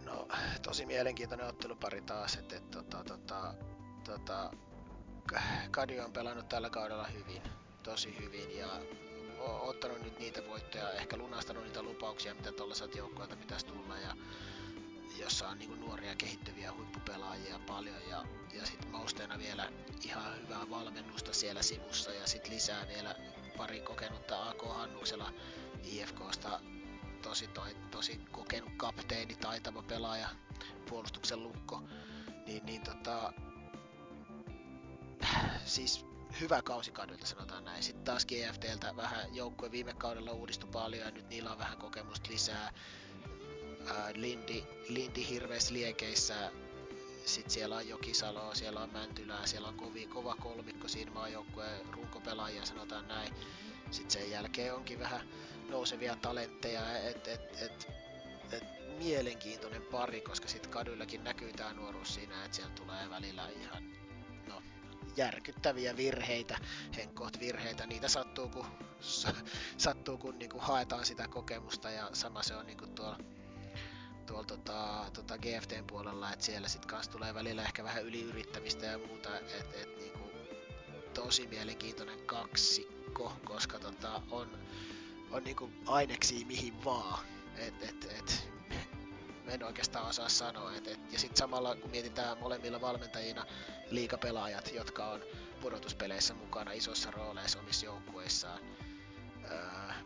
No, 0.05 0.29
tosi 0.63 0.87
mielenkiintoinen 0.87 1.47
ottelupari 1.47 2.03
taas, 2.03 2.35
että 2.35 2.57
et, 2.57 2.71
tota, 2.71 3.05
tota, 3.05 3.55
tota, 4.05 4.51
Kadi 5.71 6.01
on 6.01 6.13
pelannut 6.13 6.49
tällä 6.49 6.71
kaudella 6.71 7.07
hyvin, 7.07 7.43
tosi 7.83 8.17
hyvin 8.21 8.57
ja 8.57 8.69
ottanut 9.41 10.03
nyt 10.03 10.19
niitä 10.19 10.47
voittoja, 10.49 10.93
ehkä 10.93 11.17
lunastanut 11.17 11.65
niitä 11.65 11.83
lupauksia, 11.83 12.35
mitä 12.35 12.53
tuollaiselta 12.53 12.99
joukkoilta 12.99 13.37
pitäisi 13.37 13.67
tulla 13.67 13.99
ja 13.99 14.17
jossa 15.19 15.49
on 15.49 15.59
niin 15.59 15.81
nuoria 15.81 16.15
kehittyviä 16.15 16.73
huippupelaajia 16.73 17.61
paljon 17.67 17.97
ja, 18.11 18.25
ja 18.55 18.67
sitten 18.67 18.91
mausteena 18.91 19.39
vielä 19.39 19.73
ihan 20.05 20.43
hyvää 20.43 20.71
valmennusta 20.71 21.33
siellä 21.33 21.63
sivussa 21.63 22.13
ja 22.13 22.27
sitten 22.27 22.53
lisää 22.53 22.89
vielä 22.89 23.15
pari 23.57 23.81
kokenutta 23.81 24.49
AK 24.49 24.63
Hannuksella 24.63 25.33
IFKsta 25.85 26.61
tosi, 27.23 27.47
toi, 27.47 27.77
tosi 27.91 28.21
kokenut 28.33 28.73
kapteeni, 28.77 29.35
taitava 29.35 29.83
pelaaja, 29.83 30.29
puolustuksen 30.89 31.43
lukko, 31.43 31.83
niin, 32.47 32.67
niin 32.67 32.83
tota, 32.83 33.33
siis 35.65 36.07
hyvä 36.41 36.63
kausi 36.63 36.93
kadulta 36.93 37.27
sanotaan 37.27 37.65
näin. 37.65 37.83
Sitten 37.83 38.05
taas 38.05 38.27
GFTltä 38.27 38.97
vähän 38.97 39.35
joukkue 39.35 39.71
viime 39.71 39.95
kaudella 39.95 40.33
uudistui 40.33 40.71
paljon 40.73 41.05
ja 41.05 41.11
nyt 41.11 41.29
niillä 41.29 41.53
on 41.53 41.59
vähän 41.59 41.79
kokemusta 41.79 42.31
lisää. 42.31 42.73
Ää, 43.87 44.13
Lindi, 44.15 44.65
Lindi 44.89 45.29
hirveässä 45.29 45.75
liekeissä, 45.75 46.51
sitten 47.25 47.51
siellä 47.51 47.77
on 47.77 47.89
Jokisalo, 47.89 48.55
siellä 48.55 48.81
on 48.81 48.93
Mäntylää, 48.93 49.47
siellä 49.47 49.69
on 49.69 49.75
kovi, 49.75 50.07
kova 50.07 50.35
kolmikko 50.35 50.89
siinä 50.89 51.11
maajoukkueen 51.11 51.81
runkopelaajia 51.93 52.67
sanotaan 52.67 53.09
näin. 53.09 53.35
Sitten 53.91 54.11
sen 54.11 54.31
jälkeen 54.31 54.75
onkin 54.75 54.99
vähän 54.99 55.29
nousevia 55.71 56.17
talentteja, 56.17 56.99
et, 56.99 57.29
et, 57.29 57.63
et, 57.63 57.89
et, 58.53 58.65
mielenkiintoinen 58.99 59.83
pari, 59.83 60.21
koska 60.21 60.49
sitten 60.49 60.71
kaduillakin 60.71 61.25
näkyy 61.25 61.53
tämä 61.53 61.73
nuoruus 61.73 62.15
siinä, 62.15 62.45
että 62.45 62.57
siellä 62.57 62.75
tulee 62.75 63.11
välillä 63.11 63.49
ihan 63.49 63.91
no, 64.49 64.63
järkyttäviä 65.17 65.97
virheitä, 65.97 66.59
henkkoht 66.97 67.41
virheitä, 67.41 67.87
niitä 67.87 68.09
sattuu 68.09 68.49
kun, 68.49 68.67
sattuu, 69.77 70.19
kun 70.19 70.39
niinku 70.39 70.59
haetaan 70.59 71.07
sitä 71.07 71.29
kokemusta 71.29 71.91
ja 71.91 72.11
sama 72.13 72.43
se 72.43 72.57
on 72.57 72.67
niinku 72.67 72.87
tuolla 72.87 73.19
tuolla 74.31 74.45
tota, 74.45 75.07
tota 75.13 75.39
GFTn 75.39 75.85
puolella, 75.87 76.33
että 76.33 76.45
siellä 76.45 76.69
sitten 76.69 76.91
kanssa 76.91 77.13
tulee 77.13 77.35
välillä 77.35 77.63
ehkä 77.63 77.85
vähän 77.85 78.05
yliyrittämistä 78.05 78.87
ja 78.87 78.99
muuta, 78.99 79.39
että 79.39 79.55
et, 79.83 79.99
niinku, 79.99 80.31
tosi 81.15 81.47
mielenkiintoinen 81.47 82.27
kaksikko, 82.27 83.33
koska 83.45 83.79
tota, 83.79 84.23
on, 84.31 84.59
on 85.31 85.45
niinku 85.45 85.71
aineksi 85.87 86.45
mihin 86.45 86.85
vaan. 86.85 87.25
Et, 87.57 87.83
et, 87.83 88.05
et, 88.19 88.51
en 89.49 89.65
oikeastaan 89.65 90.07
osaa 90.07 90.29
sanoa. 90.29 90.75
Et, 90.75 90.87
et, 90.87 91.13
ja 91.13 91.19
sitten 91.19 91.37
samalla 91.37 91.77
kun 91.77 91.91
mietitään 91.91 92.39
molemmilla 92.39 92.81
valmentajina 92.81 93.47
liikapelaajat, 93.91 94.73
jotka 94.75 95.11
on 95.11 95.21
pudotuspeleissä 95.61 96.35
mukana 96.35 96.73
isossa 96.73 97.11
rooleissa 97.11 97.59
omissa 97.59 97.87
joukkueissaan, 97.87 98.61
öö, 99.51 99.59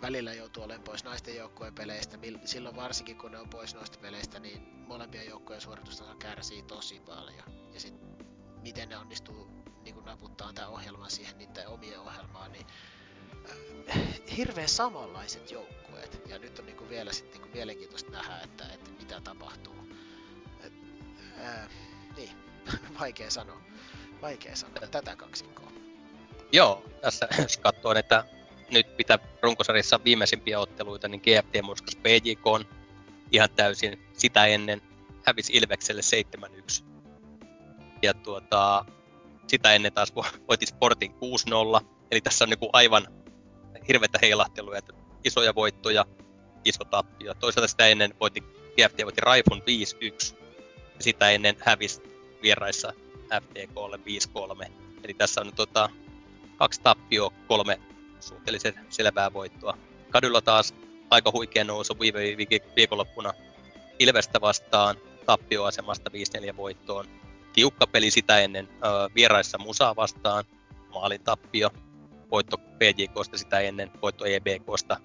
välillä 0.02 0.32
joutuu 0.32 0.62
olemaan 0.62 0.84
pois 0.84 1.04
naisten 1.04 1.36
joukkueen 1.36 1.74
peleistä. 1.74 2.18
Silloin 2.44 2.76
varsinkin 2.76 3.18
kun 3.18 3.32
ne 3.32 3.38
on 3.38 3.48
pois 3.48 3.74
noista 3.74 3.98
peleistä, 3.98 4.38
niin 4.38 4.62
molempien 4.88 5.26
joukkueen 5.26 5.60
suoritustaso 5.60 6.14
kärsii 6.14 6.62
tosi 6.62 7.00
paljon. 7.00 7.44
Ja 7.74 7.80
sitten 7.80 8.26
miten 8.62 8.88
ne 8.88 8.96
onnistuu 8.96 9.48
niin 9.82 10.04
naputtaa 10.04 10.52
tämän 10.52 10.70
ohjelman 10.70 11.10
siihen 11.10 11.38
niiden 11.38 11.68
omien 11.68 12.00
ohjelmaan, 12.00 12.52
niin 12.52 12.66
hirveän 14.36 14.68
samanlaiset 14.68 15.50
joukkueet. 15.50 16.20
Ja 16.28 16.38
nyt 16.38 16.58
on 16.58 16.66
niin 16.66 16.76
kuin 16.76 16.90
vielä 16.90 17.12
sit 17.12 17.32
niin 17.32 17.40
kuin 17.40 17.52
mielenkiintoista 17.54 18.10
nähdä, 18.10 18.40
että, 18.44 18.64
että 18.74 18.90
mitä 19.00 19.20
tapahtuu. 19.20 19.74
Et, 20.60 20.72
ää, 21.38 21.68
niin, 22.16 22.30
vaikea 23.00 23.30
sanoa. 23.30 23.60
Vaikea 24.22 24.56
sanoa 24.56 24.86
tätä 24.90 25.16
kaksikkoa. 25.16 25.72
Joo, 26.52 26.84
tässä 27.00 27.28
katsoo, 27.62 27.94
että 27.94 28.24
nyt 28.70 28.86
mitä 28.98 29.18
runkosarjassa 29.42 30.00
viimeisimpiä 30.04 30.60
otteluita, 30.60 31.08
niin 31.08 31.20
GFT 31.20 31.62
murskas 31.62 31.96
PJK 31.96 32.46
on 32.46 32.64
ihan 33.32 33.48
täysin 33.56 34.06
sitä 34.12 34.46
ennen 34.46 34.82
hävisi 35.26 35.52
Ilvekselle 35.52 36.02
7-1. 36.80 36.84
Ja 38.02 38.14
tuota, 38.14 38.84
sitä 39.46 39.72
ennen 39.72 39.92
taas 39.92 40.14
voitti 40.48 40.66
Sportin 40.66 41.14
6-0. 41.80 41.84
Eli 42.10 42.20
tässä 42.20 42.44
on 42.44 42.48
niin 42.48 42.58
kuin 42.58 42.70
aivan 42.72 43.23
hirveätä 43.88 44.18
heilahtelua, 44.22 44.76
että 44.76 44.92
isoja 45.24 45.54
voittoja, 45.54 46.04
iso 46.64 46.84
tappio. 46.84 47.34
Toisaalta 47.34 47.68
sitä 47.68 47.86
ennen 47.86 48.14
voitti, 48.20 48.40
GFT 48.76 49.04
voitti 49.04 49.20
Raifun 49.20 49.62
5-1. 49.62 50.36
Ja 50.74 51.02
sitä 51.02 51.30
ennen 51.30 51.56
hävisi 51.60 52.02
vieraissa 52.42 52.92
FTKlle 53.42 53.96
5-3. 54.66 54.70
Eli 55.04 55.14
tässä 55.14 55.40
on 55.40 55.52
tota, 55.56 55.90
kaksi 56.56 56.80
tappioa, 56.80 57.32
kolme 57.46 57.80
suhteellisen 58.20 58.74
selvää 58.88 59.32
voittoa. 59.32 59.78
Kadulla 60.10 60.40
taas 60.40 60.74
aika 61.10 61.30
huikea 61.32 61.64
nousu 61.64 62.00
viime 62.00 62.20
viikonloppuna 62.76 63.32
Ilvestä 63.98 64.40
vastaan 64.40 64.96
tappioasemasta 65.26 66.10
5-4 66.52 66.56
voittoon. 66.56 67.06
Tiukka 67.52 67.86
peli 67.86 68.10
sitä 68.10 68.38
ennen 68.38 68.68
vieraissa 69.14 69.58
Musaa 69.58 69.96
vastaan, 69.96 70.44
maalin 70.94 71.20
tappio, 71.20 71.70
voitto 72.34 72.58
PJKsta 72.58 73.38
sitä 73.38 73.60
ennen, 73.60 73.90
voitto 74.02 74.24
EBKsta. 74.24 74.96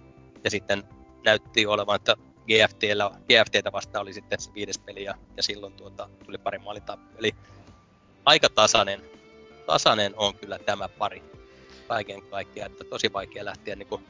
Ja 0.44 0.50
sitten 0.50 0.84
näytti 1.26 1.66
olevan, 1.66 1.96
että 1.96 2.16
GFTllä, 2.48 3.12
GFTtä 3.28 3.72
vastaan 3.72 4.02
oli 4.02 4.14
sitten 4.14 4.42
se 4.42 4.54
viides 4.54 4.78
peli 4.78 5.04
ja, 5.04 5.16
ja 5.38 5.44
silloin 5.44 5.74
tuota, 5.74 6.10
tuli 6.26 6.38
pari 6.38 6.60
maalin 6.60 6.84
tappio. 6.84 7.20
Eli 7.20 7.36
aika 8.26 8.50
tasainen, 8.50 9.02
tasainen 9.66 10.14
on 10.18 10.36
kyllä 10.36 10.60
tämä 10.60 10.90
pari 10.90 11.24
kaiken 11.88 12.22
kaikkiaan, 12.22 12.72
että 12.72 12.84
tosi 12.84 13.14
vaikea 13.14 13.46
lähteä 13.46 13.76
niin 13.76 13.88
kuin, 13.88 14.06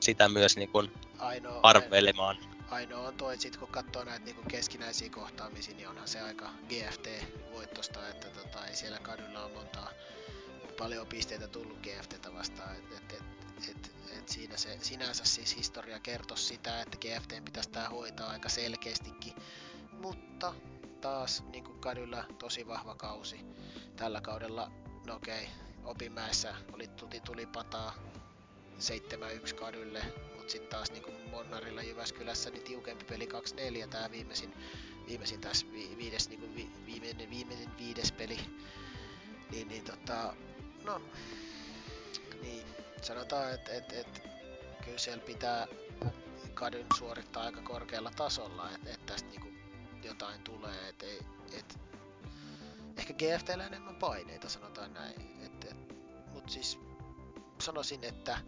sitä 0.00 0.28
myös 0.28 0.56
niin 0.56 0.68
kuin, 0.68 0.92
ainoa, 1.18 1.60
arvelemaan. 1.62 2.36
Ainoa 2.70 3.08
on 3.08 3.14
toi, 3.14 3.34
että 3.34 3.42
sit 3.42 3.56
kun 3.56 3.68
katsoo 3.68 4.04
näitä 4.04 4.24
niin 4.24 4.36
keskinäisiä 4.48 5.10
kohtaamisia, 5.10 5.76
niin 5.76 5.88
onhan 5.88 6.08
se 6.08 6.20
aika 6.20 6.50
GFT-voittosta, 6.68 8.08
että 8.08 8.26
tota, 8.28 8.66
ei 8.66 8.76
siellä 8.76 8.98
kadulla 8.98 9.44
ole 9.44 9.52
montaa 9.52 9.90
paljon 10.80 11.06
pisteitä 11.06 11.48
tullut 11.48 11.78
GFTtä 11.78 12.32
vastaan. 12.34 12.76
Et, 12.76 12.92
et, 12.92 13.12
et, 13.12 13.68
et, 13.68 13.92
et 14.18 14.28
siinä 14.28 14.56
se 14.56 14.78
sinänsä 14.80 15.24
siis 15.24 15.56
historia 15.56 16.00
kertoo 16.00 16.36
sitä, 16.36 16.82
että 16.82 16.98
GFT 16.98 17.44
pitäisi 17.44 17.70
tää 17.70 17.88
hoitaa 17.88 18.30
aika 18.30 18.48
selkeästikin. 18.48 19.34
Mutta 19.92 20.54
taas 21.00 21.44
niin 21.52 21.64
kuin 21.64 21.78
kadulla 21.78 22.24
tosi 22.38 22.66
vahva 22.66 22.94
kausi. 22.94 23.40
Tällä 23.96 24.20
kaudella, 24.20 24.70
no 25.06 25.14
okei, 25.14 25.48
Opimäessä 25.84 26.54
oli 26.72 26.88
tuti 26.88 27.20
tuli 27.20 27.46
pataa 27.46 27.94
7-1 29.50 29.54
kadulle, 29.54 30.02
mutta 30.36 30.52
sitten 30.52 30.70
taas 30.70 30.90
niin 30.90 31.02
kuin 31.02 31.30
Monnarilla 31.30 31.82
Jyväskylässä 31.82 32.50
niin 32.50 32.62
tiukempi 32.62 33.04
peli 33.04 33.28
2-4, 33.84 33.88
tämä 33.88 34.10
viimeisin, 34.10 34.54
viimeisin 35.06 35.40
tässä 35.40 35.66
vi, 35.72 35.96
viides, 35.98 36.28
niin 36.28 36.40
kuin 36.40 36.56
vi, 36.56 36.70
viimeinen, 36.86 37.30
viimeinen 37.30 37.76
viides 37.78 38.12
peli, 38.12 38.38
niin, 39.50 39.68
niin 39.68 39.84
tota, 39.84 40.34
no, 40.84 41.00
niin, 42.42 42.66
sanotaan, 43.02 43.54
että 43.54 43.72
et, 43.72 43.92
et, 43.92 44.22
kyllä 44.84 44.98
siellä 44.98 45.22
pitää 45.22 45.66
kadun 46.54 46.86
suorittaa 46.98 47.42
aika 47.42 47.62
korkealla 47.62 48.10
tasolla, 48.16 48.70
että 48.70 48.90
et 48.90 49.06
tästä 49.06 49.28
niinku 49.28 49.48
jotain 50.02 50.42
tulee, 50.42 50.88
että 50.88 51.06
ei, 51.06 51.20
et, 51.58 51.78
ehkä 52.96 53.14
GFTllä 53.14 53.66
enemmän 53.66 53.96
paineita, 53.96 54.48
sanotaan 54.48 54.94
näin. 54.94 55.40
Et, 55.46 55.64
et, 55.64 55.76
mut 56.32 56.50
siis 56.50 56.78
sanoisin, 57.58 58.04
että 58.04 58.38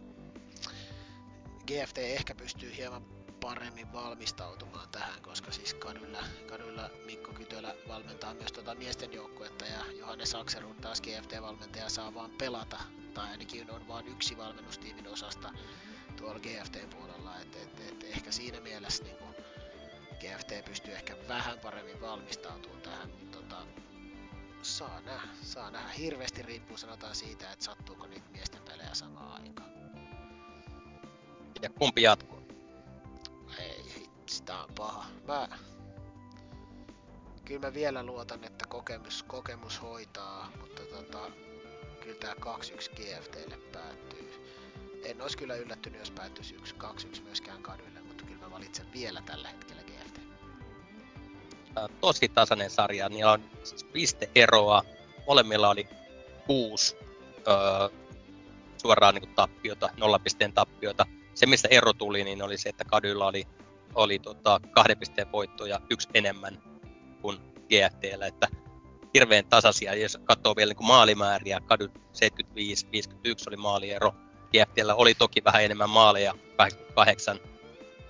GFT 1.67 1.97
ehkä 1.97 2.35
pystyy 2.35 2.75
hieman 2.77 3.05
paremmin 3.43 3.93
valmistautumaan 3.93 4.89
tähän, 4.89 5.21
koska 5.21 5.51
siis 5.51 5.73
kaduilla, 5.73 6.23
kaduilla 6.49 6.89
Mikko 7.05 7.33
Kytölä 7.33 7.75
valmentaa 7.87 8.33
myös 8.33 8.51
tuota 8.51 8.75
miesten 8.75 9.13
joukkuetta 9.13 9.65
ja 9.65 9.85
Johannes 9.99 10.31
Sakserud 10.31 10.75
taas 10.81 11.01
GFT-valmentaja 11.01 11.89
saa 11.89 12.13
vaan 12.13 12.31
pelata, 12.31 12.77
tai 13.13 13.29
ainakin 13.29 13.71
on 13.71 13.87
vain 13.87 14.07
yksi 14.07 14.37
valmennustiimin 14.37 15.07
osasta 15.07 15.51
tuolla 16.17 16.39
GFT-puolella, 16.39 17.39
että 17.41 17.57
et, 17.59 17.79
et, 17.89 18.03
ehkä 18.03 18.31
siinä 18.31 18.59
mielessä 18.59 19.03
niin 19.03 19.17
GFT 20.19 20.65
pystyy 20.65 20.93
ehkä 20.93 21.15
vähän 21.27 21.59
paremmin 21.59 22.01
valmistautumaan 22.01 22.81
tähän, 22.81 23.09
mutta 23.09 23.37
tota, 23.37 23.57
saa 24.61 25.01
nähdä, 25.01 25.27
saa 25.41 25.71
nähdä. 25.71 25.89
Hirveästi 25.89 26.41
riippuu 26.41 26.77
sanotaan 26.77 27.15
siitä, 27.15 27.51
että 27.51 27.65
sattuuko 27.65 28.07
niitä 28.07 28.29
miesten 28.31 28.61
pelejä 28.61 28.93
samaan 28.93 29.41
aikaan. 29.41 29.69
Ja 31.61 31.69
kumpi 31.69 32.01
jatkuu? 32.01 32.42
Ei, 34.33 34.37
sitä 34.37 34.57
on 34.57 34.69
paha. 34.75 35.05
Mä... 35.27 35.47
Kyllä 37.45 37.67
mä 37.67 37.73
vielä 37.73 38.03
luotan, 38.03 38.43
että 38.43 38.65
kokemus, 38.67 39.23
kokemus 39.23 39.81
hoitaa, 39.81 40.51
mutta 40.61 40.81
tota, 40.81 41.31
kyllä 42.01 42.15
tää 42.19 42.33
2-1 42.33 42.35
GFTlle 42.95 43.57
päättyy. 43.71 44.33
En 45.03 45.21
olisi 45.21 45.37
kyllä 45.37 45.55
yllättynyt, 45.55 45.99
jos 45.99 46.11
päättyisi 46.11 46.55
1-2-1 46.55 47.21
myöskään 47.23 47.63
kaduille, 47.63 48.01
mutta 48.01 48.25
kyllä 48.25 48.39
mä 48.39 48.51
valitsen 48.51 48.93
vielä 48.93 49.21
tällä 49.25 49.47
hetkellä 49.47 49.81
GFT. 49.83 50.19
Tosi 52.01 52.29
tasainen 52.29 52.69
sarja, 52.69 53.09
niillä 53.09 53.31
on 53.31 53.43
siis 53.63 53.83
pisteeroa. 53.83 54.83
Molemmilla 55.27 55.69
oli 55.69 55.87
kuusi 56.47 56.95
öö, 57.47 57.89
suoraan 58.77 59.15
niin 59.15 59.35
tappiota, 59.35 59.89
nollapisteen 59.97 60.53
tappiota 60.53 61.05
se, 61.33 61.45
mistä 61.45 61.67
ero 61.71 61.93
tuli, 61.93 62.23
niin 62.23 62.41
oli 62.41 62.57
se, 62.57 62.69
että 62.69 62.85
Kadylla 62.85 63.27
oli, 63.27 63.47
oli 63.95 64.19
tota, 64.19 64.59
kahden 64.71 64.97
pisteen 64.97 65.31
voittoja 65.31 65.81
yksi 65.89 66.09
enemmän 66.13 66.61
kuin 67.21 67.37
GFTllä, 67.69 68.27
että 68.27 68.47
hirveän 69.13 69.45
tasaisia. 69.45 69.95
Jos 69.95 70.17
katsoo 70.23 70.55
vielä 70.55 70.73
niin 70.73 70.87
maalimääriä, 70.87 71.59
Kady 71.59 71.87
75-51 71.87 71.93
oli 73.47 73.57
maaliero. 73.57 74.15
GFTllä 74.51 74.95
oli 74.95 75.15
toki 75.15 75.43
vähän 75.43 75.63
enemmän 75.63 75.89
maaleja, 75.89 76.35
88, 76.57 77.39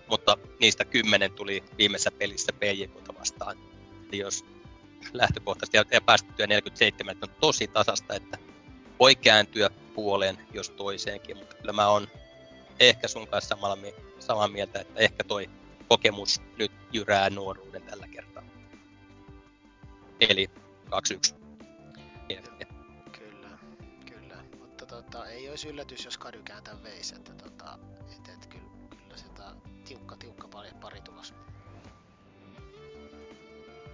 mutta 0.08 0.38
niistä 0.60 0.86
10 0.86 1.32
tuli 1.32 1.64
viimeisessä 1.78 2.12
pelissä 2.12 2.54
PJKta 2.54 3.14
vastaan. 3.20 3.58
Eli 4.10 4.18
jos 4.18 4.46
lähtökohtaisesti 5.14 5.78
ja 5.92 6.02
päästettyä 6.02 6.48
47, 6.48 7.18
on 7.22 7.30
tosi 7.42 7.68
tasasta, 7.68 8.14
että 8.14 8.38
voi 9.00 9.16
kääntyä 9.16 9.70
puoleen 9.96 10.38
jos 10.54 10.70
toiseenkin, 10.70 11.38
mutta 11.38 11.56
kyllä 11.56 11.74
mä 11.74 11.88
oon 11.88 12.08
ehkä 12.80 13.08
sun 13.08 13.28
kanssa 13.28 13.56
samalla, 13.56 13.78
samaa 14.20 14.48
mieltä, 14.48 14.80
että 14.80 15.00
ehkä 15.00 15.24
toi 15.24 15.50
kokemus 15.88 16.42
nyt 16.58 16.72
jyrää 16.94 17.30
nuoruuden 17.30 17.82
tällä 17.82 18.08
kertaa. 18.08 18.44
Eli 20.20 20.50
2-1. 20.86 21.36
Kyllä, 23.12 23.58
kyllä. 24.06 24.38
Mutta 24.60 24.86
tota, 24.86 25.28
ei 25.28 25.50
olisi 25.50 25.68
yllätys, 25.68 26.06
jos 26.06 26.18
Kady 26.18 26.42
kääntää 26.44 26.84
veisi, 26.84 27.16
että 27.16 27.34
tota, 27.34 27.80
et, 28.18 28.28
et, 28.28 28.48
kyllä, 28.48 28.66
kyllä 28.90 29.18
sitä 29.18 29.56
tiukka, 29.86 30.16
tiukka 30.16 30.48
pari, 30.48 30.70
pari 30.82 31.02
tulos. 31.02 31.34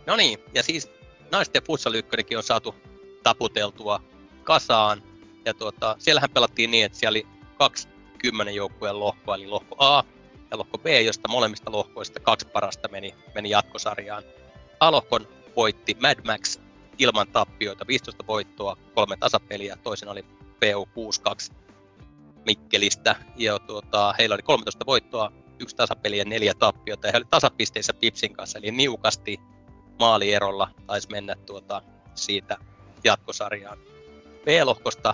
No 0.08 0.16
niin, 0.16 0.40
ja 0.54 0.64
siis 0.64 0.90
naisten 1.32 1.64
futsal 1.64 1.94
on 2.38 2.44
saatu 2.44 2.76
taputeltua 3.24 4.02
kasaan. 4.44 5.04
Ja 5.46 5.54
tuota, 5.54 5.96
siellähän 6.00 6.30
pelattiin 6.30 6.72
niin, 6.72 6.86
että 6.86 6.98
siellä 6.98 7.18
oli 7.18 7.28
kaksi 7.58 7.88
kymmenen 8.18 8.56
joukkueen 8.56 9.00
lohkoa, 9.00 9.36
eli 9.36 9.48
lohko 9.48 9.76
A, 9.80 10.04
ja 10.52 10.58
lohko 10.58 10.78
B, 10.78 10.86
josta 11.06 11.28
molemmista 11.28 11.72
lohkoista 11.72 12.20
kaksi 12.20 12.48
parasta 12.48 12.88
meni, 12.88 13.16
meni 13.36 13.50
jatkosarjaan. 13.50 14.24
A-lohkon 14.80 15.28
voitti 15.56 15.98
Mad 16.02 16.18
Max 16.26 16.60
ilman 17.00 17.28
tappioita, 17.28 17.88
15 17.88 18.28
voittoa, 18.28 18.78
kolme 18.96 19.18
tasapeliä, 19.18 19.78
toisen 19.84 20.10
oli 20.10 20.26
PU62 20.66 21.54
Mikkelistä, 22.46 23.16
ja 23.36 23.60
tuota, 23.60 24.14
heillä 24.18 24.34
oli 24.34 24.42
13 24.42 24.86
voittoa, 24.86 25.32
yksi 25.60 25.76
tasapeli 25.76 26.18
ja 26.18 26.26
neljä 26.26 26.54
tappiota, 26.54 27.08
ja 27.08 27.12
he 27.12 27.18
olivat 27.18 27.30
tasapisteissä 27.30 27.94
Pipsin 27.94 28.34
kanssa, 28.34 28.60
eli 28.60 28.72
niukasti 28.72 29.40
maalierolla 30.00 30.70
taisi 30.88 31.10
mennä 31.12 31.36
tuota, 31.36 31.82
siitä 32.16 32.58
jatkosarjaan. 33.04 33.78
B-lohkosta 34.46 35.14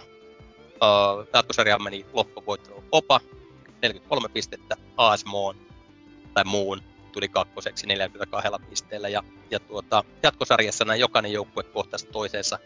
uh, 0.65 1.27
jatkosarjaan 1.33 1.83
meni 1.83 2.05
lohkovoitto 2.13 2.83
Opa, 2.91 3.19
43 3.81 4.29
pistettä, 4.29 4.77
AS 4.97 5.25
Moon, 5.25 5.55
tai 6.33 6.43
Muun 6.43 6.81
tuli 7.11 7.29
kakkoseksi 7.29 7.87
42 7.87 8.49
pisteellä, 8.69 9.09
ja, 9.09 9.23
ja 9.51 9.59
tuota, 9.59 10.03
jatkosarjassa 10.23 10.85
näin 10.85 10.99
jokainen 10.99 11.33
joukkue 11.33 11.63
kohtasi 11.63 12.07
toiseensa 12.07 12.59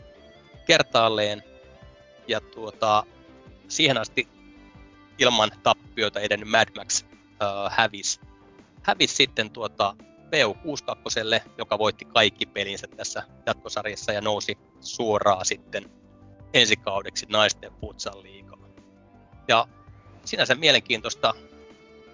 kertaalleen, 0.68 1.44
ja 2.28 2.42
tuota, 2.42 3.04
siihen 3.68 3.98
asti 3.98 4.28
ilman 5.18 5.52
tappioita 5.64 6.20
edennyt 6.20 6.50
Mad 6.50 6.68
Max 6.78 7.04
uh, 7.04 7.72
hävisi. 7.72 8.20
Hävisi 8.84 9.16
sitten 9.16 9.52
tuota 9.52 9.96
PU62, 10.30 11.50
joka 11.58 11.80
voitti 11.80 12.06
kaikki 12.06 12.46
pelinsä 12.46 12.88
tässä 12.88 13.24
jatkosarjassa 13.46 14.12
ja 14.12 14.22
nousi 14.22 14.58
suoraan 14.82 15.46
sitten 15.46 15.92
ensi 16.54 16.76
kaudeksi 16.76 17.26
naisten 17.30 17.72
futsal 17.82 18.24
liigaa. 18.24 18.60
Ja 19.48 19.68
sinänsä 20.26 20.56
mielenkiintoista 20.56 21.34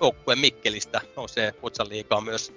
joukkueen 0.01 0.39
Mikkelistä 0.39 1.01
nousee 1.15 1.51
futsal 1.51 1.89
liigaa 1.89 2.21
myös 2.21 2.53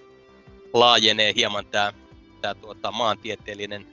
laajenee 0.73 1.33
hieman 1.37 1.67
tämä 1.67 1.93
tää 2.41 2.55
tuota, 2.55 2.93
maantieteellinen 2.93 3.87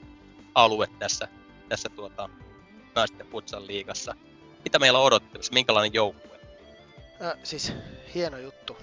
alue 0.54 0.86
tässä, 0.98 1.28
tässä 1.68 1.88
tuota, 1.88 2.28
naisten 2.94 3.26
futsal 3.26 3.66
liigassa. 3.66 4.14
Mitä 4.64 4.78
meillä 4.78 4.98
on 4.98 5.04
odottavissa? 5.04 5.52
Minkälainen 5.52 5.94
joukkue? 5.94 6.40
Äh, 7.22 7.34
siis 7.42 7.72
hieno 8.14 8.38
juttu 8.38 8.76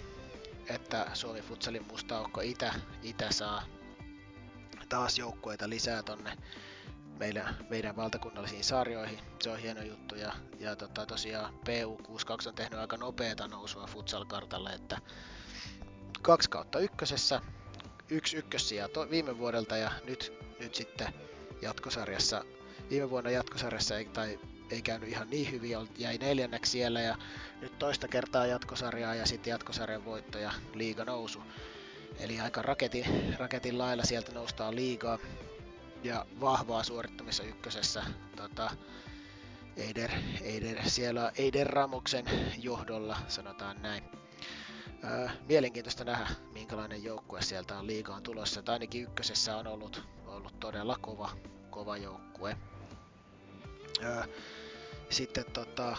että 0.70 1.08
Suomi 1.14 1.42
Futsalin 1.42 1.86
musta 1.92 2.18
aukko 2.18 2.42
Itä, 2.42 2.74
Itä 3.04 3.32
saa 3.32 3.64
taas 4.90 5.20
joukkueita 5.20 5.70
lisää 5.70 6.04
tonne 6.04 6.38
meidän, 7.20 7.58
meidän 7.70 7.96
valtakunnallisiin 7.96 8.64
sarjoihin. 8.64 9.20
Se 9.40 9.50
on 9.50 9.60
hieno 9.60 9.82
juttu 9.82 10.16
ja, 10.16 10.34
ja 10.60 10.76
tota, 10.76 11.06
tosiaan 11.06 11.54
PU62 11.54 12.48
on 12.48 12.56
tehnyt 12.56 12.80
aika 12.80 12.98
nopeata 12.98 13.48
nousua 13.48 13.88
futsal-kartalle, 13.88 14.74
että 14.74 14.98
kaksi 16.22 16.50
kautta 16.50 16.80
ykkösessä, 16.80 17.42
yksi 18.10 18.38
ykkössiä 18.38 18.88
to, 18.88 19.10
viime 19.10 19.38
vuodelta 19.38 19.78
ja 19.78 19.92
nyt, 20.06 20.34
nyt 20.60 20.76
sitten 20.76 21.14
jatkosarjassa, 21.62 22.46
viime 22.90 23.10
vuonna 23.10 23.30
jatkosarjassa 23.30 23.98
ei, 23.98 24.06
tai 24.06 24.40
ei 24.70 24.82
käynyt 24.82 25.10
ihan 25.10 25.30
niin 25.30 25.52
hyvin, 25.52 25.78
jäi 25.98 26.18
neljänneksi 26.18 26.72
siellä 26.72 27.02
ja 27.02 27.18
nyt 27.62 27.80
toista 27.80 28.08
kertaa 28.08 28.46
jatkosarjaa 28.46 29.16
ja 29.16 29.26
sitten 29.26 29.52
jatkosarjan 29.52 30.06
voitto 30.06 30.40
ja 30.40 30.52
liiga 30.74 31.06
nousu. 31.06 31.44
Eli 32.20 32.40
aika 32.40 32.62
raketin, 32.62 33.36
raketin 33.40 33.78
lailla 33.78 34.04
sieltä 34.04 34.32
noustaan 34.32 34.76
liigaa 34.76 35.20
ja 36.04 36.26
vahvaa 36.42 36.84
suorittamissa 36.84 37.44
ykkösessä. 37.44 38.04
Tota, 38.36 38.72
Eider, 39.78 40.12
Eider, 40.42 40.90
siellä 40.90 41.32
Eider 41.38 41.68
Ramuksen 41.68 42.26
johdolla, 42.58 43.18
sanotaan 43.28 43.82
näin. 43.82 44.04
Öö, 45.04 45.30
mielenkiintoista 45.50 46.04
nähdä, 46.04 46.28
minkälainen 46.54 47.04
joukkue 47.04 47.42
sieltä 47.42 47.80
on 47.80 47.88
liigaan 47.88 48.24
tulossa. 48.24 48.62
Tai 48.62 48.74
ainakin 48.74 49.04
ykkösessä 49.04 49.58
on 49.58 49.68
ollut, 49.68 50.04
ollut 50.26 50.60
todella 50.60 50.98
kova, 51.02 51.30
kova 51.70 51.98
joukkue. 51.98 52.58
Öö, 54.04 54.24
sitten 55.10 55.46
tota, 55.54 55.98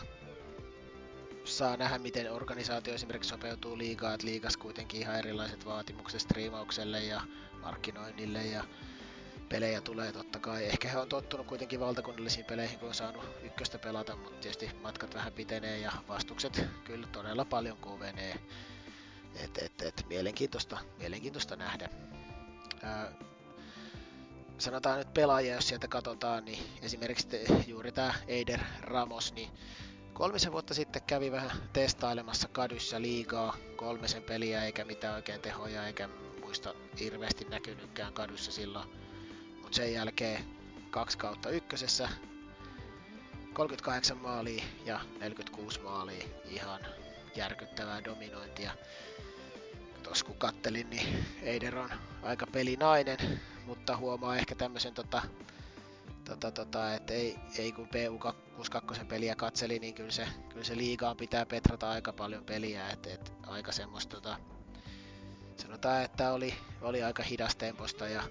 saa 1.44 1.76
nähdä, 1.76 1.98
miten 1.98 2.32
organisaatio 2.32 2.94
esimerkiksi 2.94 3.30
sopeutuu 3.30 3.78
liigaan, 3.78 4.14
että 4.14 4.26
liigas 4.26 4.56
kuitenkin 4.56 5.00
ihan 5.00 5.18
erilaiset 5.18 5.66
vaatimukset 5.66 6.20
striimaukselle 6.20 7.04
ja 7.04 7.20
markkinoinnille 7.62 8.42
ja 8.42 8.64
pelejä 9.48 9.80
tulee 9.80 10.12
totta 10.12 10.38
kai. 10.38 10.64
Ehkä 10.64 10.88
he 10.88 10.98
on 10.98 11.08
tottunut 11.08 11.46
kuitenkin 11.46 11.80
valtakunnallisiin 11.80 12.46
peleihin, 12.46 12.78
kun 12.78 12.88
on 12.88 12.94
saanut 12.94 13.24
ykköstä 13.42 13.78
pelata, 13.78 14.16
mutta 14.16 14.40
tietysti 14.40 14.70
matkat 14.82 15.14
vähän 15.14 15.32
pitenee 15.32 15.78
ja 15.78 15.92
vastukset 16.08 16.64
kyllä 16.84 17.06
todella 17.06 17.44
paljon 17.44 17.76
kovenee. 17.76 18.38
Et, 19.44 19.58
et, 19.58 19.82
et, 19.82 20.06
mielenkiintoista, 20.08 20.78
mielenkiintoista 20.98 21.56
nähdä. 21.56 21.88
Ää, 22.82 23.12
sanotaan 24.58 24.98
nyt 24.98 25.14
pelaajia, 25.14 25.54
jos 25.54 25.68
sieltä 25.68 25.88
katsotaan, 25.88 26.44
niin 26.44 26.58
esimerkiksi 26.82 27.26
te, 27.26 27.44
juuri 27.66 27.92
tämä 27.92 28.14
Eider 28.26 28.60
Ramos, 28.80 29.32
niin 29.34 29.50
kolmisen 30.12 30.52
vuotta 30.52 30.74
sitten 30.74 31.02
kävi 31.02 31.32
vähän 31.32 31.50
testailemassa 31.72 32.48
kadyssä 32.48 33.02
liigaa 33.02 33.56
kolmisen 33.76 34.22
peliä 34.22 34.64
eikä 34.64 34.84
mitään 34.84 35.14
oikein 35.14 35.40
tehoja 35.40 35.86
eikä 35.86 36.08
muista 36.40 36.74
hirveästi 37.00 37.44
näkynytkään 37.44 38.12
kadyssä 38.12 38.52
silloin. 38.52 39.03
Mutta 39.74 39.86
sen 39.86 39.94
jälkeen 39.94 40.44
kaksi 40.90 41.18
kautta 41.18 41.50
ykkösessä 41.50 42.08
38 43.52 44.16
maalia 44.18 44.64
ja 44.84 45.00
46 45.20 45.80
maalia. 45.80 46.24
Ihan 46.44 46.80
järkyttävää 47.36 48.04
dominointia. 48.04 48.72
Tuossa 50.02 50.24
kun 50.24 50.38
kattelin, 50.38 50.90
niin 50.90 51.24
Eider 51.42 51.78
on 51.78 51.90
aika 52.22 52.46
pelinainen, 52.46 53.40
mutta 53.66 53.96
huomaa 53.96 54.36
ehkä 54.36 54.54
tämmöisen 54.54 54.94
tota, 54.94 55.22
tota, 56.24 56.50
tota, 56.50 56.94
että 56.94 57.12
ei, 57.12 57.38
ei 57.58 57.72
kun 57.72 57.88
PU62 57.88 59.04
peliä 59.04 59.34
katseli, 59.34 59.78
niin 59.78 59.94
kyllä 59.94 60.12
se, 60.12 60.28
kyllä 60.48 60.64
se 60.64 60.76
liigaan 60.76 61.16
pitää 61.16 61.46
petrata 61.46 61.90
aika 61.90 62.12
paljon 62.12 62.44
peliä, 62.44 62.90
että 62.90 63.10
et, 63.10 63.32
aika 63.46 63.72
semmoista 63.72 64.16
tota, 64.16 64.36
sanotaan, 65.56 66.02
että 66.02 66.32
oli, 66.32 66.54
oli 66.82 67.02
aika 67.02 67.22
hidastemposta 67.22 68.08
ja 68.08 68.22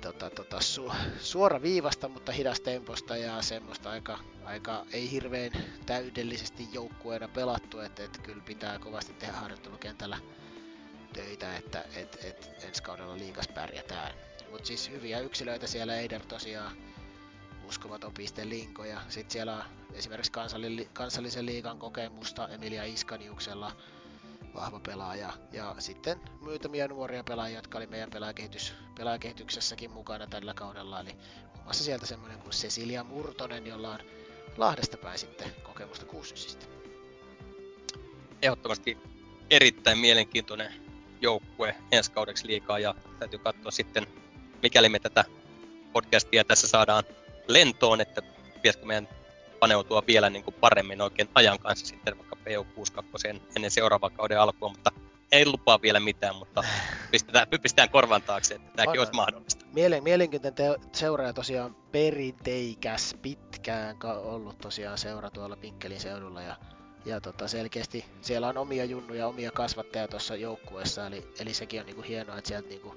tota, 0.00 0.30
tota, 0.30 0.60
su, 0.60 0.92
suora 1.20 1.62
viivasta, 1.62 2.08
mutta 2.08 2.32
hidastemposta 2.32 3.16
ja 3.16 3.42
semmoista 3.42 3.90
aika, 3.90 4.18
aika 4.44 4.86
ei 4.92 5.10
hirveän 5.10 5.52
täydellisesti 5.86 6.68
joukkueena 6.72 7.28
pelattu, 7.28 7.80
että 7.80 8.04
et, 8.04 8.18
kyllä 8.22 8.42
pitää 8.46 8.78
kovasti 8.78 9.12
tehdä 9.12 9.32
harjoittelukentällä 9.32 10.18
töitä, 11.12 11.56
että 11.56 11.84
et, 11.96 12.18
et, 12.24 12.64
ensi 12.64 12.82
kaudella 12.82 13.18
liikas 13.18 13.48
pärjätään. 13.48 14.14
Mutta 14.50 14.66
siis 14.66 14.90
hyviä 14.90 15.20
yksilöitä 15.20 15.66
siellä 15.66 15.96
Eider 15.96 16.26
tosiaan 16.26 16.76
uskomaton 17.68 18.14
piste 18.14 18.48
Linko 18.48 18.84
ja 18.84 19.00
sitten 19.08 19.32
siellä 19.32 19.54
on 19.56 19.62
esimerkiksi 19.92 20.32
kansallisen 20.92 21.46
liigan 21.46 21.78
kokemusta 21.78 22.48
Emilia 22.48 22.84
Iskaniuksella 22.84 23.72
vahva 24.60 24.80
pelaaja. 24.80 25.32
Ja 25.52 25.74
sitten 25.78 26.20
muutamia 26.40 26.88
nuoria 26.88 27.24
pelaajia, 27.24 27.58
jotka 27.58 27.78
oli 27.78 27.86
meidän 27.86 28.10
pelaajakehitys, 28.10 28.74
pelaajakehityksessäkin 28.98 29.90
mukana 29.90 30.26
tällä 30.26 30.54
kaudella. 30.54 31.00
Eli 31.00 31.12
muun 31.12 31.64
muassa 31.64 31.84
sieltä 31.84 32.06
semmoinen 32.06 32.38
kuin 32.38 32.50
Cecilia 32.50 33.04
Murtonen, 33.04 33.66
jolla 33.66 33.90
on 33.90 33.98
Lahdesta 34.56 34.96
päin 34.96 35.18
sitten 35.18 35.50
kokemusta 35.62 36.06
kuusysistä. 36.06 36.66
Ehdottomasti 38.42 38.98
erittäin 39.50 39.98
mielenkiintoinen 39.98 40.72
joukkue 41.20 41.74
ensi 41.92 42.10
kaudeksi 42.10 42.46
liikaa 42.46 42.78
ja 42.78 42.94
täytyy 43.18 43.38
katsoa 43.38 43.70
sitten, 43.70 44.06
mikäli 44.62 44.88
me 44.88 44.98
tätä 44.98 45.24
podcastia 45.92 46.44
tässä 46.44 46.68
saadaan 46.68 47.04
lentoon, 47.48 48.00
että 48.00 48.22
pitäisikö 48.54 48.86
meidän 48.86 49.08
paneutua 49.60 50.02
vielä 50.06 50.30
niin 50.30 50.44
kuin 50.44 50.54
paremmin 50.54 51.00
oikein 51.00 51.28
ajan 51.34 51.58
kanssa 51.58 51.86
sitten 51.86 52.16
vaikka 52.48 53.02
PO62 53.02 53.40
ennen 53.56 53.70
seuraavan 53.70 54.12
kauden 54.12 54.40
alkua, 54.40 54.68
mutta 54.68 54.92
ei 55.32 55.46
lupaa 55.46 55.82
vielä 55.82 56.00
mitään, 56.00 56.36
mutta 56.36 56.64
pistetään, 57.10 57.48
pistetään 57.62 57.90
korvan 57.90 58.22
taakse, 58.22 58.54
että 58.54 58.70
tämäkin 58.76 59.00
olisi 59.00 59.12
mahdollista. 59.12 59.66
Mielen, 59.72 60.02
mielenkiintoinen 60.02 60.54
te- 60.54 60.88
seuraaja 60.92 61.32
tosiaan 61.32 61.76
perinteikäs, 61.92 63.16
pitkään 63.22 63.96
ollut 64.04 64.58
tosiaan 64.58 64.98
seura 64.98 65.30
tuolla 65.30 65.56
Pinkkelin 65.56 66.00
seudulla 66.00 66.42
ja 66.42 66.56
ja 67.04 67.20
tota, 67.20 67.48
selkeästi 67.48 68.04
siellä 68.20 68.48
on 68.48 68.58
omia 68.58 68.84
junnuja, 68.84 69.26
omia 69.26 69.50
kasvattajia 69.50 70.08
tuossa 70.08 70.36
joukkueessa, 70.36 71.06
eli, 71.06 71.28
eli 71.40 71.54
sekin 71.54 71.80
on 71.80 71.86
niinku 71.86 72.02
hienoa, 72.02 72.38
että 72.38 72.48
sieltä 72.48 72.68
niinku 72.68 72.94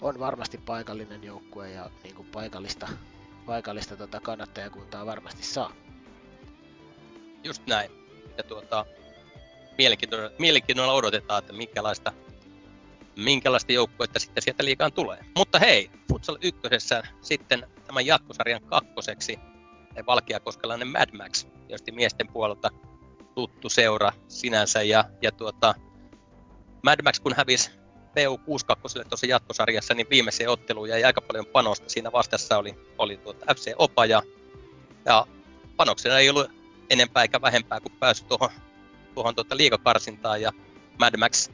on 0.00 0.18
varmasti 0.18 0.58
paikallinen 0.58 1.24
joukkue 1.24 1.70
ja 1.70 1.90
niinku 2.02 2.26
paikallista, 2.32 2.88
paikallista 3.46 3.96
tota 3.96 4.20
kannattajakuntaa 4.20 5.06
varmasti 5.06 5.42
saa. 5.42 5.72
Just 7.44 7.62
näin. 7.66 8.03
Ja 8.36 8.42
tuota, 8.42 8.86
mielenkiinnolla, 9.78 10.30
mielenkiinnolla 10.38 10.92
odotetaan, 10.92 11.38
että 11.38 11.52
minkälaista, 11.52 12.12
minkälaista 13.16 13.72
joukkuetta 13.72 14.18
sitten 14.18 14.42
sieltä 14.42 14.64
liikaan 14.64 14.92
tulee. 14.92 15.18
Mutta 15.36 15.58
hei, 15.58 15.90
Futsal 16.08 16.38
ykkösessä 16.42 17.02
sitten 17.22 17.68
tämän 17.86 18.06
jatkosarjan 18.06 18.62
kakkoseksi 18.62 19.38
Valkeakoskelainen 20.06 20.88
Mad 20.88 21.16
Max, 21.16 21.46
tietysti 21.66 21.92
miesten 21.92 22.28
puolelta 22.28 22.70
tuttu 23.34 23.68
seura 23.68 24.12
sinänsä 24.28 24.82
ja, 24.82 25.04
ja 25.22 25.32
tuota, 25.32 25.74
Mad 26.82 27.02
Max 27.02 27.20
kun 27.20 27.34
hävisi 27.36 27.70
PU62 28.14 29.08
tuossa 29.08 29.26
jatkosarjassa, 29.26 29.94
niin 29.94 30.06
viimeiseen 30.10 30.50
otteluun 30.50 30.88
jäi 30.88 31.04
aika 31.04 31.20
paljon 31.20 31.46
panosta. 31.46 31.88
Siinä 31.88 32.12
vastassa 32.12 32.58
oli, 32.58 32.74
oli 32.98 33.16
tuota 33.16 33.54
FC 33.54 33.72
Opa 33.78 34.06
ja, 34.06 34.22
ja 35.04 35.26
panoksena 35.76 36.18
ei 36.18 36.30
ollut 36.30 36.50
enempää 36.90 37.22
eikä 37.22 37.42
vähempää 37.42 37.80
kuin 37.80 37.92
päässyt 38.00 38.28
tuohon, 38.28 38.50
tuohon 39.14 39.34
tuota 39.34 39.56
liikakarsintaan 39.56 40.42
ja 40.42 40.52
Mad 40.98 41.16
Max 41.16 41.50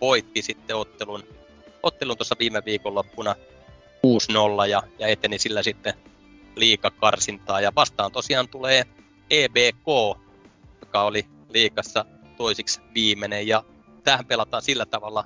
voitti 0.00 0.42
sitten 0.42 0.76
ottelun, 0.76 1.22
ottelun 1.82 2.16
tuossa 2.16 2.36
viime 2.38 2.62
viikonloppuna 2.64 3.34
6-0 4.64 4.68
ja, 4.68 4.82
ja 4.98 5.06
eteni 5.06 5.38
sillä 5.38 5.62
sitten 5.62 5.94
liikakarsintaa. 6.56 7.60
Ja 7.60 7.72
vastaan 7.74 8.12
tosiaan 8.12 8.48
tulee 8.48 8.84
EBK, 9.30 9.86
joka 10.80 11.02
oli 11.02 11.26
liikassa 11.48 12.04
toisiksi 12.36 12.80
viimeinen. 12.94 13.46
Ja 13.46 13.64
tähän 14.04 14.26
pelataan 14.26 14.62
sillä 14.62 14.86
tavalla 14.86 15.24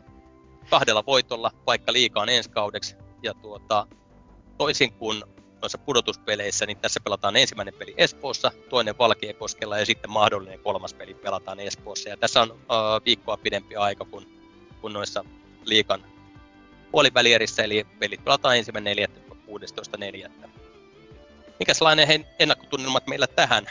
kahdella 0.71 1.07
voitolla, 1.07 1.51
vaikka 1.67 1.93
liika 1.93 2.21
on 2.21 2.29
ensi 2.29 2.51
kaudeksi. 2.51 2.97
Ja 3.23 3.35
tuota, 3.35 3.87
toisin 4.59 4.93
kuin 4.93 5.25
noissa 5.67 5.79
pudotuspeleissä, 5.79 6.67
niin 6.67 6.79
tässä 6.79 7.01
pelataan 7.01 7.37
ensimmäinen 7.37 7.75
peli 7.75 7.95
Espoossa, 7.97 8.53
toinen 8.71 8.99
Valkeakoskella 8.99 9.79
ja 9.79 9.87
sitten 9.87 10.11
mahdollinen 10.11 10.59
kolmas 10.59 10.95
peli 10.95 11.15
pelataan 11.15 11.61
Espoossa. 11.61 12.09
Ja 12.09 12.17
tässä 12.17 12.43
on 12.43 12.51
uh, 12.51 13.05
viikkoa 13.05 13.37
pidempi 13.37 13.77
aika 13.77 14.05
kuin, 14.05 14.27
kuin 14.81 14.93
noissa 14.93 15.25
liikan 15.65 16.05
puolivälierissä, 16.91 17.63
eli 17.63 17.87
pelit 17.99 18.25
pelataan 18.25 18.57
ensimmäinen 18.57 18.97
4.16.4. 18.97 20.49
Mikäslainen 21.59 22.09
he 22.09 22.21
ennakkotunnelmat 22.39 23.07
meillä 23.07 23.27
tähän 23.27 23.67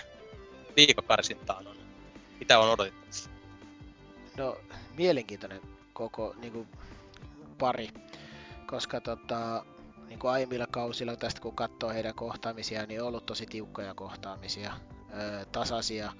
viikokarsintaan 0.75 1.67
on? 1.67 1.75
Mitä 2.39 2.59
on 2.59 2.69
odotettavissa? 2.69 3.29
No, 4.37 4.57
mielenkiintoinen 4.97 5.61
koko 5.93 6.35
niin 6.37 6.53
kuin, 6.53 6.67
pari, 7.57 7.89
koska 8.67 9.01
tota, 9.01 9.65
niin 10.07 10.19
kuin 10.19 10.31
aiemmilla 10.31 10.67
kausilla 10.71 11.15
tästä 11.15 11.41
kun 11.41 11.55
katsoo 11.55 11.89
heidän 11.89 12.15
kohtaamisia, 12.15 12.85
niin 12.85 13.01
on 13.01 13.07
ollut 13.07 13.25
tosi 13.25 13.45
tiukkoja 13.45 13.93
kohtaamisia, 13.93 14.73
öö, 15.13 15.45
tasaisia, 15.45 16.13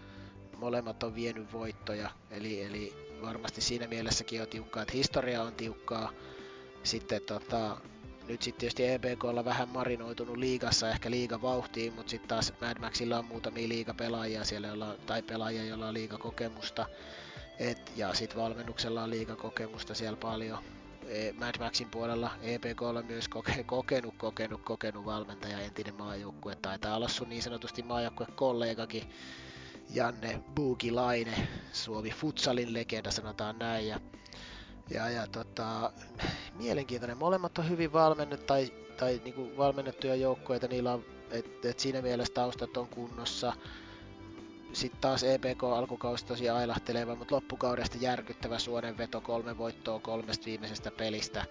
molemmat 0.58 1.04
on 1.04 1.16
vienyt 1.16 1.54
voittoja, 1.54 2.10
eli, 2.32 2.64
eli 2.64 2.94
varmasti 3.22 3.62
siinä 3.62 3.88
mielessäkin 3.88 4.42
on 4.42 4.48
tiukkaa, 4.48 4.84
että 4.84 4.94
historia 4.94 5.44
on 5.44 5.54
tiukkaa, 5.54 6.12
sitten 6.84 7.22
tota, 7.26 7.78
nyt 8.28 8.42
sitten 8.42 8.60
tietysti 8.60 8.88
EBKlla 8.88 9.46
vähän 9.46 9.70
marinoitunut 9.70 10.38
liigassa, 10.38 10.90
ehkä 10.90 11.12
liiga 11.12 11.42
vauhtiin, 11.42 11.94
mutta 11.94 12.10
sitten 12.10 12.30
taas 12.30 12.54
Mad 12.62 12.80
Maxilla 12.80 13.20
on 13.20 13.26
muutamia 13.26 13.68
liigapelaajia 13.68 14.44
siellä, 14.44 14.68
jolla, 14.68 14.96
tai 15.06 15.22
pelaajia, 15.22 15.66
joilla 15.66 15.88
on 15.88 15.94
liigakokemusta. 15.94 16.86
Et, 17.60 17.92
ja 17.96 18.14
sitten 18.14 18.38
valmennuksella 18.38 19.04
on 19.04 19.10
liigakokemusta 19.10 19.94
siellä 19.94 20.18
paljon. 20.18 20.58
E, 21.06 21.34
Mad 21.34 21.56
Maxin 21.60 21.90
puolella 21.90 22.32
EPKlla 22.42 23.02
myös 23.02 23.28
koke, 23.28 23.64
kokenut, 23.64 24.14
kokenut, 24.18 24.62
kokenut 24.64 25.06
valmentaja, 25.06 25.60
entinen 25.60 25.96
maajoukkue. 25.96 26.56
Taitaa 26.56 26.96
olla 26.96 27.08
sun 27.08 27.30
niin 27.30 27.44
sanotusti 27.44 27.84
maajoukkue-kollegakin, 27.84 29.04
Janne 29.94 30.44
Buukilaine, 30.56 31.48
Suomi 31.74 32.10
Futsalin 32.10 32.74
legenda 32.74 33.12
sanotaan 33.12 33.60
näin. 33.60 33.88
Ja 33.88 34.00
ja, 34.90 35.10
ja 35.10 35.28
tota, 35.28 35.92
mielenkiintoinen. 36.54 37.18
Molemmat 37.18 37.58
on 37.58 37.70
hyvin 37.70 37.94
valmennettu 37.94 38.46
tai, 38.46 38.72
tai 38.98 39.22
niinku 39.24 39.52
valmennettuja 39.58 40.16
joukkueita. 40.16 40.68
Niillä 40.68 40.94
on, 40.94 41.06
et, 41.32 41.66
et 41.66 41.80
siinä 41.80 42.02
mielessä 42.02 42.34
taustat 42.34 42.78
on 42.78 42.88
kunnossa. 42.88 43.54
Sitten 44.76 45.02
taas 45.02 45.24
EPK 45.24 45.64
alkukausi 45.64 46.26
tosi 46.26 46.50
ailahteleva, 46.50 47.16
mutta 47.16 47.36
loppukaudesta 47.36 47.98
järkyttävä 48.02 48.60
suonenveto, 48.60 49.22
kolme 49.22 49.58
voittoa 49.58 50.00
kolmesta 50.00 50.46
viimeisestä 50.46 50.92
pelistä. 50.92 51.46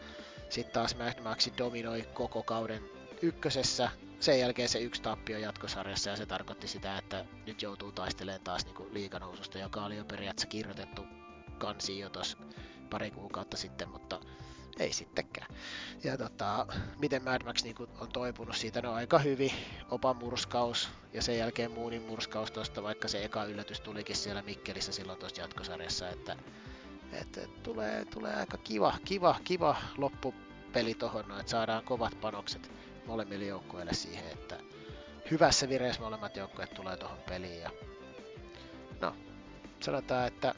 Sitten 0.48 0.72
taas 0.74 0.96
Mad 0.96 1.22
Maxi 1.22 1.52
dominoi 1.58 2.02
koko 2.14 2.42
kauden 2.42 2.82
ykkösessä, 3.22 3.90
sen 4.20 4.40
jälkeen 4.40 4.68
se 4.68 4.78
yksi 4.78 5.02
tappio 5.02 5.38
jatkosarjassa 5.38 6.10
ja 6.10 6.16
se 6.16 6.26
tarkoitti 6.26 6.68
sitä, 6.68 6.98
että 6.98 7.24
nyt 7.46 7.62
joutuu 7.62 7.92
taistelemaan 7.92 8.44
taas 8.44 8.64
niin 8.64 8.94
liikanoususta, 8.94 9.58
joka 9.58 9.84
oli 9.84 9.96
jo 9.96 10.04
periaatteessa 10.04 10.48
kirjoitettu 10.48 11.02
kansi 11.58 11.98
jo 11.98 12.10
tuossa 12.10 12.38
pari 12.90 13.10
kuukautta 13.10 13.56
sitten, 13.56 13.88
mutta 13.88 14.20
ei 14.80 14.92
sittenkään. 14.92 15.54
Ja 16.04 16.18
tota, 16.18 16.66
miten 16.98 17.24
Mad 17.24 17.44
Max 17.44 17.64
niin 17.64 17.76
on 18.00 18.08
toipunut 18.12 18.56
siitä, 18.56 18.82
no 18.82 18.92
aika 18.92 19.18
hyvin, 19.18 19.52
Opan 19.90 20.16
murskaus 20.16 20.88
ja 21.12 21.22
sen 21.22 21.38
jälkeen 21.38 21.70
Moonin 21.70 22.02
murskaus 22.02 22.50
tuosta, 22.50 22.82
vaikka 22.82 23.08
se 23.08 23.24
eka 23.24 23.44
yllätys 23.44 23.80
tulikin 23.80 24.16
siellä 24.16 24.42
Mikkelissä 24.42 24.92
silloin 24.92 25.18
tuossa 25.18 25.42
jatkosarjassa, 25.42 26.08
että, 26.08 26.36
että, 27.12 27.40
tulee, 27.62 28.04
tulee 28.04 28.34
aika 28.34 28.56
kiva, 28.58 28.94
kiva, 29.04 29.36
kiva 29.44 29.76
loppupeli 29.96 30.94
tohon, 30.94 31.28
no, 31.28 31.38
että 31.38 31.50
saadaan 31.50 31.84
kovat 31.84 32.20
panokset 32.20 32.70
molemmille 33.06 33.44
joukkueille 33.44 33.94
siihen, 33.94 34.32
että 34.32 34.58
hyvässä 35.30 35.68
vireessä 35.68 36.02
molemmat 36.02 36.36
joukkueet 36.36 36.74
tulee 36.74 36.96
tuohon 36.96 37.18
peliin 37.28 37.60
ja 37.60 37.70
no, 39.00 39.16
sanotaan, 39.80 40.26
että 40.26 40.54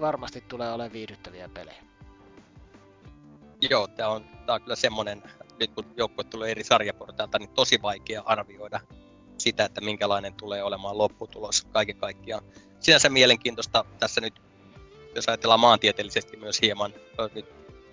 varmasti 0.00 0.40
tulee 0.40 0.72
olemaan 0.72 0.92
viihdyttäviä 0.92 1.48
pelejä. 1.48 1.82
Joo, 3.70 3.88
tämä 3.88 4.08
on, 4.08 4.24
tää 4.46 4.54
on 4.54 4.62
kyllä 4.62 4.76
semmoinen, 4.76 5.22
nyt 5.60 5.70
kun 5.70 5.84
joukkue 5.96 6.24
tulee 6.24 6.50
eri 6.50 6.64
sarjaportailta, 6.64 7.38
niin 7.38 7.50
tosi 7.50 7.82
vaikea 7.82 8.22
arvioida 8.26 8.80
sitä, 9.38 9.64
että 9.64 9.80
minkälainen 9.80 10.34
tulee 10.34 10.62
olemaan 10.62 10.98
lopputulos 10.98 11.66
kaiken 11.72 11.96
kaikkiaan. 11.96 12.44
Sinänsä 12.80 13.08
mielenkiintoista 13.08 13.84
tässä 13.98 14.20
nyt, 14.20 14.34
jos 15.14 15.28
ajatellaan 15.28 15.60
maantieteellisesti 15.60 16.36
myös 16.36 16.60
hieman, 16.62 16.94
nyt 17.34 17.46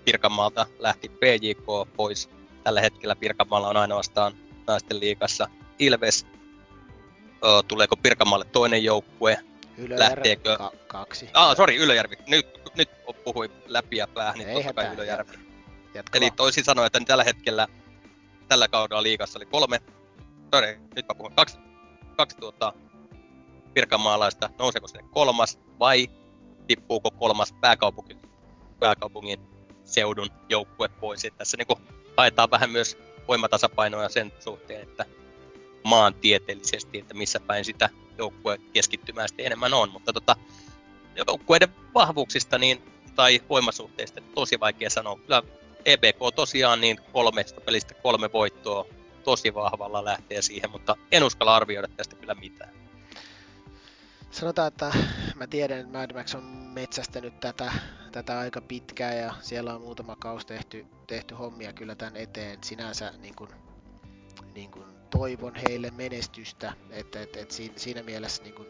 Pirkanmaalta 0.06 0.66
lähti 0.80 1.10
PJK 1.10 1.94
pois. 1.96 2.30
Tällä 2.64 2.82
hetkellä 2.82 3.16
Pirkanmaalla 3.16 3.70
on 3.70 3.78
ainoastaan 3.78 4.34
naisten 4.68 5.00
liikassa 5.00 5.48
Ilves. 5.80 6.26
Tuleeko 7.68 7.98
Pirkanmaalle 7.98 8.46
toinen 8.46 8.84
joukkue? 8.84 9.40
Ylöjärvi 9.78 10.00
lähteekö... 10.00 10.58
Ka- 10.58 10.72
kaksi. 10.88 11.30
Ah, 11.34 11.58
sori, 11.58 11.76
Ylöjärvi. 11.76 12.16
Nyt, 12.28 12.48
nyt 12.78 12.90
puhuin 13.24 13.52
läpi 13.66 13.98
ja 13.98 14.08
päähän, 14.08 14.38
niin 14.38 14.50
Ei 14.50 14.56
totta 14.56 14.74
kai 14.74 14.94
Ylöjärvi. 14.94 15.45
Jatka. 15.96 16.18
Eli 16.18 16.32
toisin 16.32 16.64
sanoen, 16.64 16.88
että 16.88 17.00
tällä 17.00 17.24
hetkellä, 17.24 17.68
tällä 18.48 18.68
kaudella 18.68 19.04
liigassa 19.04 19.40
oli 19.40 19.46
kolme, 19.46 19.82
sori, 20.56 20.80
nyt 20.96 21.06
mä 21.08 21.16
puhun, 21.16 21.36
kaksi, 21.36 21.58
kaksi 22.18 22.38
tuota, 22.38 22.74
pirkanmaalaista, 23.74 24.50
nouseeko 24.60 24.88
sinne 24.88 25.06
kolmas 25.12 25.60
vai 25.80 26.10
tippuuko 26.68 27.12
kolmas 27.12 27.54
pääkaupunki, 27.62 28.18
pääkaupungin 28.80 29.40
seudun 29.84 30.30
joukkue 30.50 30.88
pois. 30.88 31.26
Että 31.26 31.38
tässä 31.38 31.58
niin 31.58 31.78
haetaan 32.18 32.52
vähän 32.52 32.70
myös 32.70 32.98
voimatasapainoa 33.28 34.10
sen 34.10 34.34
suhteen, 34.40 34.82
että 34.82 35.06
maantieteellisesti, 35.84 36.98
että 36.98 37.14
missä 37.14 37.40
päin 37.40 37.66
sitä 37.66 37.90
joukkue 38.18 38.58
keskittymään 38.74 39.28
sitten 39.28 39.46
enemmän 39.46 39.74
on. 39.74 39.90
Mutta 39.90 40.14
tota, 40.14 40.36
joukkueiden 41.28 41.76
vahvuuksista 41.94 42.58
niin, 42.58 42.82
tai 43.16 43.42
voimasuhteista 43.50 44.20
niin 44.20 44.34
tosi 44.36 44.60
vaikea 44.60 44.90
sanoa. 44.90 45.20
Kyllä 45.20 45.44
EBK 45.86 46.36
tosiaan 46.36 46.82
niin 46.82 47.00
kolmesta 47.14 47.62
pelistä 47.62 47.94
kolme 47.94 48.32
voittoa 48.34 48.86
tosi 49.24 49.54
vahvalla 49.54 50.06
lähtee 50.06 50.42
siihen, 50.42 50.72
mutta 50.72 50.96
en 51.12 51.24
uskalla 51.24 51.56
arvioida 51.56 51.88
tästä 51.88 52.16
kyllä 52.16 52.36
mitään. 52.36 52.76
Sanotaan, 54.32 54.68
että 54.68 54.94
mä 55.36 55.48
tiedän, 55.48 55.80
että 55.80 55.98
Mad 55.98 56.14
Max 56.14 56.36
on 56.36 56.44
metsästänyt 56.74 57.40
tätä, 57.40 57.72
tätä 58.12 58.40
aika 58.40 58.62
pitkään 58.62 59.18
ja 59.18 59.34
siellä 59.42 59.76
on 59.76 59.82
muutama 59.82 60.16
kaus 60.16 60.46
tehty, 60.46 60.86
tehty 61.08 61.36
hommia 61.36 61.74
kyllä 61.74 61.96
tämän 61.96 62.18
eteen. 62.18 62.60
Sinänsä 62.64 63.14
niin 63.22 63.36
kuin, 63.36 63.50
niin 64.56 64.72
kuin 64.72 64.86
toivon 65.10 65.56
heille 65.56 65.92
menestystä, 65.92 66.74
että 66.90 67.22
et, 67.22 67.36
et 67.36 67.52
siinä 67.76 68.04
mielessä 68.04 68.44
niin 68.44 68.56
kuin, 68.56 68.68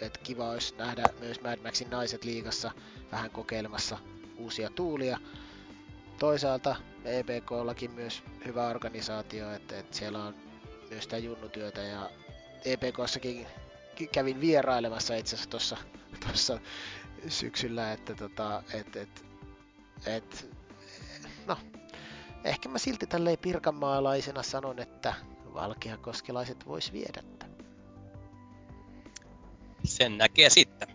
että 0.00 0.20
kiva 0.22 0.50
olisi 0.50 0.74
nähdä 0.76 1.04
myös 1.20 1.40
Mad 1.40 1.58
Maxin 1.62 1.90
naiset 1.90 2.24
liigassa 2.24 2.70
vähän 3.12 3.30
kokeilemassa 3.30 3.98
uusia 4.36 4.70
tuulia. 4.70 5.18
Toisaalta 6.18 6.76
EPKllakin 7.04 7.90
myös 7.90 8.22
hyvä 8.44 8.68
organisaatio, 8.68 9.52
että, 9.52 9.78
että 9.78 9.96
siellä 9.96 10.24
on 10.24 10.34
myös 10.90 11.04
sitä 11.04 11.18
junnutyötä 11.18 11.80
ja 11.80 12.10
EPKssakin 12.64 13.46
kävin 14.12 14.40
vierailemassa 14.40 15.14
itse 15.16 15.36
asiassa 15.36 15.76
tuossa, 16.20 16.58
syksyllä, 17.28 17.92
että 17.92 18.14
tota, 18.14 18.62
et, 18.72 18.96
et, 18.96 19.24
et, 20.06 20.50
no, 21.46 21.56
ehkä 22.44 22.68
mä 22.68 22.78
silti 22.78 23.06
tälleen 23.06 23.38
pirkanmaalaisena 23.38 24.42
sanon, 24.42 24.78
että 24.78 25.14
valkeakoskelaiset 25.54 26.66
vois 26.66 26.92
viedä 26.92 27.22
Sen 29.84 30.18
näkee 30.18 30.50
sitten. 30.50 30.88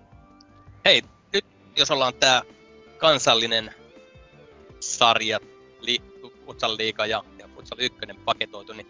Hei, 0.86 1.02
nyt 1.34 1.46
jos 1.78 1.92
ollaan 1.92 2.14
tää 2.14 2.42
kansallinen 2.98 3.76
sarja, 4.80 5.40
li, 5.80 6.02
Futsal 6.46 6.78
Liiga 6.78 7.06
ja, 7.06 7.24
ja 7.40 7.50
Futsal 7.56 7.78
1 7.80 8.00
paketoitu, 8.26 8.74
niin 8.74 8.88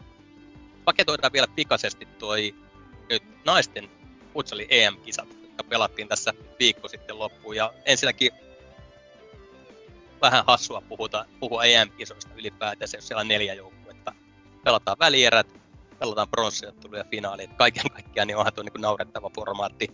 paketoidaan 0.85 1.33
vielä 1.33 1.47
pikaisesti 1.55 2.05
toi 2.05 2.55
nyt 3.09 3.23
naisten 3.45 3.89
Futsalin 4.33 4.67
EM-kisat, 4.69 5.29
jotka 5.43 5.63
pelattiin 5.63 6.07
tässä 6.07 6.33
viikko 6.59 6.87
sitten 6.87 7.19
loppuun. 7.19 7.55
Ja 7.55 7.73
ensinnäkin 7.85 8.31
vähän 10.21 10.43
hassua 10.47 10.81
puhuta, 10.81 11.25
puhua 11.39 11.63
EM-kisoista 11.63 12.31
ylipäätänsä, 12.35 12.97
jos 12.97 13.07
siellä 13.07 13.21
on 13.21 13.27
neljä 13.27 13.53
joukkuetta. 13.53 14.13
Pelataan 14.63 14.99
välierät, 14.99 15.47
pelataan 15.99 16.29
pronssiottelu 16.29 16.95
ja 16.95 17.03
finaali. 17.03 17.47
Kaiken 17.47 17.91
kaikkiaan 17.91 18.27
niin 18.27 18.37
onhan 18.37 18.53
tuo 18.53 18.63
niin 18.63 18.81
naurettava 18.81 19.31
formaatti. 19.35 19.87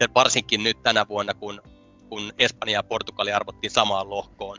Ja 0.00 0.08
varsinkin 0.14 0.62
nyt 0.62 0.82
tänä 0.82 1.08
vuonna, 1.08 1.34
kun, 1.34 1.62
kun 2.08 2.32
Espanja 2.38 2.78
ja 2.78 2.82
Portugali 2.82 3.32
arvottiin 3.32 3.70
samaan 3.70 4.10
lohkoon, 4.10 4.58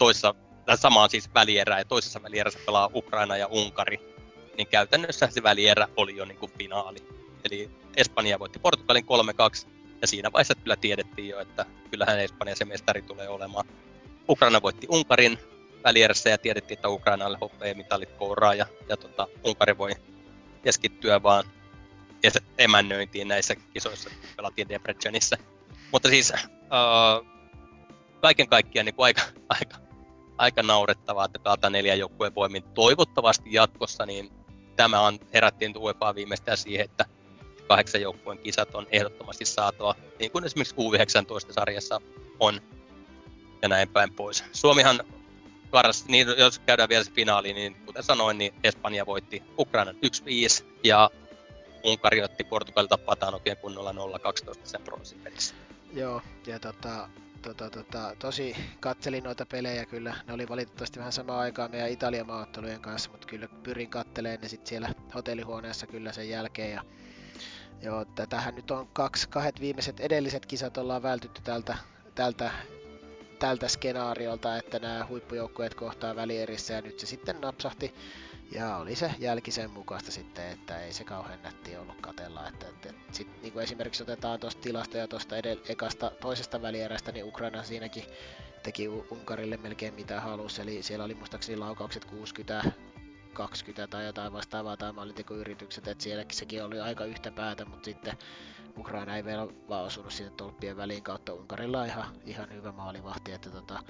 toisessa, 0.00 0.34
tai 0.66 0.78
samaan 0.78 1.10
siis 1.10 1.34
välierään, 1.34 1.80
ja 1.80 1.84
toisessa 1.84 2.22
välierässä 2.22 2.58
pelaa 2.66 2.90
Ukraina 2.94 3.36
ja 3.36 3.46
Unkari, 3.46 4.16
niin 4.56 4.66
käytännössä 4.66 5.28
se 5.30 5.42
välierä 5.42 5.88
oli 5.96 6.16
jo 6.16 6.24
niin 6.24 6.38
kuin 6.38 6.52
finaali. 6.58 6.98
Eli 7.44 7.70
Espanja 7.96 8.38
voitti 8.38 8.58
Portugalin 8.58 9.04
3-2, 9.04 9.68
ja 10.00 10.06
siinä 10.06 10.32
vaiheessa 10.32 10.54
kyllä 10.54 10.76
tiedettiin 10.76 11.28
jo, 11.28 11.40
että 11.40 11.66
kyllähän 11.90 12.20
Espanja 12.20 12.56
se 12.56 12.64
mestari 12.64 13.02
tulee 13.02 13.28
olemaan. 13.28 13.66
Ukraina 14.28 14.62
voitti 14.62 14.86
Unkarin 14.90 15.38
välierässä 15.84 16.30
ja 16.30 16.38
tiedettiin, 16.38 16.78
että 16.78 16.88
Ukrainalle 16.88 17.38
hopeamitalit 17.40 18.12
kouraa 18.12 18.54
ja, 18.54 18.66
ja 18.88 18.96
tota, 18.96 19.28
Unkari 19.44 19.78
voi 19.78 19.92
keskittyä 20.62 21.22
vaan 21.22 21.44
emännöintiin 22.58 23.28
näissä 23.28 23.54
kisoissa, 23.54 24.10
pelattiin 24.36 24.68
Debrecenissa. 24.68 25.36
Mutta 25.92 26.08
siis 26.08 26.32
äh, 26.32 26.40
kaiken 28.20 28.48
kaikkiaan 28.48 28.86
niin 28.86 28.94
aika, 28.98 29.22
aika, 29.48 29.89
aika 30.40 30.62
naurettavaa, 30.62 31.24
että 31.24 31.38
pelataan 31.38 31.72
neljä 31.72 31.94
joukkueen 31.94 32.34
voimin. 32.34 32.62
Toivottavasti 32.62 33.52
jatkossa 33.52 34.06
niin 34.06 34.30
tämä 34.76 35.00
on, 35.00 35.18
herättiin 35.34 35.78
UEFA 35.78 36.14
viimeistään 36.14 36.56
siihen, 36.56 36.84
että 36.84 37.04
kahdeksan 37.68 38.00
joukkueen 38.00 38.38
kisat 38.38 38.74
on 38.74 38.86
ehdottomasti 38.90 39.44
saatua, 39.44 39.94
niin 40.18 40.30
kuin 40.30 40.44
esimerkiksi 40.44 40.74
U19-sarjassa 40.74 42.00
on, 42.40 42.60
ja 43.62 43.68
näin 43.68 43.88
päin 43.88 44.12
pois. 44.12 44.44
Suomihan 44.52 45.00
Karas, 45.70 46.04
niin 46.08 46.26
jos 46.38 46.58
käydään 46.58 46.88
vielä 46.88 47.04
se 47.04 47.10
finaali, 47.10 47.52
niin 47.52 47.76
kuten 47.86 48.02
sanoin, 48.02 48.38
niin 48.38 48.54
Espanja 48.64 49.06
voitti 49.06 49.42
Ukrainan 49.58 49.94
1-5 49.94 50.64
ja 50.84 51.10
Unkari 51.84 52.22
otti 52.22 52.44
Portugalilta 52.44 52.98
Patanokien 52.98 53.56
kunnolla 53.56 53.92
0-12 53.92 53.94
sen 54.64 54.82
pronssipelissä. 54.82 55.54
Joo, 55.92 56.22
ja 56.46 56.58
tota, 56.58 57.08
tota, 57.42 57.70
tota, 57.70 58.16
tosi 58.18 58.56
katselin 58.80 59.24
noita 59.24 59.46
pelejä 59.46 59.86
kyllä. 59.86 60.14
Ne 60.26 60.32
oli 60.32 60.48
valitettavasti 60.48 60.98
vähän 60.98 61.12
samaa 61.12 61.40
aikaa 61.40 61.68
meidän 61.68 61.90
Italian 61.90 62.26
maaottelujen 62.26 62.80
kanssa, 62.80 63.10
mutta 63.10 63.26
kyllä 63.26 63.48
pyrin 63.62 63.90
katteleen 63.90 64.40
ne 64.40 64.48
sitten 64.48 64.68
siellä 64.68 64.88
hotellihuoneessa 65.14 65.86
kyllä 65.86 66.12
sen 66.12 66.28
jälkeen. 66.28 66.72
Ja, 66.72 66.84
joo, 67.82 68.04
tätähän 68.04 68.54
nyt 68.54 68.70
on 68.70 68.88
kaksi, 68.88 69.28
kahdet 69.28 69.60
viimeiset 69.60 70.00
edelliset 70.00 70.46
kisat 70.46 70.78
ollaan 70.78 71.02
vältytty 71.02 71.42
tältä, 71.42 71.76
tältä 72.14 72.50
tältä 73.40 73.68
skenaariolta, 73.68 74.56
että 74.56 74.78
nämä 74.78 75.06
huippujoukkueet 75.08 75.74
kohtaa 75.74 76.16
välierissä 76.16 76.74
ja 76.74 76.82
nyt 76.82 76.98
se 76.98 77.06
sitten 77.06 77.40
napsahti 77.40 77.94
ja 78.50 78.76
oli 78.76 78.94
se 78.94 79.14
jälki 79.18 79.50
sen 79.50 79.70
mukaista 79.70 80.12
sitten, 80.12 80.50
että 80.50 80.78
ei 80.78 80.92
se 80.92 81.04
kauhean 81.04 81.42
nätti 81.42 81.76
ollut 81.76 82.00
katella. 82.00 82.48
Että, 82.48 82.68
että, 82.68 82.88
että 82.88 83.02
sit, 83.12 83.42
niin 83.42 83.52
kuin 83.52 83.62
esimerkiksi 83.62 84.02
otetaan 84.02 84.40
tuosta 84.40 84.62
tilasta 84.62 84.96
ja 84.96 85.08
tuosta 85.08 85.36
ekasta 85.68 86.10
toisesta 86.20 86.62
välierästä, 86.62 87.12
niin 87.12 87.24
Ukraina 87.24 87.62
siinäkin 87.62 88.04
teki 88.62 88.88
Unkarille 88.88 89.56
melkein 89.56 89.94
mitä 89.94 90.20
halusi. 90.20 90.62
Eli 90.62 90.82
siellä 90.82 91.04
oli 91.04 91.14
muistaakseni 91.14 91.58
laukaukset 91.58 92.04
60, 92.04 92.72
20 93.32 93.86
tai 93.86 94.06
jotain 94.06 94.32
vastaavaa 94.32 94.76
tai 94.76 94.92
maalintekoyritykset, 94.92 95.88
että 95.88 96.04
sielläkin 96.04 96.38
sekin 96.38 96.64
oli 96.64 96.80
aika 96.80 97.04
yhtä 97.04 97.30
päätä, 97.30 97.64
mutta 97.64 97.84
sitten 97.84 98.18
Ukraina 98.78 99.16
ei 99.16 99.24
vielä 99.24 99.48
vaan 99.68 99.84
osunut 99.84 100.12
sinne 100.12 100.32
tolppien 100.36 100.76
väliin 100.76 101.02
kautta. 101.02 101.32
Unkarilla 101.32 101.84
ihan, 101.84 102.14
ihan 102.24 102.52
hyvä 102.52 102.72
maalivahti, 102.72 103.32
että 103.32 103.50
tota, 103.50 103.82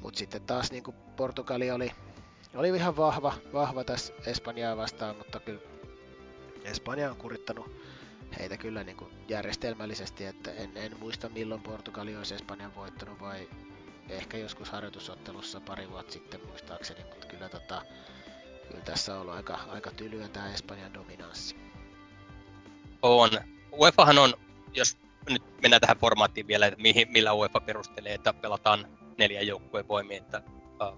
mutta 0.00 0.18
sitten 0.18 0.42
taas 0.42 0.72
niin 0.72 0.84
Portugali 1.16 1.70
oli, 1.70 1.92
oli 2.54 2.68
ihan 2.68 2.96
vahva, 2.96 3.34
vahva 3.52 3.84
tässä 3.84 4.12
Espanjaa 4.26 4.76
vastaan, 4.76 5.16
mutta 5.16 5.40
kyllä 5.40 5.60
Espanja 6.64 7.10
on 7.10 7.16
kurittanut 7.16 7.70
heitä 8.38 8.56
kyllä 8.56 8.84
niin 8.84 8.96
kuin 8.96 9.10
järjestelmällisesti, 9.28 10.24
että 10.24 10.52
en, 10.52 10.70
en 10.74 10.96
muista 11.00 11.28
milloin 11.28 11.62
Portugali 11.62 12.16
olisi 12.16 12.34
Espanjan 12.34 12.74
voittanut 12.74 13.20
vai 13.20 13.48
ehkä 14.08 14.36
joskus 14.36 14.70
harjoitusottelussa 14.70 15.60
pari 15.60 15.90
vuotta 15.90 16.12
sitten 16.12 16.40
muistaakseni, 16.46 17.04
mutta 17.04 17.26
kyllä, 17.26 17.48
tota, 17.48 17.82
kyllä 18.68 18.84
tässä 18.84 19.14
on 19.14 19.20
ollut 19.20 19.34
aika, 19.34 19.58
aika 19.68 19.90
tylyä 19.90 20.28
tämä 20.28 20.52
Espanjan 20.52 20.94
dominanssi. 20.94 21.56
On, 23.02 23.30
UEFahan 23.72 24.18
on, 24.18 24.34
jos 24.74 24.96
nyt 25.28 25.42
mennään 25.62 25.80
tähän 25.80 25.96
formaattiin 25.96 26.46
vielä, 26.46 26.66
että 26.66 26.82
mihin, 26.82 27.12
millä 27.12 27.34
UEFA 27.34 27.60
perustelee, 27.60 28.14
että 28.14 28.32
pelataan 28.32 28.86
neljä 29.18 29.42
joukkueen 29.42 29.88
voimia, 29.88 30.18
että 30.18 30.42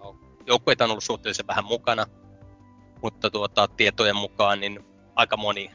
uh, 0.04 0.27
joukkueita 0.48 0.84
on 0.84 0.90
ollut 0.90 1.04
suhteellisen 1.04 1.46
vähän 1.46 1.64
mukana, 1.64 2.06
mutta 3.02 3.30
tuota, 3.30 3.68
tietojen 3.68 4.16
mukaan 4.16 4.60
niin 4.60 4.84
aika 5.14 5.36
moni 5.36 5.70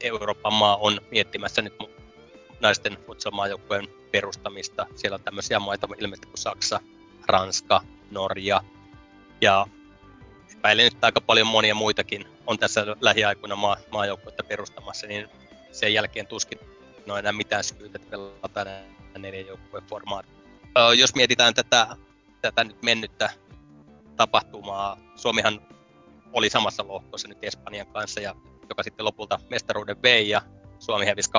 Euroopan 0.00 0.52
maa 0.52 0.76
on 0.76 1.00
miettimässä 1.10 1.62
nyt 1.62 1.74
naisten 2.60 2.98
futsal-maajoukkueen 3.06 3.88
perustamista. 4.12 4.86
Siellä 4.94 5.14
on 5.14 5.22
tämmöisiä 5.22 5.58
maita 5.58 5.88
ilmeisesti 5.98 6.26
kuin 6.26 6.38
Saksa, 6.38 6.80
Ranska, 7.26 7.80
Norja 8.10 8.60
ja 9.40 9.66
epäilen 10.52 10.84
nyt 10.84 11.04
aika 11.04 11.20
paljon 11.20 11.46
monia 11.46 11.74
muitakin 11.74 12.26
on 12.46 12.58
tässä 12.58 12.86
lähiaikoina 13.00 13.56
maa, 13.56 13.76
maajoukkuetta 13.92 14.42
perustamassa, 14.42 15.06
niin 15.06 15.28
sen 15.72 15.94
jälkeen 15.94 16.26
tuskin 16.26 16.58
no 17.06 17.16
enää 17.16 17.32
mitään 17.32 17.64
syytä, 17.64 17.98
että 17.98 18.10
pelataan 18.10 18.66
neljän 19.18 19.46
joukkueen 19.46 19.86
formaat. 19.86 20.26
Jos 20.96 21.14
mietitään 21.14 21.54
tätä, 21.54 21.96
tätä 22.40 22.64
nyt 22.64 22.82
mennyttä 22.82 23.30
tapahtumaa, 24.16 24.98
Suomihan 25.16 25.60
oli 26.32 26.50
samassa 26.50 26.88
lohkossa 26.88 27.28
nyt 27.28 27.44
Espanjan 27.44 27.86
kanssa, 27.86 28.20
ja, 28.20 28.34
joka 28.68 28.82
sitten 28.82 29.06
lopulta 29.06 29.38
mestaruuden 29.50 30.02
vei, 30.02 30.28
ja 30.28 30.42
Suomi 30.78 31.06
hävisi 31.06 31.30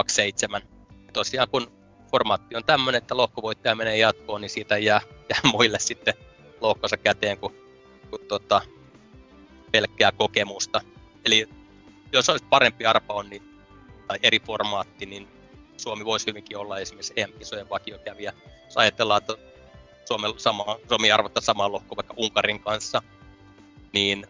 2-7. 0.60 0.62
Tosiaan 1.14 1.50
kun 1.50 1.72
formaatti 2.12 2.56
on 2.56 2.64
tämmöinen, 2.64 2.98
että 2.98 3.18
lohkovoittaja 3.18 3.76
menee 3.76 3.98
jatkoon, 3.98 4.42
niin 4.42 4.50
siitä 4.50 4.78
jää, 4.78 5.02
jää 5.30 5.40
muille 5.54 5.80
sitten 5.80 6.14
lohkonsa 6.62 6.98
käteen 6.98 7.38
kuin, 7.38 7.56
kuin 8.10 8.28
tota, 8.28 8.62
pelkkää 9.72 10.12
kokemusta. 10.12 10.82
Eli 11.26 11.50
jos 12.12 12.30
olisi 12.30 12.46
parempi 12.50 12.86
arpa 12.86 13.14
on, 13.14 13.30
niin 13.30 13.56
tai 14.08 14.20
eri 14.24 14.40
formaatti, 14.40 15.06
niin 15.06 15.28
Suomi 15.78 16.06
voisi 16.06 16.28
hyvinkin 16.28 16.58
olla 16.58 16.80
esimerkiksi 16.80 17.14
EM-kisojen 17.16 17.70
vakiokävijä. 17.70 18.34
Jos 18.66 18.78
ajatellaan, 18.78 19.22
että 19.22 19.34
Suomi, 20.06 20.34
sama, 20.38 20.66
Suomi 20.90 21.12
arvottaa 21.12 21.42
samaa 21.42 21.72
lohkoa 21.72 21.96
vaikka 21.96 22.14
Unkarin 22.18 22.60
kanssa, 22.60 23.02
niin 23.94 24.28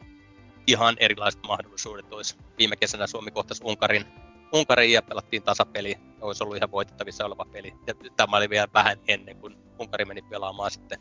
ihan 0.67 0.95
erilaiset 0.99 1.41
mahdollisuudet 1.47 2.13
olisi. 2.13 2.35
Viime 2.57 2.75
kesänä 2.75 3.07
Suomi 3.07 3.31
kohtasi 3.31 3.63
Unkarin, 3.65 4.05
Unkarin 4.53 4.91
ja 4.91 5.01
pelattiin 5.01 5.43
tasapeli, 5.43 5.97
olisi 6.21 6.43
ollut 6.43 6.57
ihan 6.57 6.71
voitettavissa 6.71 7.25
oleva 7.25 7.45
peli. 7.51 7.73
Ja 7.87 7.93
tämä 8.15 8.37
oli 8.37 8.49
vielä 8.49 8.67
vähän 8.73 8.97
ennen 9.07 9.35
kuin 9.37 9.57
Unkari 9.79 10.05
meni 10.05 10.21
pelaamaan 10.21 10.71
sitten 10.71 10.99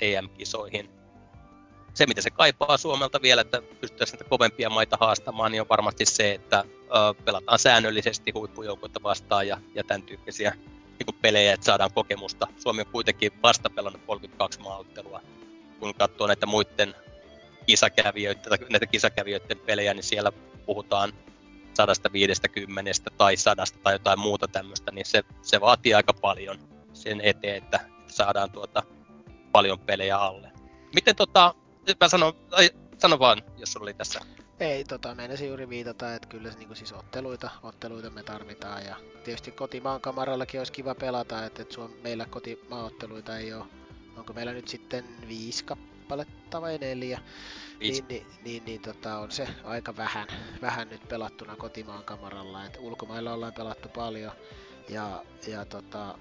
EM-kisoihin 0.00 0.90
se, 1.94 2.06
mitä 2.06 2.22
se 2.22 2.30
kaipaa 2.30 2.76
Suomelta 2.76 3.22
vielä, 3.22 3.40
että 3.40 3.62
pystyttäisiin 3.80 4.18
näitä 4.18 4.30
kovempia 4.30 4.70
maita 4.70 4.96
haastamaan, 5.00 5.52
niin 5.52 5.60
on 5.60 5.68
varmasti 5.68 6.04
se, 6.06 6.32
että 6.32 6.64
ö, 6.68 7.14
pelataan 7.24 7.58
säännöllisesti 7.58 8.30
huippujoukoita 8.30 9.02
vastaan 9.02 9.48
ja, 9.48 9.60
ja 9.74 9.84
tämän 9.84 10.02
tyyppisiä 10.02 10.56
niin 10.98 11.18
pelejä, 11.22 11.52
että 11.52 11.66
saadaan 11.66 11.92
kokemusta. 11.94 12.46
Suomi 12.56 12.80
on 12.80 12.92
kuitenkin 12.92 13.32
vasta 13.42 13.70
pelannut 13.70 14.02
32 14.06 14.60
maaottelua. 14.60 15.20
Kun 15.80 15.94
katsoo 15.94 16.26
näitä 16.26 16.46
muiden 16.46 16.94
kisakävijöiden, 17.66 18.42
näitä 18.70 18.86
kisakävijöiden 18.86 19.58
pelejä, 19.58 19.94
niin 19.94 20.04
siellä 20.04 20.32
puhutaan 20.66 21.12
150 21.74 23.10
tai 23.18 23.36
sadasta 23.36 23.78
tai 23.82 23.94
jotain 23.94 24.18
muuta 24.18 24.48
tämmöistä, 24.48 24.92
niin 24.92 25.06
se, 25.06 25.22
se 25.42 25.60
vaatii 25.60 25.94
aika 25.94 26.12
paljon 26.12 26.58
sen 26.92 27.20
eteen, 27.20 27.56
että 27.56 27.80
saadaan 28.06 28.50
tuota 28.50 28.82
paljon 29.52 29.78
pelejä 29.78 30.18
alle. 30.18 30.52
Miten 30.94 31.16
tota, 31.16 31.54
mä 32.00 32.08
sanon, 32.08 32.32
ai, 32.50 32.70
sano 32.98 33.18
vaan, 33.18 33.42
jos 33.56 33.72
sulla 33.72 33.84
oli 33.84 33.94
tässä. 33.94 34.20
Ei, 34.60 34.84
tota, 34.84 35.14
meinasin 35.14 35.48
juuri 35.48 35.68
viitata, 35.68 36.14
että 36.14 36.28
kyllä 36.28 36.50
niin 36.58 36.76
siis 36.76 36.92
otteluita, 36.92 37.50
otteluita 37.62 38.10
me 38.10 38.22
tarvitaan. 38.22 38.84
Ja 38.84 38.96
tietysti 39.24 39.50
kotimaan 39.50 40.00
kamarallakin 40.00 40.60
olisi 40.60 40.72
kiva 40.72 40.94
pelata, 40.94 41.46
että, 41.46 41.62
että 41.62 41.74
Suom- 41.74 41.94
meillä 42.02 42.26
kotimaaotteluita 42.26 43.38
ei 43.38 43.52
ole, 43.52 43.64
onko 44.16 44.32
meillä 44.32 44.52
nyt 44.52 44.68
sitten 44.68 45.04
viisi 45.28 45.64
kappaletta 45.64 46.60
vai 46.60 46.78
neljä, 46.78 47.20
niin, 47.80 48.04
niin, 48.08 48.26
niin, 48.44 48.64
niin 48.64 48.82
tota, 48.82 49.18
on 49.18 49.30
se 49.30 49.48
aika 49.64 49.96
vähän, 49.96 50.28
vähän 50.62 50.88
nyt 50.88 51.08
pelattuna 51.08 51.56
kotimaan 51.56 52.04
kamaralla, 52.04 52.66
että 52.66 52.80
ulkomailla 52.80 53.32
ollaan 53.32 53.52
pelattu 53.52 53.88
paljon. 53.88 54.32
Ja, 54.88 55.24
ja 55.46 55.64
tota, 55.64 56.18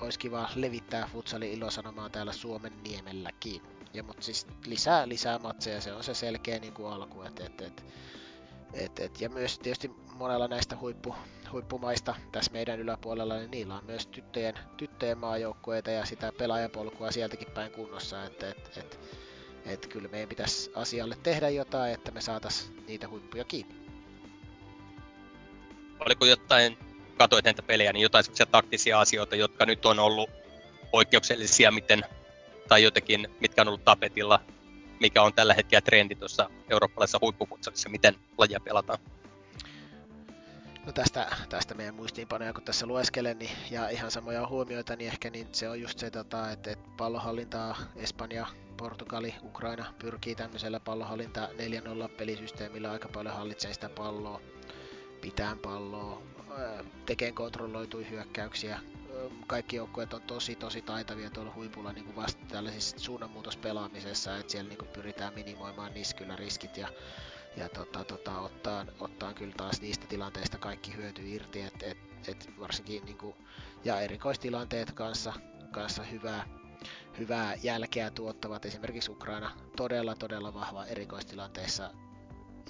olisi 0.00 0.18
kiva 0.18 0.48
levittää 0.54 1.08
futsalin 1.12 1.52
ilosanomaa 1.52 2.10
täällä 2.10 2.32
Suomen 2.32 2.72
niemelläkin. 2.82 3.71
Ja, 3.94 4.02
mutta 4.02 4.22
siis 4.22 4.46
lisää, 4.66 5.08
lisää 5.08 5.38
matseja, 5.38 5.80
se 5.80 5.92
on 5.92 6.04
se 6.04 6.14
selkeä 6.14 6.58
niin 6.58 6.72
kuin 6.72 6.92
alku, 6.92 7.22
että 7.22 7.46
et, 7.46 7.60
et, 7.60 7.84
Et, 8.74 9.00
et, 9.00 9.20
ja 9.20 9.28
myös 9.28 9.58
tietysti 9.58 9.90
monella 10.14 10.48
näistä 10.48 10.76
huippu, 10.76 11.14
huippumaista 11.52 12.14
tässä 12.32 12.52
meidän 12.52 12.80
yläpuolella, 12.80 13.36
niin 13.36 13.50
niillä 13.50 13.74
on 13.74 13.84
myös 13.84 14.06
tyttöjen, 14.06 14.54
tyttöjen 14.76 15.18
maajoukkueita 15.18 15.90
ja 15.90 16.06
sitä 16.06 16.32
pelaajapolkua 16.38 17.10
sieltäkin 17.10 17.48
päin 17.54 17.70
kunnossa. 17.72 18.24
Et, 18.24 18.42
et, 18.42 18.76
et, 18.76 19.00
et 19.66 19.86
kyllä 19.86 20.08
meidän 20.08 20.28
pitäisi 20.28 20.70
asialle 20.74 21.16
tehdä 21.22 21.48
jotain, 21.48 21.94
että 21.94 22.10
me 22.10 22.20
saataisiin 22.20 22.84
niitä 22.86 23.08
huippuja 23.08 23.44
kiinni. 23.44 23.74
Oliko 26.00 26.24
jotain, 26.24 26.78
katoit 27.18 27.44
näitä 27.44 27.62
pelejä, 27.62 27.92
niin 27.92 28.02
jotain 28.02 28.24
taktisia 28.50 29.00
asioita, 29.00 29.36
jotka 29.36 29.66
nyt 29.66 29.86
on 29.86 29.98
ollut 29.98 30.30
poikkeuksellisia, 30.90 31.70
miten, 31.70 32.02
tai 32.68 32.82
jotenkin, 32.82 33.28
mitkä 33.40 33.62
on 33.62 33.68
ollut 33.68 33.84
tapetilla, 33.84 34.40
mikä 35.00 35.22
on 35.22 35.34
tällä 35.34 35.54
hetkellä 35.54 35.80
trendi 35.80 36.14
tuossa 36.14 36.50
eurooppalaisessa 36.70 37.18
huippufutsalissa, 37.20 37.88
miten 37.88 38.14
lajia 38.38 38.60
pelataan? 38.60 38.98
No 40.86 40.92
tästä, 40.92 41.36
tästä 41.48 41.74
meidän 41.74 41.94
muistiinpanoja, 41.94 42.52
kun 42.52 42.62
tässä 42.62 42.86
lueskelen, 42.86 43.38
niin, 43.38 43.50
ja 43.70 43.88
ihan 43.88 44.10
samoja 44.10 44.46
huomioita, 44.46 44.96
niin 44.96 45.10
ehkä 45.10 45.30
niin 45.30 45.48
se 45.52 45.68
on 45.68 45.80
just 45.80 45.98
se, 45.98 46.10
tota, 46.10 46.50
että, 46.50 46.70
että 46.70 46.88
pallohallintaa 46.96 47.76
Espanja, 47.96 48.46
Portugali, 48.76 49.34
Ukraina 49.42 49.94
pyrkii 49.98 50.34
tämmöisellä 50.34 50.80
pallohallinta 50.80 51.48
4-0 52.06 52.08
pelisysteemillä 52.16 52.90
aika 52.90 53.08
paljon 53.08 53.34
hallitsee 53.34 53.74
sitä 53.74 53.88
palloa, 53.88 54.40
pitää 55.20 55.56
palloa, 55.62 56.22
tekee 57.06 57.32
kontrolloituja 57.32 58.08
hyökkäyksiä. 58.08 58.80
Kaikki 59.46 59.76
joukkueet 59.76 60.14
on 60.14 60.22
tosi 60.22 60.56
tosi 60.56 60.82
taitavia 60.82 61.30
tuolla 61.30 61.54
huipulla 61.54 61.92
niin 61.92 62.04
kuin 62.04 62.16
vasta 62.16 62.46
tällaisessa 62.48 62.98
suunnanmuutospelaamisessa, 62.98 64.36
että 64.36 64.52
siellä 64.52 64.68
niin 64.68 64.78
kuin 64.78 64.88
pyritään 64.88 65.34
minimoimaan 65.34 65.94
niissä 65.94 66.16
kyllä 66.16 66.36
riskit 66.36 66.76
ja 66.76 66.88
ja 67.56 67.68
tota, 67.68 68.04
tota, 68.04 68.38
ottaa, 68.38 68.86
ottaa 69.00 69.34
kyllä 69.34 69.54
taas 69.56 69.80
niistä 69.80 70.06
tilanteista 70.06 70.58
kaikki 70.58 70.96
hyöty 70.96 71.22
irti, 71.28 71.60
että 71.60 71.86
et, 71.86 71.98
et 72.28 72.50
varsinkin 72.60 73.04
niin 73.04 73.18
kuin, 73.18 73.34
ja 73.84 74.00
erikoistilanteet 74.00 74.92
kanssa, 74.92 75.32
kanssa 75.70 76.02
hyvää, 76.02 76.46
hyvää 77.18 77.54
jälkeä 77.62 78.10
tuottavat. 78.10 78.64
Esimerkiksi 78.64 79.10
Ukraina 79.10 79.50
todella 79.76 80.14
todella 80.14 80.54
vahva 80.54 80.86
erikoistilanteissa 80.86 81.90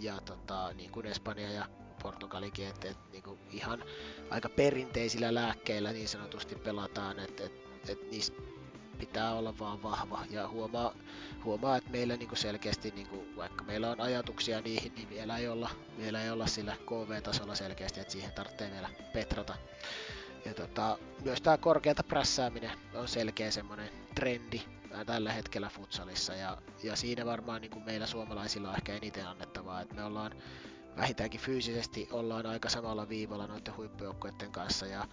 ja 0.01 0.21
tota, 0.21 0.73
niin 0.73 0.91
kuin 0.91 1.07
Espanja 1.07 1.51
ja 1.51 1.69
Portugalikin, 2.03 2.69
että 2.69 2.89
et, 2.89 2.97
niin 3.13 3.23
kuin 3.23 3.39
ihan 3.51 3.85
aika 4.31 4.49
perinteisillä 4.49 5.35
lääkkeillä 5.35 5.93
niin 5.93 6.09
sanotusti 6.09 6.55
pelataan, 6.55 7.19
että 7.19 7.45
et, 7.45 7.53
et 7.89 8.11
niissä 8.11 8.33
pitää 8.99 9.35
olla 9.35 9.59
vaan 9.59 9.83
vahva 9.83 10.25
ja 10.31 10.49
huomaa, 10.49 10.95
huomaa 11.45 11.77
että 11.77 11.91
meillä 11.91 12.17
niin 12.17 12.37
selkeästi, 12.37 12.91
niin 12.91 13.07
kuin, 13.07 13.37
vaikka 13.37 13.65
meillä 13.65 13.91
on 13.91 14.01
ajatuksia 14.01 14.61
niihin, 14.61 14.95
niin 14.95 15.11
vielä 15.11 15.39
ei 15.39 15.49
olla, 15.49 15.71
vielä 15.99 16.23
ei 16.23 16.31
olla 16.31 16.47
sillä 16.47 16.77
KV-tasolla 16.87 17.55
selkeästi, 17.55 18.01
että 18.01 18.13
siihen 18.13 18.33
tarvitsee 18.33 18.71
vielä 18.71 18.89
petrata. 19.13 19.55
Ja 20.45 20.55
tota, 20.55 20.99
myös 21.25 21.41
tämä 21.41 21.59
korkeata 21.59 22.03
prässääminen 22.03 22.71
on 22.95 23.09
selkeä 23.09 23.51
semmoinen 23.51 23.91
trendi 24.15 24.63
tällä 25.07 25.33
hetkellä 25.33 25.69
futsalissa 25.69 26.35
ja, 26.35 26.59
ja 26.83 26.97
siinä 26.97 27.27
varmaan 27.27 27.61
niin 27.61 27.85
meillä 27.85 28.07
suomalaisilla 28.07 28.69
on 28.69 28.75
ehkä 28.77 28.93
eniten 28.93 29.27
annettavaa, 29.27 29.81
että 29.81 29.95
me 29.95 30.05
ollaan 30.05 30.33
vähintäänkin 30.97 31.41
fyysisesti 31.41 32.09
ollaan 32.13 32.47
aika 32.47 32.69
samalla 32.69 33.09
viivalla 33.09 33.47
noiden 33.47 33.77
huippujoukkueiden 33.77 34.53
kanssa 34.53 34.87
ja 34.87 35.09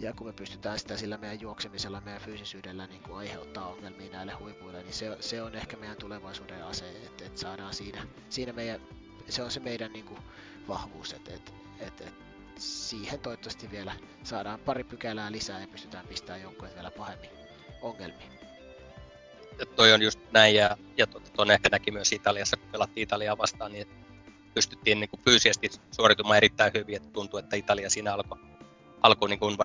ja 0.00 0.12
kun 0.12 0.26
me 0.26 0.32
pystytään 0.32 0.78
sitä 0.78 0.96
sillä 0.96 1.16
meidän 1.16 1.40
juoksemisella, 1.40 2.00
meidän 2.00 2.22
fyysisyydellä 2.22 2.86
niin 2.86 3.02
kuin 3.02 3.16
aiheuttaa 3.16 3.68
ongelmia 3.68 4.12
näille 4.12 4.32
huipuille, 4.32 4.82
niin 4.82 4.92
se, 4.92 5.16
se 5.20 5.42
on 5.42 5.54
ehkä 5.54 5.76
meidän 5.76 5.96
tulevaisuuden 5.96 6.64
ase, 6.64 6.88
että 6.90 7.24
et 7.24 7.38
saadaan 7.38 7.74
siinä, 7.74 8.06
siinä 8.28 8.52
meidän, 8.52 8.80
se 9.28 9.42
on 9.42 9.50
se 9.50 9.60
meidän 9.60 9.92
niin 9.92 10.04
kuin 10.04 10.20
vahvuus, 10.68 11.12
että 11.12 11.34
et, 11.34 11.54
et, 11.80 12.00
et 12.00 12.14
siihen 12.58 13.20
toivottavasti 13.20 13.70
vielä 13.70 13.92
saadaan 14.22 14.60
pari 14.60 14.84
pykälää 14.84 15.32
lisää 15.32 15.60
ja 15.60 15.66
pystytään 15.66 16.08
pistämään 16.08 16.42
joukkueet 16.42 16.74
vielä 16.74 16.90
pahemmin 16.90 17.30
ongelmiin. 17.82 18.32
Ja 19.58 19.66
toi 19.66 19.92
on 19.92 20.02
just 20.02 20.20
näin, 20.32 20.54
ja, 20.54 20.76
ja 20.96 21.06
tuon 21.06 21.50
ehkä 21.50 21.68
näki 21.72 21.90
myös 21.90 22.12
Italiassa, 22.12 22.56
kun 22.56 22.68
pelattiin 22.72 23.02
Italiaa 23.02 23.38
vastaan, 23.38 23.72
niin 23.72 23.88
pystyttiin 24.58 25.00
niin 25.00 25.10
kuin 25.10 25.20
fyysisesti 25.24 25.70
suoritumaan 25.90 26.36
erittäin 26.36 26.72
hyvin, 26.74 26.96
että 26.96 27.08
tuntui, 27.12 27.40
että 27.40 27.56
Italia 27.56 27.90
siinä 27.90 28.14
alkoi 28.14 28.38
alkoi 29.02 29.28
niin 29.28 29.38
kuin 29.38 29.58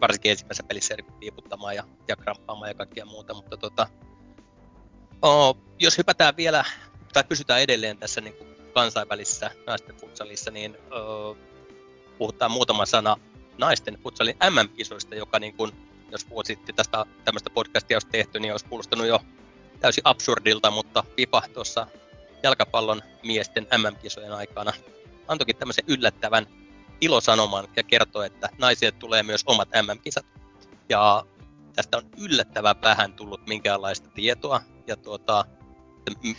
varsinkin 0.00 0.30
ensimmäisessä 0.30 0.62
pelissä 0.62 0.96
piiputtamaan 1.20 1.76
ja, 1.76 1.84
ja 2.08 2.16
kramppaamaan 2.16 2.70
ja 2.70 2.74
kaikkia 2.74 3.06
muuta, 3.06 3.34
mutta 3.34 3.56
tota, 3.56 3.86
oh, 5.22 5.56
jos 5.78 5.98
hypätään 5.98 6.36
vielä, 6.36 6.64
tai 7.12 7.24
pysytään 7.24 7.60
edelleen 7.60 7.98
tässä 7.98 8.20
niin 8.20 8.34
kuin 8.34 8.48
kansainvälisessä 8.74 9.50
naisten 9.66 9.96
futsalissa, 9.96 10.50
niin 10.50 10.76
oh, 10.90 11.36
puhutaan 12.18 12.50
muutama 12.50 12.86
sana 12.86 13.16
naisten 13.58 13.98
futsalin 14.02 14.36
MM-kisoista, 14.50 15.14
joka 15.14 15.38
niin 15.38 15.54
kuin, 15.56 15.72
jos 16.10 16.30
vuosi 16.30 16.54
sitten 16.54 16.74
tästä 16.74 17.06
tämmöistä 17.24 17.50
podcastia 17.50 17.96
olisi 17.96 18.08
tehty, 18.08 18.40
niin 18.40 18.52
olisi 18.52 18.66
kuulostanut 18.66 19.06
jo 19.06 19.20
täysin 19.80 20.02
absurdilta, 20.04 20.70
mutta 20.70 21.04
FIFA 21.16 21.42
tuossa 21.54 21.86
jalkapallon 22.42 23.02
miesten 23.24 23.66
MM-kisojen 23.78 24.32
aikana 24.32 24.72
antoikin 25.30 25.56
tämmöisen 25.56 25.84
yllättävän 25.88 26.46
ilosanoman 27.00 27.68
ja 27.76 27.82
kertoo, 27.82 28.22
että 28.22 28.48
naisille 28.58 28.92
tulee 28.92 29.22
myös 29.22 29.42
omat 29.46 29.68
MM-kisat. 29.68 30.26
Ja 30.88 31.24
tästä 31.76 31.96
on 31.96 32.10
yllättävän 32.18 32.82
vähän 32.82 33.12
tullut 33.12 33.46
minkäänlaista 33.46 34.08
tietoa 34.08 34.60
ja 34.86 34.96
tuota, 34.96 35.44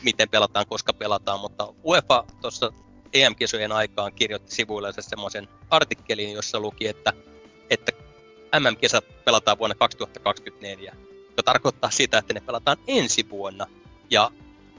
miten 0.03 0.29
pelataan, 0.29 0.65
koska 0.67 0.93
pelataan, 0.93 1.39
mutta 1.39 1.73
UEFA 1.85 2.23
tuossa 2.41 2.73
EM-kisojen 3.13 3.71
aikaan 3.71 4.13
kirjoitti 4.13 4.55
sivuille 4.55 4.93
semmoisen 4.99 5.47
artikkelin, 5.69 6.33
jossa 6.33 6.59
luki, 6.59 6.87
että, 6.87 7.13
että 7.69 7.91
MM-kisat 8.59 9.05
pelataan 9.25 9.59
vuonna 9.59 9.75
2024, 9.75 10.95
joka 11.29 11.43
tarkoittaa 11.45 11.91
sitä, 11.91 12.17
että 12.17 12.33
ne 12.33 12.39
pelataan 12.39 12.77
ensi 12.87 13.29
vuonna. 13.29 13.67
Ja 14.09 14.31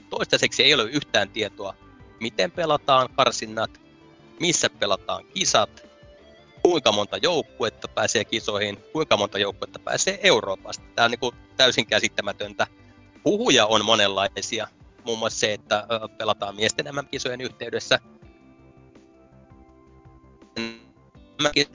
toistaiseksi 0.09 0.63
ei 0.63 0.73
ole 0.73 0.83
yhtään 0.83 1.29
tietoa, 1.29 1.75
miten 2.19 2.51
pelataan 2.51 3.09
karsinnat, 3.15 3.81
missä 4.39 4.69
pelataan 4.69 5.25
kisat, 5.25 5.87
kuinka 6.63 6.91
monta 6.91 7.17
joukkuetta 7.17 7.87
pääsee 7.87 8.25
kisoihin, 8.25 8.77
kuinka 8.93 9.17
monta 9.17 9.39
joukkuetta 9.39 9.79
pääsee 9.79 10.19
Euroopasta. 10.23 10.83
Tämä 10.95 11.05
on 11.05 11.11
niin 11.11 11.19
kuin 11.19 11.35
täysin 11.57 11.85
käsittämätöntä. 11.85 12.67
Puhuja 13.23 13.65
on 13.65 13.85
monenlaisia, 13.85 14.67
muun 15.05 15.19
muassa 15.19 15.39
se, 15.39 15.53
että 15.53 15.87
pelataan 16.17 16.55
miesten 16.55 16.85
MM-kisojen 16.85 17.41
yhteydessä. 17.41 17.99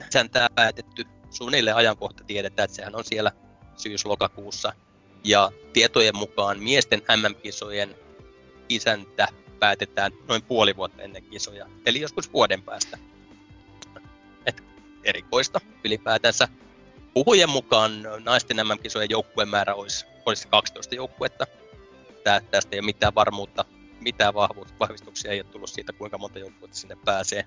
Sen 0.09 0.29
tämä 0.29 0.47
päätetty 0.55 1.05
suunnilleen 1.29 1.75
ajankohta 1.75 2.23
tiedetään, 2.23 2.65
että 2.65 2.75
sehän 2.75 2.95
on 2.95 3.05
siellä 3.05 3.31
syys-lokakuussa. 3.77 4.73
Ja 5.23 5.51
tietojen 5.73 6.17
mukaan 6.17 6.59
miesten 6.59 7.01
MM-kisojen 7.17 7.95
isäntä 8.69 9.27
päätetään 9.59 10.11
noin 10.27 10.41
puoli 10.41 10.75
vuotta 10.75 11.01
ennen 11.01 11.23
kisoja, 11.23 11.65
eli 11.85 12.01
joskus 12.01 12.33
vuoden 12.33 12.63
päästä. 12.63 12.97
Et 14.45 14.63
erikoista 15.03 15.61
ylipäätänsä. 15.83 16.47
Puhujen 17.13 17.49
mukaan 17.49 17.91
naisten 18.25 18.57
MM-kisojen 18.57 19.09
joukkueen 19.09 19.49
määrä 19.49 19.75
olisi, 19.75 20.05
olisi 20.25 20.47
12 20.47 20.95
joukkuetta. 20.95 21.47
Tää, 22.23 22.39
tästä 22.39 22.75
ei 22.75 22.79
ole 22.79 22.85
mitään 22.85 23.15
varmuutta, 23.15 23.65
mitään 23.99 24.33
vahvistuksia 24.79 25.31
ei 25.31 25.41
ole 25.41 25.49
tullut 25.51 25.69
siitä, 25.69 25.93
kuinka 25.93 26.17
monta 26.17 26.39
joukkuetta 26.39 26.77
sinne 26.77 26.97
pääsee. 27.05 27.45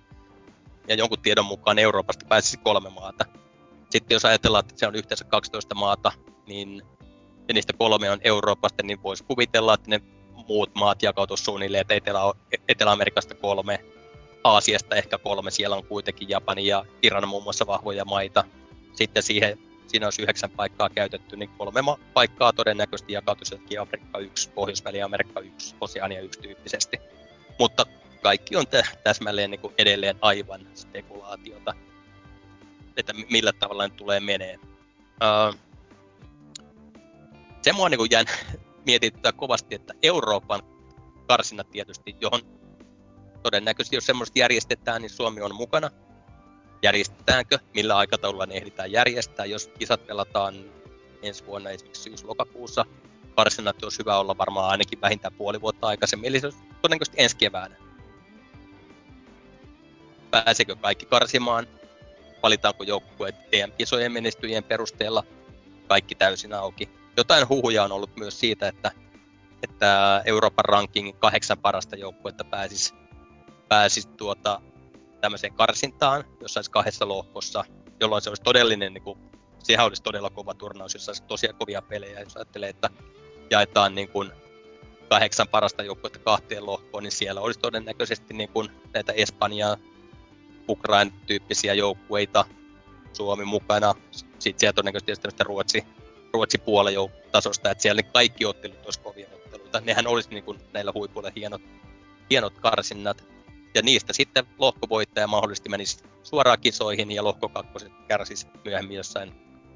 Ja 0.88 0.94
jonkun 0.94 1.22
tiedon 1.22 1.44
mukaan 1.44 1.78
Euroopasta 1.78 2.26
pääsisi 2.28 2.56
kolme 2.56 2.90
maata. 2.90 3.24
Sitten 3.90 4.14
jos 4.14 4.24
ajatellaan, 4.24 4.64
että 4.64 4.78
se 4.78 4.86
on 4.86 4.94
yhteensä 4.94 5.24
12 5.24 5.74
maata, 5.74 6.12
niin 6.46 6.82
ja 7.48 7.54
niistä 7.54 7.72
kolme 7.72 8.10
on 8.10 8.20
Euroopasta, 8.24 8.82
niin 8.82 9.02
voisi 9.02 9.24
kuvitella, 9.24 9.74
että 9.74 9.90
ne 9.90 10.00
muut 10.48 10.74
maat 10.74 11.02
jakautu 11.02 11.36
suunnilleen, 11.36 11.80
että 11.80 11.94
Etelä- 11.94 12.34
Etelä-Amerikasta 12.68 13.34
kolme, 13.34 13.84
Aasiasta 14.44 14.96
ehkä 14.96 15.18
kolme, 15.18 15.50
siellä 15.50 15.76
on 15.76 15.84
kuitenkin 15.84 16.28
Japani 16.28 16.66
ja 16.66 16.84
Iran 17.02 17.28
muun 17.28 17.42
muassa 17.42 17.66
vahvoja 17.66 18.04
maita. 18.04 18.44
Sitten 18.92 19.22
siihen, 19.22 19.58
siinä 19.86 20.06
olisi 20.06 20.22
yhdeksän 20.22 20.50
paikkaa 20.50 20.90
käytetty, 20.90 21.36
niin 21.36 21.50
kolme 21.58 21.82
ma- 21.82 21.98
paikkaa 22.14 22.52
todennäköisesti 22.52 23.12
jakautuisi 23.12 23.78
Afrikka 23.80 24.18
1, 24.18 24.50
Pohjois-Väli-Amerikka 24.50 25.40
1, 25.40 25.74
Oseania 25.80 26.20
1 26.20 26.40
tyyppisesti. 26.40 27.00
Mutta 27.58 27.86
kaikki 28.22 28.56
on 28.56 28.66
tä- 28.66 28.86
täsmälleen 29.04 29.50
niin 29.50 29.60
kuin 29.60 29.74
edelleen 29.78 30.16
aivan 30.20 30.66
spekulaatiota, 30.74 31.74
että 32.96 33.12
millä 33.30 33.52
tavalla 33.52 33.88
ne 33.88 33.94
tulee 33.96 34.20
menee. 34.20 34.58
Uh, 35.22 35.58
se 37.62 37.72
mua 37.72 37.88
niin 37.88 38.10
jään, 38.10 38.26
mietityttää 38.86 39.32
kovasti, 39.32 39.74
että 39.74 39.94
Euroopan 40.02 40.62
karsinnat 41.28 41.70
tietysti, 41.70 42.16
johon 42.20 42.40
todennäköisesti 43.42 43.96
jos 43.96 44.06
semmoista 44.06 44.38
järjestetään, 44.38 45.02
niin 45.02 45.10
Suomi 45.10 45.40
on 45.40 45.54
mukana. 45.54 45.90
Järjestetäänkö, 46.82 47.58
millä 47.74 47.96
aikataululla 47.96 48.46
ne 48.46 48.54
ehditään 48.54 48.92
järjestää, 48.92 49.46
jos 49.46 49.70
kisat 49.78 50.06
pelataan 50.06 50.54
ensi 51.22 51.46
vuonna 51.46 51.70
esimerkiksi 51.70 52.02
syys-lokakuussa. 52.02 52.84
Karsinnat 53.36 53.82
olisi 53.82 53.98
hyvä 53.98 54.18
olla 54.18 54.38
varmaan 54.38 54.70
ainakin 54.70 55.00
vähintään 55.00 55.34
puoli 55.34 55.60
vuotta 55.60 55.86
aikaisemmin, 55.86 56.28
eli 56.28 56.40
se 56.40 56.46
olisi 56.46 56.58
todennäköisesti 56.82 57.22
ensi 57.22 57.36
keväänä. 57.36 57.76
pääsekö 60.30 60.76
kaikki 60.76 61.06
karsimaan, 61.06 61.66
valitaanko 62.42 62.84
joukkueet 62.84 63.34
EM-kisojen 63.52 64.12
menestyjien 64.12 64.64
perusteella, 64.64 65.24
kaikki 65.88 66.14
täysin 66.14 66.52
auki. 66.52 67.01
Jotain 67.16 67.48
huhuja 67.48 67.84
on 67.84 67.92
ollut 67.92 68.16
myös 68.16 68.40
siitä, 68.40 68.68
että, 68.68 68.90
että 69.62 70.22
Euroopan 70.24 70.64
rankingin 70.64 71.16
kahdeksan 71.16 71.58
parasta 71.58 71.96
joukkuetta 71.96 72.44
pääsisi, 72.44 72.94
pääsisi 73.68 74.08
tuota, 74.08 74.60
tämmöiseen 75.20 75.54
karsintaan, 75.54 76.24
jossa 76.40 76.58
olisi 76.58 76.70
kahdessa 76.70 77.08
lohkossa, 77.08 77.64
jolloin 78.00 78.22
se 78.22 78.30
olisi 78.30 78.42
todellinen, 78.42 78.94
niin 78.94 79.02
kuin, 79.02 79.18
sehän 79.58 79.86
olisi 79.86 80.02
todella 80.02 80.30
kova 80.30 80.54
turnaus, 80.54 80.94
jossa 80.94 81.10
olisi 81.10 81.22
tosiaan 81.22 81.56
kovia 81.58 81.82
pelejä, 81.82 82.20
jos 82.20 82.36
ajattelee, 82.36 82.68
että 82.68 82.90
jaetaan 83.50 83.94
niin 83.94 84.08
kuin 84.08 84.32
kahdeksan 85.08 85.48
parasta 85.48 85.82
joukkuetta 85.82 86.18
kahteen 86.18 86.66
lohkoon, 86.66 87.02
niin 87.02 87.12
siellä 87.12 87.40
olisi 87.40 87.60
todennäköisesti 87.60 88.34
niin 88.34 88.48
kuin 88.48 88.68
näitä 88.94 89.12
Espanjaa, 89.12 89.76
Ukraina 90.68 91.10
tyyppisiä 91.26 91.74
joukkueita, 91.74 92.44
Suomi 93.12 93.44
mukana, 93.44 93.94
sitten 94.10 94.60
siellä 94.60 94.72
todennäköisesti 94.72 95.44
Ruotsi, 95.44 95.84
Ruotsi 96.32 96.58
puolen 96.58 96.94
tasosta, 97.32 97.70
että 97.70 97.82
siellä 97.82 98.02
kaikki 98.02 98.44
ottelut 98.44 98.84
olisi 98.84 99.00
kovia 99.00 99.26
otteluita. 99.32 99.80
Nehän 99.80 100.06
olisi 100.06 100.30
niin 100.30 100.44
kuin 100.44 100.58
näillä 100.72 100.92
huipuilla 100.94 101.32
hienot, 101.36 101.62
hienot 102.30 102.58
karsinnat. 102.58 103.24
Ja 103.74 103.82
niistä 103.82 104.12
sitten 104.12 104.46
lohkovoittaja 104.58 105.26
mahdollisesti 105.26 105.68
menisi 105.68 106.04
suoraan 106.22 106.60
kisoihin 106.60 107.10
ja 107.12 107.24
lohko 107.24 107.48
kakkoset 107.48 107.92
kärsisi 108.08 108.46
myöhemmin 108.64 108.96
jossain 108.96 109.32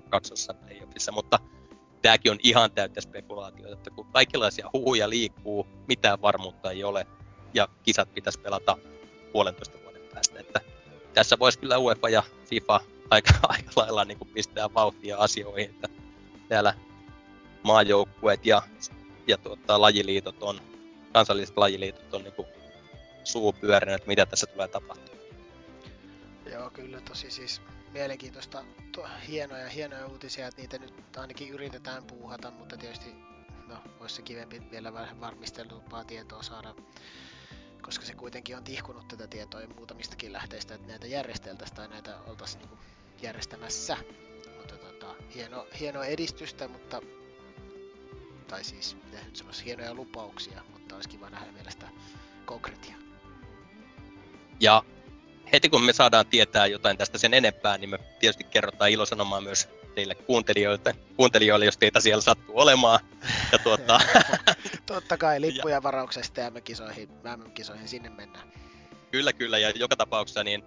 kaksossa 0.08 0.54
playoffissa. 0.54 1.12
Mutta 1.12 1.38
tämäkin 2.02 2.32
on 2.32 2.38
ihan 2.42 2.70
täyttä 2.70 3.00
spekulaatiota, 3.00 3.72
että 3.72 3.90
kun 3.90 4.06
kaikenlaisia 4.12 4.70
huhuja 4.72 5.10
liikkuu, 5.10 5.66
mitään 5.88 6.22
varmuutta 6.22 6.70
ei 6.70 6.84
ole, 6.84 7.06
ja 7.54 7.68
kisat 7.82 8.14
pitäisi 8.14 8.40
pelata 8.40 8.78
puolentoista 9.32 9.78
vuoden 9.84 10.02
päästä. 10.14 10.40
Että 10.40 10.60
tässä 11.14 11.38
voisi 11.38 11.58
kyllä 11.58 11.78
UEFA 11.78 12.08
ja 12.08 12.22
FIFA 12.44 12.80
aika, 13.10 13.30
aika 13.48 13.70
lailla 13.76 14.04
niin 14.04 14.18
kuin 14.18 14.30
pistää 14.34 14.74
vauhtia 14.74 15.18
asioihin, 15.18 15.70
että 15.70 15.88
täällä 16.48 16.74
maajoukkueet 17.62 18.46
ja, 18.46 18.62
ja 19.26 19.38
tuota, 19.38 19.80
lajiliitot 19.80 20.42
on, 20.42 20.60
kansalliset 21.12 21.56
lajiliitot 21.56 22.14
on 22.14 22.22
niin 22.22 22.34
kuin 22.34 22.48
suu 23.24 23.52
pyörinyt, 23.52 24.06
mitä 24.06 24.26
tässä 24.26 24.46
tulee 24.46 24.68
tapahtumaan. 24.68 25.26
Joo, 26.52 26.70
kyllä 26.70 27.00
tosi 27.00 27.30
siis 27.30 27.62
mielenkiintoista, 27.92 28.64
to, 28.92 29.06
hienoja, 29.28 29.68
hienoja 29.68 30.06
uutisia, 30.06 30.46
että 30.46 30.60
niitä 30.60 30.78
nyt 30.78 31.16
ainakin 31.16 31.48
yritetään 31.48 32.04
puuhata, 32.04 32.50
mutta 32.50 32.76
tietysti 32.76 33.14
no, 33.68 33.76
olisi 34.00 34.14
se 34.14 34.22
kivempi 34.22 34.62
vielä 34.70 34.92
vähän 34.92 35.20
varmistelumpaa 35.20 36.04
tietoa 36.04 36.42
saada, 36.42 36.74
koska 37.82 38.04
se 38.04 38.14
kuitenkin 38.14 38.56
on 38.56 38.64
tihkunut 38.64 39.08
tätä 39.08 39.26
tietoa 39.26 39.60
jo 39.60 39.68
muutamistakin 39.68 40.32
lähteistä, 40.32 40.74
että 40.74 40.86
näitä 40.88 41.06
järjesteltäisiin 41.06 41.76
tai 41.76 41.88
näitä 41.88 42.18
oltaisiin 42.26 42.60
niin 42.60 42.78
järjestämässä. 43.22 43.96
Tota, 45.06 45.22
hieno, 45.34 45.66
hienoa 45.80 46.04
edistystä, 46.04 46.68
mutta 46.68 47.02
tai 48.48 48.64
siis, 48.64 48.96
mitä 49.04 49.24
nyt 49.24 49.36
sanoisi, 49.36 49.64
hienoja 49.64 49.94
lupauksia, 49.94 50.62
mutta 50.72 50.94
olisi 50.94 51.08
kiva 51.08 51.30
nähdä 51.30 51.54
vielä 51.54 51.70
sitä 51.70 51.88
konkretia. 52.44 52.96
Ja 54.60 54.82
heti 55.52 55.68
kun 55.68 55.82
me 55.84 55.92
saadaan 55.92 56.26
tietää 56.26 56.66
jotain 56.66 56.98
tästä 56.98 57.18
sen 57.18 57.34
enempää, 57.34 57.78
niin 57.78 57.90
me 57.90 57.98
tietysti 58.20 58.44
kerrotaan 58.44 58.90
ilosanomaa 58.90 59.40
myös 59.40 59.68
teille 59.94 60.14
kuuntelijoille, 60.14 60.94
kuuntelijoille 61.16 61.64
jos 61.64 61.78
teitä 61.78 62.00
siellä 62.00 62.22
sattuu 62.22 62.58
olemaan. 62.58 63.00
Ja 63.52 63.58
tuota... 63.58 64.00
Totta 64.86 65.16
kai 65.16 65.40
lippuja 65.40 65.82
varauksesta 65.82 66.40
ja 66.40 66.50
kisoihin, 66.50 67.08
kisoihin 67.54 67.88
sinne 67.88 68.10
mennään. 68.10 68.52
Kyllä, 69.10 69.32
kyllä. 69.32 69.58
Ja 69.58 69.70
joka 69.70 69.96
tapauksessa 69.96 70.44
niin 70.44 70.64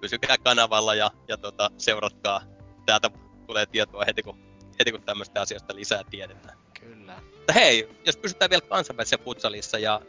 pysykää 0.00 0.38
kanavalla 0.38 0.94
ja, 0.94 1.10
ja 1.28 1.36
tota, 1.36 1.70
seuratkaa. 1.78 2.42
Täältä 2.86 3.10
tulee 3.50 3.66
tietoa 3.66 4.04
heti 4.06 4.22
kun, 4.22 4.38
heti 4.78 4.92
kun 4.92 5.02
tämmöistä 5.02 5.40
asioista 5.40 5.74
lisää 5.74 6.04
tiedetään. 6.10 6.58
Kyllä. 6.80 7.20
Mutta 7.36 7.52
hei, 7.52 7.88
jos 8.06 8.16
pysytään 8.16 8.50
vielä 8.50 8.60
kansainvälisessä 8.60 9.18
futsalissa 9.24 9.78
ja 9.78 10.00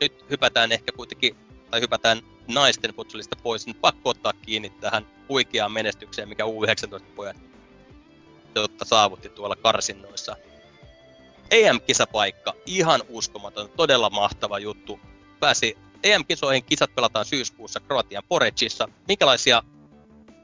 nyt 0.00 0.24
hypätään 0.30 0.72
ehkä 0.72 0.92
kuitenkin, 0.96 1.36
tai 1.70 1.80
hypätään 1.80 2.22
naisten 2.48 2.94
futsalista 2.94 3.36
pois, 3.42 3.66
niin 3.66 3.76
pakko 3.76 4.10
ottaa 4.10 4.32
kiinni 4.32 4.70
tähän 4.70 5.06
huikeaan 5.28 5.72
menestykseen, 5.72 6.28
mikä 6.28 6.44
U19-pojat 6.44 7.36
jotta 8.54 8.84
saavutti 8.84 9.28
tuolla 9.28 9.56
karsinnoissa. 9.56 10.36
EM-kisapaikka, 11.50 12.54
ihan 12.66 13.00
uskomaton, 13.08 13.68
todella 13.76 14.10
mahtava 14.10 14.58
juttu. 14.58 15.00
Pääsi 15.40 15.78
EM-kisoihin, 16.02 16.64
kisat 16.64 16.94
pelataan 16.94 17.24
syyskuussa 17.24 17.80
Kroatian 17.80 18.22
Porecissa. 18.28 18.88
Minkälaisia, 19.08 19.62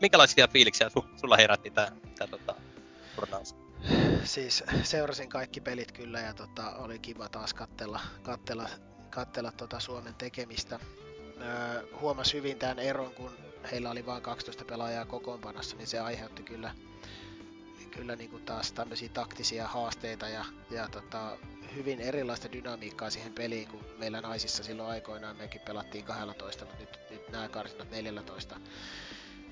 minkälaisia 0.00 0.48
fiiliksiä 0.48 0.88
su, 0.88 1.04
sulla 1.16 1.36
herätti 1.36 1.70
tämä 1.70 1.90
tota, 2.30 2.54
turnaus? 3.14 3.54
Siis 4.24 4.64
seurasin 4.82 5.28
kaikki 5.28 5.60
pelit 5.60 5.92
kyllä 5.92 6.20
ja 6.20 6.34
tota, 6.34 6.76
oli 6.76 6.98
kiva 6.98 7.28
taas 7.28 7.54
kattella, 7.54 8.00
kattella, 8.22 8.68
kattella 9.10 9.52
tota 9.52 9.80
Suomen 9.80 10.14
tekemistä. 10.14 10.80
Öö, 11.40 11.82
huomasi 12.00 12.36
hyvin 12.36 12.58
tämän 12.58 12.78
eron, 12.78 13.14
kun 13.14 13.30
heillä 13.72 13.90
oli 13.90 14.06
vain 14.06 14.22
12 14.22 14.64
pelaajaa 14.64 15.04
kokoonpanossa, 15.04 15.76
niin 15.76 15.86
se 15.86 16.00
aiheutti 16.00 16.42
kyllä, 16.42 16.74
kyllä 17.90 18.16
niin 18.16 18.30
kuin 18.30 18.44
taas 18.44 18.72
tämmöisiä 18.72 19.08
taktisia 19.08 19.66
haasteita 19.66 20.28
ja, 20.28 20.44
ja 20.70 20.88
tota, 20.88 21.36
hyvin 21.74 22.00
erilaista 22.00 22.52
dynamiikkaa 22.52 23.10
siihen 23.10 23.32
peliin 23.32 23.68
kuin 23.68 23.84
meillä 23.98 24.20
naisissa 24.20 24.64
silloin 24.64 24.90
aikoinaan. 24.90 25.36
Mekin 25.36 25.60
pelattiin 25.60 26.04
12, 26.04 26.64
mutta 26.64 26.80
nyt, 26.80 26.98
nyt 27.10 27.28
nämä 27.28 27.48
karsinat 27.48 27.90
14 27.90 28.60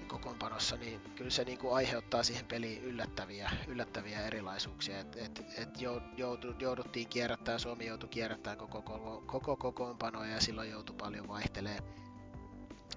kokoonpanossa, 0.06 0.76
niin 0.76 1.00
kyllä 1.00 1.30
se 1.30 1.44
niin 1.44 1.58
kuin 1.58 1.74
aiheuttaa 1.74 2.22
siihen 2.22 2.46
peliin 2.46 2.82
yllättäviä, 2.82 3.50
yllättäviä 3.66 4.26
erilaisuuksia. 4.26 5.00
Et, 5.00 5.16
et, 5.16 5.42
et 5.58 5.80
joutu, 6.16 6.54
jouduttiin 6.60 7.08
kierrättämään, 7.08 7.60
Suomi 7.60 7.86
joutui 7.86 8.08
kierrättämään 8.08 8.58
koko, 8.58 8.82
koko, 8.82 9.22
koko 9.26 9.56
kokoonpanoja 9.56 10.30
ja 10.30 10.40
silloin 10.40 10.70
joutui 10.70 10.96
paljon 10.98 11.28
vaihtelee. 11.28 11.78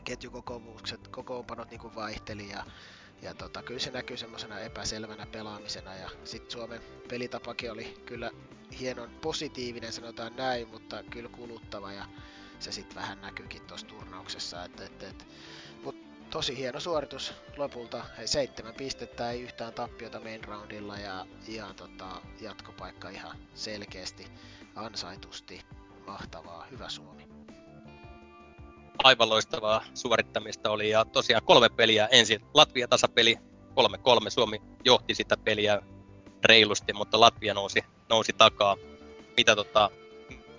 Ketjukokoukset, 0.04 1.08
kokoonpanot 1.08 1.70
niin 1.70 1.80
kuin 1.82 1.96
vaihteli 1.96 2.50
ja, 2.50 2.64
ja 3.22 3.34
tota, 3.34 3.64
kyllä 3.64 3.80
se 3.80 3.92
näkyy 3.92 4.18
semmoisena 4.18 4.60
epäselvänä 4.60 5.26
pelaamisena 5.26 5.96
ja 5.96 6.10
sitten 6.24 6.52
Suomen 6.52 6.82
pelitapakin 7.10 7.72
oli 7.72 8.02
kyllä 8.06 8.32
hienon 8.80 9.10
positiivinen, 9.10 9.94
sanotaan 9.94 10.36
näin, 10.36 10.68
mutta 10.68 11.04
kyllä 11.04 11.30
kuluttava 11.30 11.92
ja 11.92 12.06
se 12.60 12.72
sitten 12.72 12.96
vähän 12.96 13.22
näkyykin 13.22 13.62
tuossa 13.62 13.88
turnauksessa. 13.88 14.66
Et, 14.66 14.80
et, 14.80 15.04
et. 15.04 15.28
Tosi 16.30 16.58
hieno 16.58 16.80
suoritus 16.80 17.34
lopulta. 17.58 18.06
Hei, 18.18 18.28
seitsemän 18.28 18.74
pistettä, 18.74 19.32
ei 19.32 19.42
yhtään 19.42 19.74
tappiota 19.74 20.20
main 20.20 20.44
roundilla 20.44 20.98
ja, 20.98 21.26
ja 21.48 21.74
tota, 21.74 22.22
jatkopaikka 22.42 23.10
ihan 23.10 23.38
selkeästi, 23.54 24.28
ansaitusti, 24.76 25.62
mahtavaa, 26.08 26.66
hyvä 26.72 26.90
Suomi. 26.90 27.28
Aivan 29.04 29.30
loistavaa 29.30 29.84
suorittamista 29.94 30.72
oli 30.72 30.90
ja 30.90 31.06
tosiaan 31.06 31.44
kolme 31.44 31.70
peliä. 31.70 32.08
Ensin 32.12 32.42
Latvia 32.54 32.88
tasapeli 32.88 33.38
3-3. 34.28 34.30
Suomi 34.30 34.62
johti 34.86 35.16
sitä 35.16 35.38
peliä 35.38 35.82
reilusti, 36.46 36.94
mutta 36.94 37.20
Latvia 37.20 37.54
nousi, 37.54 37.80
nousi 38.10 38.34
takaa. 38.34 38.78
Mitä, 39.38 39.56
tota, 39.56 39.90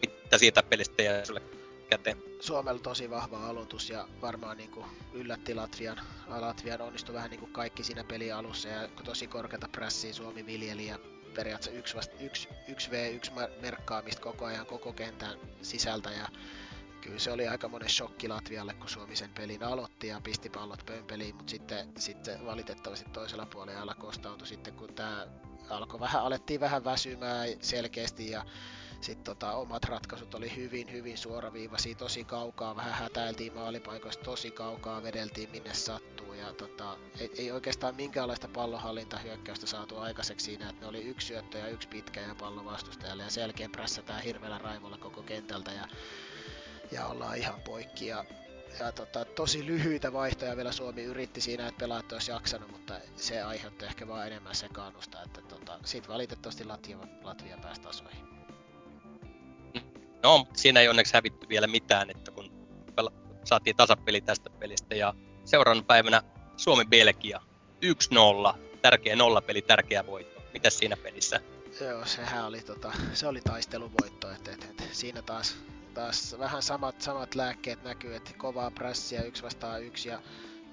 mitä 0.02 0.38
siitä 0.38 0.62
pelistä 0.62 1.02
jäi 1.02 1.26
sulle 1.26 1.42
käteen? 1.90 2.22
Suomella 2.40 2.80
tosi 2.80 3.10
vahva 3.10 3.46
aloitus 3.46 3.90
ja 3.90 4.08
varmaan 4.22 4.56
niin 4.56 4.70
kuin 4.70 4.86
yllätti 5.12 5.54
Latvian. 5.54 6.00
Latvian 6.28 6.80
onnistui 6.80 7.14
vähän 7.14 7.30
niin 7.30 7.40
kuin 7.40 7.52
kaikki 7.52 7.84
siinä 7.84 8.04
pelin 8.04 8.34
alussa 8.34 8.68
ja 8.68 8.88
tosi 9.04 9.26
korkeata 9.26 9.68
prässiä 9.72 10.12
Suomi 10.12 10.46
viljeli 10.46 10.86
ja 10.86 10.98
periaatteessa 11.34 11.78
yksi, 11.78 11.96
vasta, 11.96 12.16
yksi, 12.20 12.48
yksi 12.68 12.90
V1 12.90 13.32
merkkaamista 13.60 14.22
koko 14.22 14.44
ajan 14.44 14.66
koko 14.66 14.92
kentän 14.92 15.38
sisältä 15.62 16.10
ja 16.10 16.28
kyllä 17.00 17.18
se 17.18 17.32
oli 17.32 17.48
aika 17.48 17.68
monen 17.68 17.88
shokki 17.88 18.28
Latvialle, 18.28 18.74
kun 18.74 18.88
Suomi 18.88 19.16
sen 19.16 19.30
pelin 19.30 19.62
aloitti 19.62 20.06
ja 20.06 20.20
pisti 20.24 20.50
pallot 20.50 20.86
pömpeliin, 20.86 21.36
mutta 21.36 21.50
sitten, 21.50 21.92
sitten 21.98 22.46
valitettavasti 22.46 23.10
toisella 23.10 23.46
puolella 23.46 23.94
kostautui 23.94 24.46
sitten, 24.46 24.74
kun 24.74 24.94
tämä 24.94 25.26
alkoi 25.70 26.00
vähän, 26.00 26.22
alettiin 26.22 26.60
vähän 26.60 26.84
väsymään 26.84 27.48
selkeästi 27.60 28.30
ja 28.30 28.44
sitten 29.00 29.24
tota, 29.24 29.52
omat 29.52 29.84
ratkaisut 29.84 30.34
oli 30.34 30.56
hyvin, 30.56 30.92
hyvin 30.92 31.18
suoraviivaisia, 31.18 31.94
tosi 31.94 32.24
kaukaa, 32.24 32.76
vähän 32.76 32.94
hätäiltiin 32.94 33.54
maalipaikoista, 33.54 34.24
tosi 34.24 34.50
kaukaa 34.50 35.02
vedeltiin 35.02 35.50
minne 35.50 35.74
sattuu 35.74 36.32
ja 36.32 36.52
tota, 36.52 36.96
ei, 37.20 37.30
ei, 37.38 37.50
oikeastaan 37.50 37.94
minkäänlaista 37.94 38.48
pallohallintahyökkäystä 38.48 39.66
saatu 39.66 39.98
aikaiseksi 39.98 40.44
siinä, 40.44 40.68
että 40.68 40.80
ne 40.80 40.86
oli 40.86 41.02
yksi 41.02 41.26
syöttö 41.26 41.58
ja 41.58 41.68
yksi 41.68 41.88
pitkä 41.88 42.20
ja 42.20 42.34
pallo 42.34 42.64
vastustajalle 42.64 43.22
ja 43.22 43.30
selkeän 43.30 43.72
prässätään 43.72 44.22
hirveällä 44.22 44.58
raivolla 44.58 44.98
koko 44.98 45.22
kentältä 45.22 45.72
ja, 45.72 45.88
ja 46.92 47.06
ollaan 47.06 47.36
ihan 47.36 47.60
poikki 47.60 48.06
ja 48.06 48.24
ja 48.80 48.92
tota, 48.92 49.24
tosi 49.24 49.66
lyhyitä 49.66 50.12
vaihtoja 50.12 50.56
vielä 50.56 50.72
Suomi 50.72 51.02
yritti 51.02 51.40
siinä, 51.40 51.68
että 51.68 51.78
pelaat 51.78 52.12
olisi 52.12 52.30
jaksanut, 52.30 52.70
mutta 52.70 52.94
se 53.16 53.42
aiheutti 53.42 53.84
ehkä 53.84 54.08
vaan 54.08 54.26
enemmän 54.26 54.54
sekaannusta, 54.54 55.22
että 55.22 55.40
tota, 55.42 55.78
siitä 55.84 56.08
valitettavasti 56.08 56.64
Latvia, 56.64 56.98
Latvia 57.22 57.58
pääsi 57.62 57.80
tasoihin. 57.80 58.39
No, 60.22 60.46
siinä 60.56 60.80
ei 60.80 60.88
onneksi 60.88 61.14
hävitty 61.14 61.48
vielä 61.48 61.66
mitään, 61.66 62.10
että 62.10 62.30
kun 62.30 62.60
saatiin 63.44 63.76
tasapeli 63.76 64.20
tästä 64.20 64.50
pelistä 64.50 64.94
ja 64.94 65.14
seuraavana 65.44 65.86
päivänä 65.86 66.22
Suomi-Belgia 66.56 67.40
1-0, 68.54 68.58
tärkeä 68.82 69.16
nollapeli, 69.16 69.62
tärkeä 69.62 70.06
voitto. 70.06 70.42
Mitäs 70.52 70.78
siinä 70.78 70.96
pelissä? 70.96 71.40
Joo, 71.80 72.04
sehän 72.04 72.46
oli, 72.46 72.60
tota, 72.60 72.92
se 73.12 73.26
oli 73.26 73.40
taisteluvoitto, 73.40 74.30
että 74.30 74.52
et, 74.52 74.64
et, 74.64 74.88
siinä 74.92 75.22
taas, 75.22 75.56
taas 75.94 76.36
vähän 76.38 76.62
samat, 76.62 77.00
samat 77.02 77.34
lääkkeet 77.34 77.84
näkyy, 77.84 78.14
että 78.16 78.30
kovaa 78.36 78.70
pressia 78.70 79.22
yksi 79.22 79.42
vastaan 79.42 79.82
yksi 79.82 80.08
ja 80.08 80.22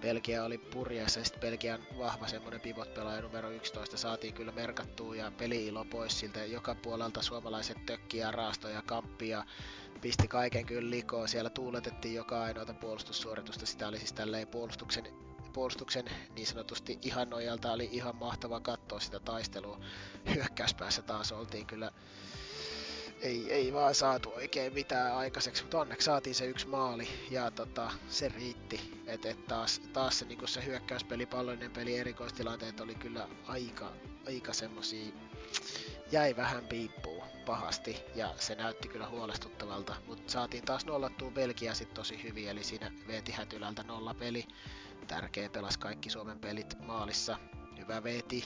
Belgia 0.02 0.44
oli 0.44 0.58
purjeessa 0.58 1.20
ja 1.20 1.26
sitten 1.26 1.42
Belgian 1.42 1.80
vahva 1.98 2.28
semmoinen 2.28 2.62
pivot-pelaaja 2.62 3.22
numero 3.22 3.50
11 3.50 3.98
saatiin 3.98 4.34
kyllä 4.34 4.52
merkattua 4.52 5.16
ja 5.16 5.32
peli-ilo 5.38 5.86
pois 5.86 6.20
siltä 6.20 6.46
joka 6.46 6.76
puolelta 6.76 7.22
suomalaiset 7.22 7.86
tökkiä, 7.86 8.32
raastoja, 8.32 8.82
kamppia 8.82 9.44
pisti 10.02 10.28
kaiken 10.28 10.66
kyllä 10.66 10.90
likoon. 10.90 11.28
Siellä 11.28 11.50
tuuletettiin 11.50 12.16
joka 12.16 12.44
ainoata 12.44 12.74
puolustussuoritusta. 12.74 13.66
Sitä 13.66 13.88
oli 13.88 13.98
siis 13.98 14.14
tälleen 14.14 14.48
puolustuksen, 14.48 15.08
puolustuksen 15.54 16.06
niin 16.36 16.48
sanotusti 16.48 17.00
ihan 17.02 17.30
nojalta 17.30 17.72
oli 17.72 17.90
ihan 17.92 18.16
mahtava 18.16 18.60
katsoa 18.60 19.00
sitä 19.00 19.20
taistelua. 19.20 19.80
Hyökkäyspäässä 20.36 21.02
taas 21.02 21.32
oltiin 21.32 21.66
kyllä 21.66 21.92
ei, 23.22 23.54
ei 23.54 23.74
vaan 23.74 23.96
saatu 23.96 24.34
oikein 24.36 24.74
mitään 24.74 25.16
aikaiseksi, 25.16 25.64
mutta 25.64 25.80
onneksi 25.80 26.06
saatiin 26.06 26.36
se 26.36 26.46
yksi 26.46 26.68
maali 26.68 27.08
ja 27.32 27.52
tota, 27.52 27.92
se 28.10 28.30
riitti. 28.30 29.04
Et, 29.08 29.26
et 29.26 29.48
taas, 29.48 29.80
taas 29.94 30.20
se, 30.20 30.26
niin 30.26 30.48
se 30.48 30.66
hyökkäyspeli, 30.66 31.26
pallollinen 31.26 31.72
peli, 31.72 31.98
erikoistilanteet 31.98 32.80
oli 32.80 32.96
kyllä 32.96 33.28
aika, 33.48 33.94
aika 34.28 34.54
semmosia, 34.54 35.14
jäi 36.12 36.36
vähän 36.36 36.68
piippuun 36.68 37.24
pahasti 37.46 37.98
ja 38.16 38.34
se 38.40 38.56
näytti 38.56 38.88
kyllä 38.88 39.10
huolestuttavalta, 39.10 39.96
mutta 40.08 40.32
saatiin 40.32 40.66
taas 40.66 40.86
nollattua 40.86 41.32
Belgia 41.32 41.74
sitten 41.74 41.96
tosi 41.96 42.24
hyvin, 42.24 42.50
eli 42.50 42.64
siinä 42.64 42.92
veeti 43.08 43.32
hätylältä 43.32 43.84
nolla 43.84 44.14
peli. 44.14 44.48
Tärkeä 45.08 45.50
pelas 45.50 45.78
kaikki 45.78 46.10
Suomen 46.10 46.40
pelit 46.40 46.78
maalissa. 46.86 47.38
Hyvä 47.78 48.04
veeti. 48.04 48.44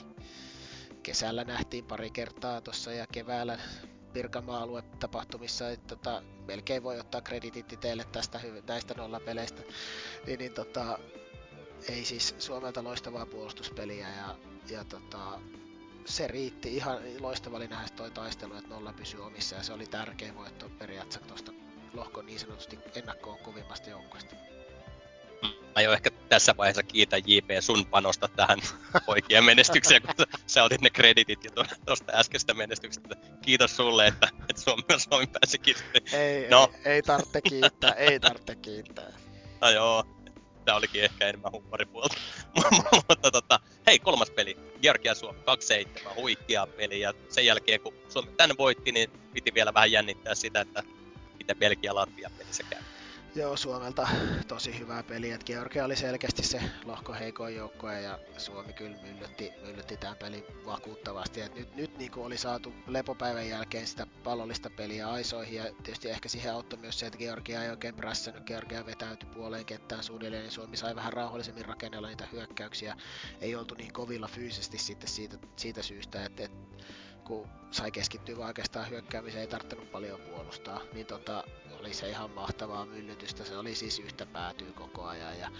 Kesällä 1.02 1.44
nähtiin 1.44 1.84
pari 1.84 2.10
kertaa 2.10 2.60
tuossa 2.60 2.92
ja 2.92 3.06
keväällä 3.12 3.58
Pirkanmaa 4.12 4.66
tapahtumissa, 4.98 5.70
että 5.70 5.96
tota, 5.96 6.22
melkein 6.46 6.82
voi 6.82 7.00
ottaa 7.00 7.20
kreditit 7.20 7.80
teille 7.80 8.04
tästä 8.12 8.40
näistä 8.68 8.94
nollapeleistä. 8.94 9.62
Niin, 10.26 10.38
niin 10.38 10.52
tota, 10.52 10.98
ei 11.88 12.04
siis 12.04 12.34
Suomelta 12.38 12.84
loistavaa 12.84 13.26
puolustuspeliä 13.26 14.08
ja, 14.08 14.36
ja 14.68 14.84
tota, 14.84 15.40
se 16.04 16.28
riitti. 16.28 16.76
Ihan 16.76 16.98
loistava 17.20 17.56
oli 17.56 17.68
nähdä 17.68 17.88
toi 17.96 18.10
taistelu, 18.10 18.54
että 18.54 18.68
nolla 18.68 18.92
pysyy 18.92 19.26
omissa 19.26 19.56
ja 19.56 19.62
se 19.62 19.72
oli 19.72 19.86
tärkeä 19.86 20.34
voitto 20.34 20.68
periaatteessa 20.78 21.28
tuosta 21.28 21.52
lohkon 21.94 22.26
niin 22.26 22.40
sanotusti 22.40 22.78
ennakkoon 22.94 23.38
kovimmasta 23.38 23.90
joukkueesta. 23.90 24.51
Mä 25.74 25.82
jo 25.82 25.92
ehkä 25.92 26.10
tässä 26.28 26.54
vaiheessa 26.56 26.82
kiitän 26.82 27.22
JP 27.26 27.50
sun 27.60 27.86
panosta 27.86 28.28
tähän 28.28 28.58
poikien 29.06 29.44
menestykseen, 29.44 30.02
kun 30.02 30.26
sä 30.46 30.64
otit 30.64 30.80
ne 30.80 30.90
kreditit 30.90 31.44
jo 31.44 31.50
tuosta 31.86 32.12
äskeistä 32.12 32.54
menestyksestä. 32.54 33.16
Kiitos 33.42 33.76
sulle, 33.76 34.06
että, 34.06 34.28
että 34.50 34.62
Suomi, 34.62 34.82
Suomi 34.96 35.26
pääsi. 35.26 35.60
Ei, 36.12 36.48
no. 36.50 36.72
ei, 36.84 36.92
ei 36.92 37.02
tarvitse 37.02 37.40
kiittää, 37.40 37.90
ei 37.90 38.20
tarvitse 38.20 38.56
kiittää. 38.56 39.12
No 39.60 39.70
joo, 39.70 40.04
tää 40.64 40.76
olikin 40.76 41.04
ehkä 41.04 41.28
enemmän 41.28 41.52
huumoripuolta. 41.52 42.14
Mutta 43.08 43.30
tota, 43.30 43.60
hei, 43.86 43.98
kolmas 43.98 44.30
peli. 44.30 44.56
Georgia 44.82 45.14
Suomi 45.14 45.38
2-7, 46.08 46.14
huikea 46.16 46.66
peli. 46.66 47.00
Ja 47.00 47.14
sen 47.28 47.46
jälkeen, 47.46 47.80
kun 47.80 47.94
Suomi 48.08 48.30
tänne 48.36 48.54
voitti, 48.58 48.92
niin 48.92 49.10
piti 49.32 49.54
vielä 49.54 49.74
vähän 49.74 49.92
jännittää 49.92 50.34
sitä, 50.34 50.60
että 50.60 50.82
miten 51.38 51.56
Belgia-Latvia 51.56 52.30
pelissä 52.38 52.62
käy. 52.70 52.80
Joo, 53.34 53.56
Suomelta 53.56 54.08
tosi 54.48 54.78
hyvää 54.78 55.02
peliä. 55.02 55.34
Et 55.34 55.44
Georgia 55.44 55.84
oli 55.84 55.96
selkeästi 55.96 56.42
se 56.42 56.62
lohko 56.84 57.12
heikoin 57.12 57.56
joukkue 57.56 58.00
ja 58.00 58.18
Suomi 58.36 58.72
kyllä 58.72 58.96
myllytti, 59.02 59.52
myllytti 59.66 59.96
tämän 59.96 60.16
pelin 60.16 60.44
vakuuttavasti. 60.66 61.40
Et 61.40 61.54
nyt 61.54 61.76
nyt 61.76 61.98
niin 61.98 62.12
oli 62.16 62.38
saatu 62.38 62.72
lepopäivän 62.86 63.48
jälkeen 63.48 63.86
sitä 63.86 64.06
pallollista 64.24 64.70
peliä 64.70 65.10
aisoihin 65.10 65.54
ja 65.54 65.64
tietysti 65.82 66.10
ehkä 66.10 66.28
siihen 66.28 66.52
auttoi 66.52 66.78
myös 66.78 66.98
se, 66.98 67.06
että 67.06 67.18
Georgia 67.18 67.64
ei 67.64 67.70
oikein 67.70 67.94
prässännyt. 67.94 68.44
Georgia 68.44 68.86
vetäytyi 68.86 69.28
puoleen 69.34 69.64
kettään 69.64 70.04
suunnilleen, 70.04 70.42
niin 70.42 70.52
Suomi 70.52 70.76
sai 70.76 70.96
vähän 70.96 71.12
rauhallisemmin 71.12 71.64
rakennella 71.64 72.08
niitä 72.08 72.28
hyökkäyksiä. 72.32 72.96
Ei 73.40 73.54
oltu 73.54 73.74
niin 73.74 73.92
kovilla 73.92 74.28
fyysisesti 74.28 74.78
sitten 74.78 75.08
siitä, 75.08 75.38
siitä 75.56 75.82
syystä, 75.82 76.24
että, 76.24 76.44
että 76.44 76.58
kun 77.32 77.48
sai 77.70 77.90
keskittyä 77.90 78.46
oikeastaan 78.46 78.90
hyökkäämiseen, 78.90 79.40
ei 79.40 79.46
tarttunut 79.46 79.92
paljon 79.92 80.20
puolustaa, 80.20 80.80
niin 80.92 81.06
tota, 81.06 81.44
oli 81.80 81.94
se 81.94 82.08
ihan 82.08 82.30
mahtavaa 82.30 82.86
myllytystä. 82.86 83.44
Se 83.44 83.56
oli 83.56 83.74
siis 83.74 83.98
yhtä 83.98 84.26
päätyy 84.26 84.72
koko 84.72 85.04
ajan 85.04 85.38
ja 85.38 85.50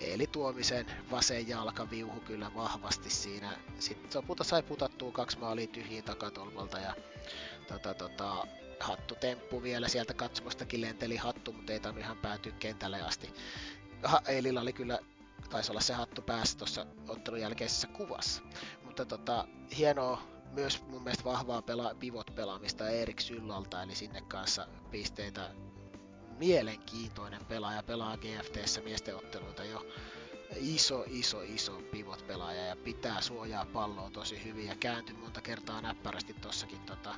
Eli 0.00 0.26
Tuomisen 0.26 0.86
vasen 1.10 1.48
jalka 1.48 1.90
viuhu 1.90 2.20
kyllä 2.20 2.50
vahvasti 2.54 3.10
siinä. 3.10 3.52
Sitten 3.78 4.10
lopulta 4.14 4.44
sai 4.44 4.62
putattua 4.62 5.12
kaksi 5.12 5.38
maalia 5.38 5.66
tyhjiin 5.66 6.04
takatolvalta 6.04 6.78
ja 6.78 6.94
tota, 7.68 7.94
tota, 7.94 8.46
hattu 8.80 9.14
temppu 9.14 9.62
vielä 9.62 9.88
sieltä 9.88 10.14
katsomastakin 10.14 10.80
lenteli 10.80 11.16
hattu, 11.16 11.52
mutta 11.52 11.72
ei 11.72 11.80
tainnut 11.80 12.04
ihan 12.04 12.16
päätyä 12.16 12.52
kentälle 12.52 13.02
asti. 13.02 13.34
Ha, 14.02 14.22
Eilillä 14.28 14.60
oli 14.60 14.72
kyllä, 14.72 14.98
taisi 15.50 15.72
olla 15.72 15.80
se 15.80 15.94
hattu 15.94 16.22
päässä 16.22 16.58
tuossa 16.58 16.86
ottelun 17.08 17.40
jälkeisessä 17.40 17.86
kuvassa. 17.86 18.42
Mutta 18.84 19.04
tota, 19.04 19.48
hienoa 19.76 20.22
myös 20.50 20.82
mun 20.82 21.02
mielestä 21.02 21.24
vahvaa 21.24 21.60
pela- 21.60 21.94
pivot-pelaamista 21.94 22.88
Erik 22.88 23.20
Syllalta, 23.20 23.82
eli 23.82 23.94
sinne 23.94 24.20
kanssa 24.20 24.66
pisteitä. 24.90 25.50
Mielenkiintoinen 26.38 27.44
pelaaja, 27.44 27.82
pelaa 27.82 28.16
GFTssä 28.16 28.80
miesten 28.80 29.16
otteluita 29.16 29.64
jo. 29.64 29.86
Iso, 30.56 31.04
iso, 31.06 31.42
iso 31.42 31.72
pivot-pelaaja 31.72 32.64
ja 32.64 32.76
pitää 32.76 33.20
suojaa 33.20 33.66
palloa 33.66 34.10
tosi 34.10 34.44
hyvin 34.44 34.66
ja 34.66 34.76
kääntyi 34.76 35.16
monta 35.16 35.40
kertaa 35.40 35.80
näppärästi 35.80 36.34
tossakin 36.34 36.80
tota, 36.80 37.14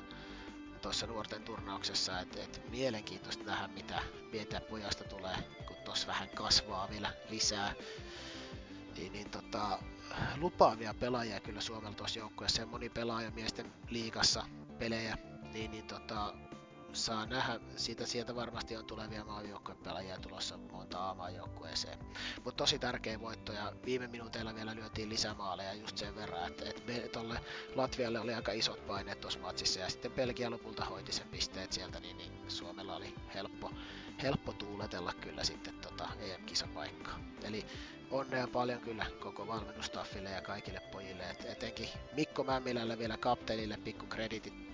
tuossa 0.81 1.07
nuorten 1.07 1.43
turnauksessa, 1.43 2.19
että 2.19 2.43
et 2.43 2.61
mielenkiintoista 2.69 3.43
nähdä 3.43 3.67
mitä 3.67 4.01
pientä 4.31 4.61
pojasta 4.61 5.03
tulee, 5.03 5.35
kun 5.67 5.75
tuossa 5.85 6.07
vähän 6.07 6.29
kasvaa 6.29 6.89
vielä 6.89 7.13
lisää. 7.29 7.73
Niin, 8.97 9.13
niin 9.13 9.29
tota, 9.29 9.79
lupaavia 10.37 10.93
pelaajia 10.93 11.39
kyllä 11.39 11.61
Suomella 11.61 11.95
tuossa 11.95 12.19
joukkueessa 12.19 12.61
ja 12.61 12.65
moni 12.65 12.89
pelaaja 12.89 13.31
miesten 13.31 13.73
liigassa 13.89 14.45
pelejä, 14.79 15.17
niin, 15.53 15.71
niin 15.71 15.85
tota, 15.85 16.33
saa 16.93 17.25
nähdä, 17.25 17.59
siitä 17.75 18.05
sieltä 18.05 18.35
varmasti 18.35 18.77
on 18.77 18.85
tulevia 18.85 19.25
maajoukkuepelaajia 19.25 20.19
tulossa 20.19 20.57
monta 20.57 21.09
A-maajoukkueeseen. 21.09 21.99
Mutta 22.35 22.57
tosi 22.57 22.79
tärkeä 22.79 23.19
voitto 23.19 23.53
ja 23.53 23.73
viime 23.85 24.07
minuuteilla 24.07 24.55
vielä 24.55 24.75
lyötiin 24.75 25.09
lisämaaleja 25.09 25.73
just 25.73 25.97
sen 25.97 26.15
verran, 26.15 26.47
että 26.47 26.69
et 26.69 26.87
me, 26.87 26.93
tolle 26.99 27.39
Latvialle 27.75 28.19
oli 28.19 28.33
aika 28.33 28.51
isot 28.51 28.87
paineet 28.87 29.21
tuossa 29.21 29.39
matsissa 29.39 29.79
ja 29.79 29.89
sitten 29.89 30.11
Belgia 30.11 30.51
lopulta 30.51 30.85
hoiti 30.85 31.11
sen 31.11 31.27
pisteet 31.27 31.73
sieltä, 31.73 31.99
niin, 31.99 32.17
niin 32.17 32.31
Suomella 32.47 32.95
oli 32.95 33.15
helppo, 33.33 33.71
helppo 34.23 34.53
tuuletella 34.53 35.13
kyllä 35.13 35.43
sitten 35.43 35.79
tota 35.79 36.09
EM-kisapaikkaa. 36.19 37.19
Eli 37.43 37.65
onnea 38.11 38.47
paljon 38.47 38.79
kyllä 38.79 39.05
koko 39.19 39.47
valmennustaffille 39.47 40.29
ja 40.29 40.41
kaikille 40.41 40.79
pojille, 40.79 41.29
et 41.29 41.45
etenkin 41.45 41.89
Mikko 42.15 42.43
Mämmilälle 42.43 42.97
vielä 42.97 43.17
kapteenille 43.17 43.77
pikku 43.77 44.05
kreditit 44.05 44.72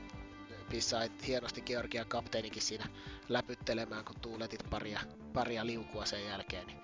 sai 0.79 1.11
hienosti 1.27 1.61
Georgian 1.61 2.05
kapteenikin 2.07 2.61
siinä 2.61 2.85
läpyttelemään, 3.29 4.05
kun 4.05 4.15
tuuletit 4.21 4.63
paria, 4.69 4.99
paria 5.33 5.65
liukua 5.65 6.05
sen 6.05 6.25
jälkeen, 6.25 6.67
niin 6.67 6.79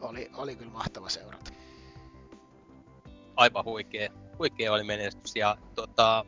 oli, 0.00 0.30
oli 0.34 0.56
kyllä 0.56 0.72
mahtava 0.72 1.08
seurata. 1.08 1.50
Aivan 3.36 3.64
huikea, 3.64 4.08
huikea 4.38 4.72
oli 4.72 4.84
menestys 4.84 5.36
ja 5.36 5.56
tota, 5.74 6.24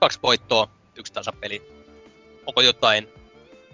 kaksi 0.00 0.18
voittoa, 0.22 0.68
yksi 0.98 1.12
tasapeli. 1.12 1.62
Onko 2.46 2.60
jotain 2.60 3.08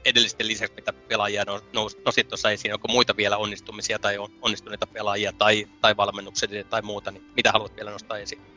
edellisten 0.04 0.48
lisäksi, 0.48 0.74
mitä 0.74 0.92
pelaajia 0.92 1.44
nous, 1.72 1.98
nosit 2.04 2.28
tuossa 2.28 2.50
esiin, 2.50 2.74
onko 2.74 2.88
muita 2.88 3.16
vielä 3.16 3.36
onnistumisia 3.36 3.98
tai 3.98 4.18
on, 4.18 4.28
onnistuneita 4.42 4.86
pelaajia 4.86 5.32
tai, 5.32 5.66
tai 5.80 5.96
valmennuksia 5.96 6.64
tai 6.64 6.82
muuta, 6.82 7.10
niin 7.10 7.30
mitä 7.36 7.52
haluat 7.52 7.76
vielä 7.76 7.90
nostaa 7.90 8.18
esiin? 8.18 8.51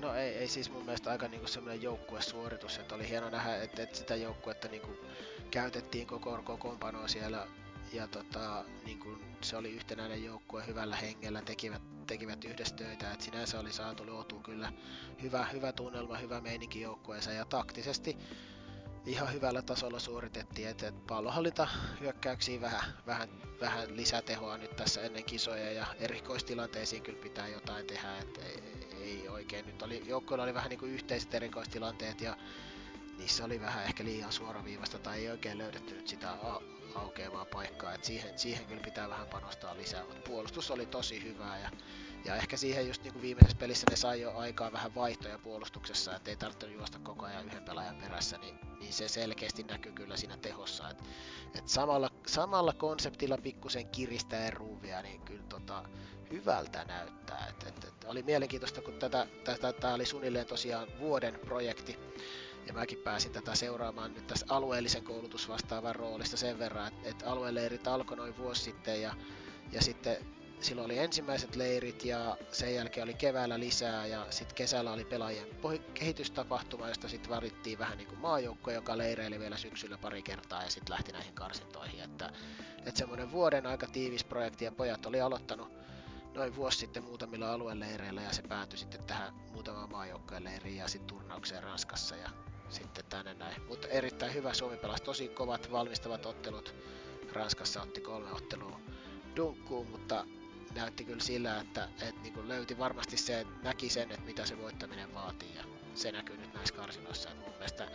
No 0.00 0.14
ei, 0.14 0.34
ei 0.34 0.48
siis 0.48 0.70
mun 0.70 0.84
mielestä 0.84 1.10
aika 1.10 1.28
niinku 1.28 1.46
semmoinen 1.46 1.82
joukkuesuoritus, 1.82 2.78
että 2.78 2.94
oli 2.94 3.08
hieno 3.08 3.30
nähdä, 3.30 3.62
että, 3.62 3.82
että 3.82 3.98
sitä 3.98 4.16
joukkuetta 4.16 4.68
niinku 4.68 4.96
käytettiin 5.50 6.06
koko 6.06 6.42
kokoonpanoa 6.44 7.08
siellä. 7.08 7.46
Ja 7.92 8.06
tota, 8.06 8.64
niin 8.84 8.98
kuin 8.98 9.20
se 9.40 9.56
oli 9.56 9.70
yhtenäinen 9.70 10.24
joukkue 10.24 10.66
hyvällä 10.66 10.96
hengellä, 10.96 11.42
tekivät, 11.42 11.82
tekivät 12.06 12.44
yhdessä 12.44 12.76
töitä, 12.76 13.12
että 13.12 13.24
sinänsä 13.24 13.60
oli 13.60 13.72
saatu 13.72 14.06
luotua 14.06 14.40
kyllä 14.40 14.72
hyvä, 15.22 15.44
hyvä 15.44 15.72
tunnelma, 15.72 16.16
hyvä 16.16 16.40
meininki 16.40 16.80
joukkueeseen. 16.80 17.36
Ja 17.36 17.44
taktisesti 17.44 18.16
ihan 19.06 19.32
hyvällä 19.32 19.62
tasolla 19.62 19.98
suoritettiin, 19.98 20.68
että 20.68 20.88
et 20.88 21.06
pallohallinta 21.06 21.68
hyökkäyksiin 22.00 22.60
vähän, 22.60 22.82
vähän, 23.06 23.28
vähän 23.60 23.96
lisätehoa 23.96 24.58
nyt 24.58 24.76
tässä 24.76 25.00
ennen 25.00 25.24
kisoja. 25.24 25.72
Ja 25.72 25.86
erikoistilanteisiin 25.98 27.02
kyllä 27.02 27.22
pitää 27.22 27.48
jotain 27.48 27.86
tehdä, 27.86 28.18
että 28.18 28.40
ei 28.40 28.79
oikein. 29.40 29.66
Nyt 29.66 29.82
oli, 29.82 30.02
joukkoilla 30.06 30.44
oli 30.44 30.54
vähän 30.54 30.70
niin 30.70 30.78
kuin 30.78 30.92
yhteiset 30.92 31.34
erikoistilanteet 31.34 32.20
ja 32.20 32.36
niissä 33.18 33.44
oli 33.44 33.60
vähän 33.60 33.84
ehkä 33.84 34.04
liian 34.04 34.32
suoraviivasta 34.32 34.98
tai 34.98 35.18
ei 35.18 35.30
oikein 35.30 35.58
löydetty 35.58 35.94
nyt 35.94 36.08
sitä 36.08 36.28
aukeamaan 36.94 37.46
paikkaa. 37.46 37.94
Et 37.94 38.04
siihen, 38.04 38.38
siihen 38.38 38.66
kyllä 38.66 38.82
pitää 38.82 39.08
vähän 39.08 39.26
panostaa 39.26 39.76
lisää, 39.76 40.04
mutta 40.04 40.30
puolustus 40.30 40.70
oli 40.70 40.86
tosi 40.86 41.22
hyvää 41.22 41.58
ja, 41.58 41.70
ja 42.24 42.36
ehkä 42.36 42.56
siihen 42.56 42.88
just 42.88 43.02
niin 43.02 43.12
kuin 43.12 43.22
viimeisessä 43.22 43.58
pelissä 43.58 43.86
ne 43.90 43.96
sai 43.96 44.20
jo 44.20 44.36
aikaa 44.36 44.72
vähän 44.72 44.94
vaihtoja 44.94 45.38
puolustuksessa, 45.38 46.16
että 46.16 46.30
ei 46.30 46.36
tarvitse 46.36 46.66
juosta 46.66 46.98
koko 46.98 47.26
ajan 47.26 47.46
yhden 47.46 47.62
pelaajan 47.62 47.96
perässä, 47.96 48.38
niin, 48.38 48.58
niin 48.80 48.92
se 48.92 49.08
selkeästi 49.08 49.62
näkyy 49.62 49.92
kyllä 49.92 50.16
siinä 50.16 50.36
tehossa. 50.36 50.90
Et, 50.90 50.98
et 51.54 51.68
samalla, 51.68 52.10
samalla 52.26 52.72
konseptilla 52.72 53.38
pikkusen 53.38 53.88
kiristää 53.88 54.50
ruuvia, 54.50 55.02
niin 55.02 55.20
kyllä 55.20 55.44
tota, 55.48 55.84
hyvältä 56.30 56.84
näyttää. 56.84 57.46
Et, 57.48 57.68
et, 57.68 57.84
et, 57.84 58.04
oli 58.04 58.22
mielenkiintoista, 58.22 58.82
kun 58.82 58.94
tätä, 58.94 59.26
tätä, 59.44 59.72
tätä 59.72 59.94
oli 59.94 60.06
suunnilleen 60.06 60.46
tosiaan 60.46 60.88
vuoden 60.98 61.38
projekti, 61.44 61.98
ja 62.66 62.72
mäkin 62.72 62.98
pääsin 62.98 63.32
tätä 63.32 63.54
seuraamaan 63.54 64.14
nyt 64.14 64.26
tässä 64.26 64.46
alueellisen 64.48 65.04
koulutusvastaavan 65.04 65.94
roolista 65.94 66.36
sen 66.36 66.58
verran, 66.58 66.88
että, 66.88 67.08
että 67.08 67.30
alueleirit 67.30 67.86
alkoi 67.86 68.16
noin 68.16 68.38
vuosi 68.38 68.62
sitten 68.62 69.02
ja, 69.02 69.14
ja 69.72 69.82
sitten 69.82 70.16
silloin 70.60 70.84
oli 70.84 70.98
ensimmäiset 70.98 71.56
leirit 71.56 72.04
ja 72.04 72.36
sen 72.52 72.74
jälkeen 72.74 73.04
oli 73.04 73.14
keväällä 73.14 73.58
lisää 73.58 74.06
ja 74.06 74.26
sitten 74.30 74.54
kesällä 74.54 74.92
oli 74.92 75.04
pelaajien 75.04 75.46
kehitystapahtuma, 75.94 76.88
josta 76.88 77.08
sitten 77.08 77.30
valittiin 77.30 77.78
vähän 77.78 77.98
niin 77.98 78.08
kuin 78.08 78.20
maajoukko, 78.20 78.70
joka 78.70 78.98
leireili 78.98 79.38
vielä 79.38 79.56
syksyllä 79.56 79.98
pari 79.98 80.22
kertaa 80.22 80.62
ja 80.62 80.70
sitten 80.70 80.92
lähti 80.92 81.12
näihin 81.12 81.34
karsintoihin. 81.34 82.00
Että, 82.00 82.32
että 82.78 82.98
semmoinen 82.98 83.32
vuoden 83.32 83.66
aika 83.66 83.86
tiivis 83.86 84.24
projekti 84.24 84.64
ja 84.64 84.72
pojat 84.72 85.06
oli 85.06 85.20
aloittanut 85.20 85.80
noin 86.34 86.56
vuosi 86.56 86.78
sitten 86.78 87.04
muutamilla 87.04 87.52
alueleireillä 87.52 88.22
ja 88.22 88.32
se 88.32 88.42
päätyi 88.42 88.78
sitten 88.78 89.04
tähän 89.04 89.34
muutamaan 89.52 89.90
maajoukkojen 89.90 90.44
leiriin 90.44 90.76
ja 90.76 90.88
sitten 90.88 91.06
turnaukseen 91.06 91.62
Ranskassa 91.62 92.16
ja 92.16 92.30
sitten 92.68 93.04
tänne 93.04 93.34
näin. 93.34 93.62
Mutta 93.68 93.88
erittäin 93.88 94.34
hyvä, 94.34 94.54
Suomi 94.54 94.76
pelasi 94.76 95.02
tosi 95.02 95.28
kovat 95.28 95.72
valmistavat 95.72 96.26
ottelut. 96.26 96.74
Ranskassa 97.32 97.82
otti 97.82 98.00
kolme 98.00 98.32
ottelua 98.32 98.80
dunkkuun, 99.36 99.90
mutta 99.90 100.26
näytti 100.74 101.04
kyllä 101.04 101.22
sillä, 101.22 101.60
että, 101.60 101.88
että 102.02 102.22
niin 102.22 102.48
löyti 102.48 102.78
varmasti 102.78 103.16
se, 103.16 103.40
että 103.40 103.54
näki 103.62 103.88
sen, 103.88 104.10
että 104.12 104.26
mitä 104.26 104.46
se 104.46 104.58
voittaminen 104.58 105.14
vaatii 105.14 105.54
ja 105.56 105.64
se 105.94 106.12
näkyy 106.12 106.36
nyt 106.36 106.54
näissä 106.54 106.74
karsinoissa. 106.74 107.30
Että 107.30 107.44
mun 107.44 107.52
mielestä 107.52 107.88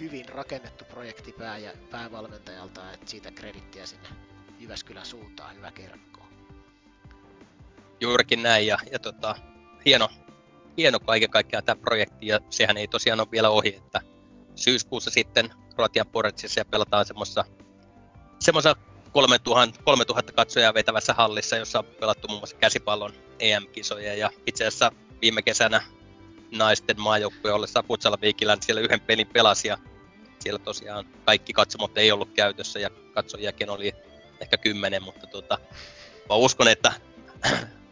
hyvin 0.00 0.28
rakennettu 0.28 0.84
projekti 0.84 1.32
pää 1.32 1.58
ja 1.58 1.72
päävalmentajalta, 1.90 2.92
että 2.92 3.10
siitä 3.10 3.30
kredittiä 3.30 3.86
sinne 3.86 4.08
Jyväskylän 4.58 5.06
suuntaan, 5.06 5.56
hyvä 5.56 5.70
kerkko. 5.70 6.15
Juurikin 8.00 8.42
näin. 8.42 8.66
Ja, 8.66 8.78
ja 8.92 8.98
tota, 8.98 9.34
hieno, 9.84 10.08
hieno 10.76 11.00
kaiken 11.00 11.30
kaikkiaan 11.30 11.64
tämä 11.64 11.80
projekti, 11.80 12.26
ja 12.26 12.40
sehän 12.50 12.76
ei 12.76 12.88
tosiaan 12.88 13.20
ole 13.20 13.28
vielä 13.32 13.50
ohi, 13.50 13.74
että 13.76 14.00
syyskuussa 14.54 15.10
sitten 15.10 15.50
Kroatian 15.74 16.06
Poretsissa 16.06 16.60
ja 16.60 16.64
pelataan 16.64 17.06
semmoisessa 17.06 17.44
semmoisessa 18.40 18.76
3000, 19.12 19.82
3000 19.84 20.32
katsojaa 20.32 20.74
vetävässä 20.74 21.14
hallissa, 21.14 21.56
jossa 21.56 21.78
on 21.78 21.84
pelattu 21.84 22.28
muun 22.28 22.40
muassa 22.40 22.56
käsipallon 22.56 23.12
EM-kisoja, 23.38 24.14
ja 24.14 24.30
itse 24.46 24.66
asiassa 24.66 24.92
viime 25.22 25.42
kesänä 25.42 25.82
naisten 26.50 27.00
maajoukkoja 27.00 27.54
ollessa 27.54 27.82
Futsala 27.82 28.18
Viikillä, 28.20 28.54
niin 28.54 28.62
siellä 28.62 28.80
yhden 28.80 29.00
pelin 29.00 29.26
pelasi, 29.26 29.68
ja 29.68 29.78
siellä 30.38 30.58
tosiaan 30.58 31.04
kaikki 31.24 31.52
katsomot 31.52 31.98
ei 31.98 32.12
ollut 32.12 32.30
käytössä, 32.34 32.78
ja 32.78 32.90
katsojiakin 33.14 33.70
oli 33.70 33.92
ehkä 34.40 34.56
kymmenen, 34.56 35.02
mutta 35.02 35.26
tota, 35.26 35.58
mä 36.28 36.34
uskon, 36.34 36.68
että 36.68 36.92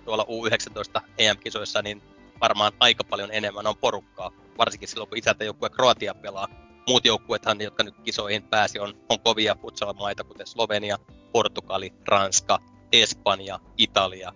tuolla 0.04 0.26
U19 0.28 1.00
EM-kisoissa, 1.18 1.82
niin 1.82 2.02
varmaan 2.40 2.72
aika 2.80 3.04
paljon 3.04 3.30
enemmän 3.32 3.66
on 3.66 3.76
porukkaa, 3.76 4.30
varsinkin 4.58 4.88
silloin 4.88 5.08
kun 5.08 5.18
isäntäjoukkue 5.18 5.70
Kroatia 5.70 6.14
pelaa. 6.14 6.48
Muut 6.88 7.04
joukkuethan, 7.04 7.60
jotka 7.60 7.82
nyt 7.82 7.94
kisoihin 8.04 8.42
pääsi, 8.42 8.78
on, 8.78 8.94
on 9.08 9.20
kovia 9.20 9.56
futsal-maita, 9.62 10.24
kuten 10.24 10.46
Slovenia, 10.46 10.98
Portugali, 11.32 11.92
Ranska, 12.08 12.58
Espanja, 12.92 13.60
Italia 13.76 14.32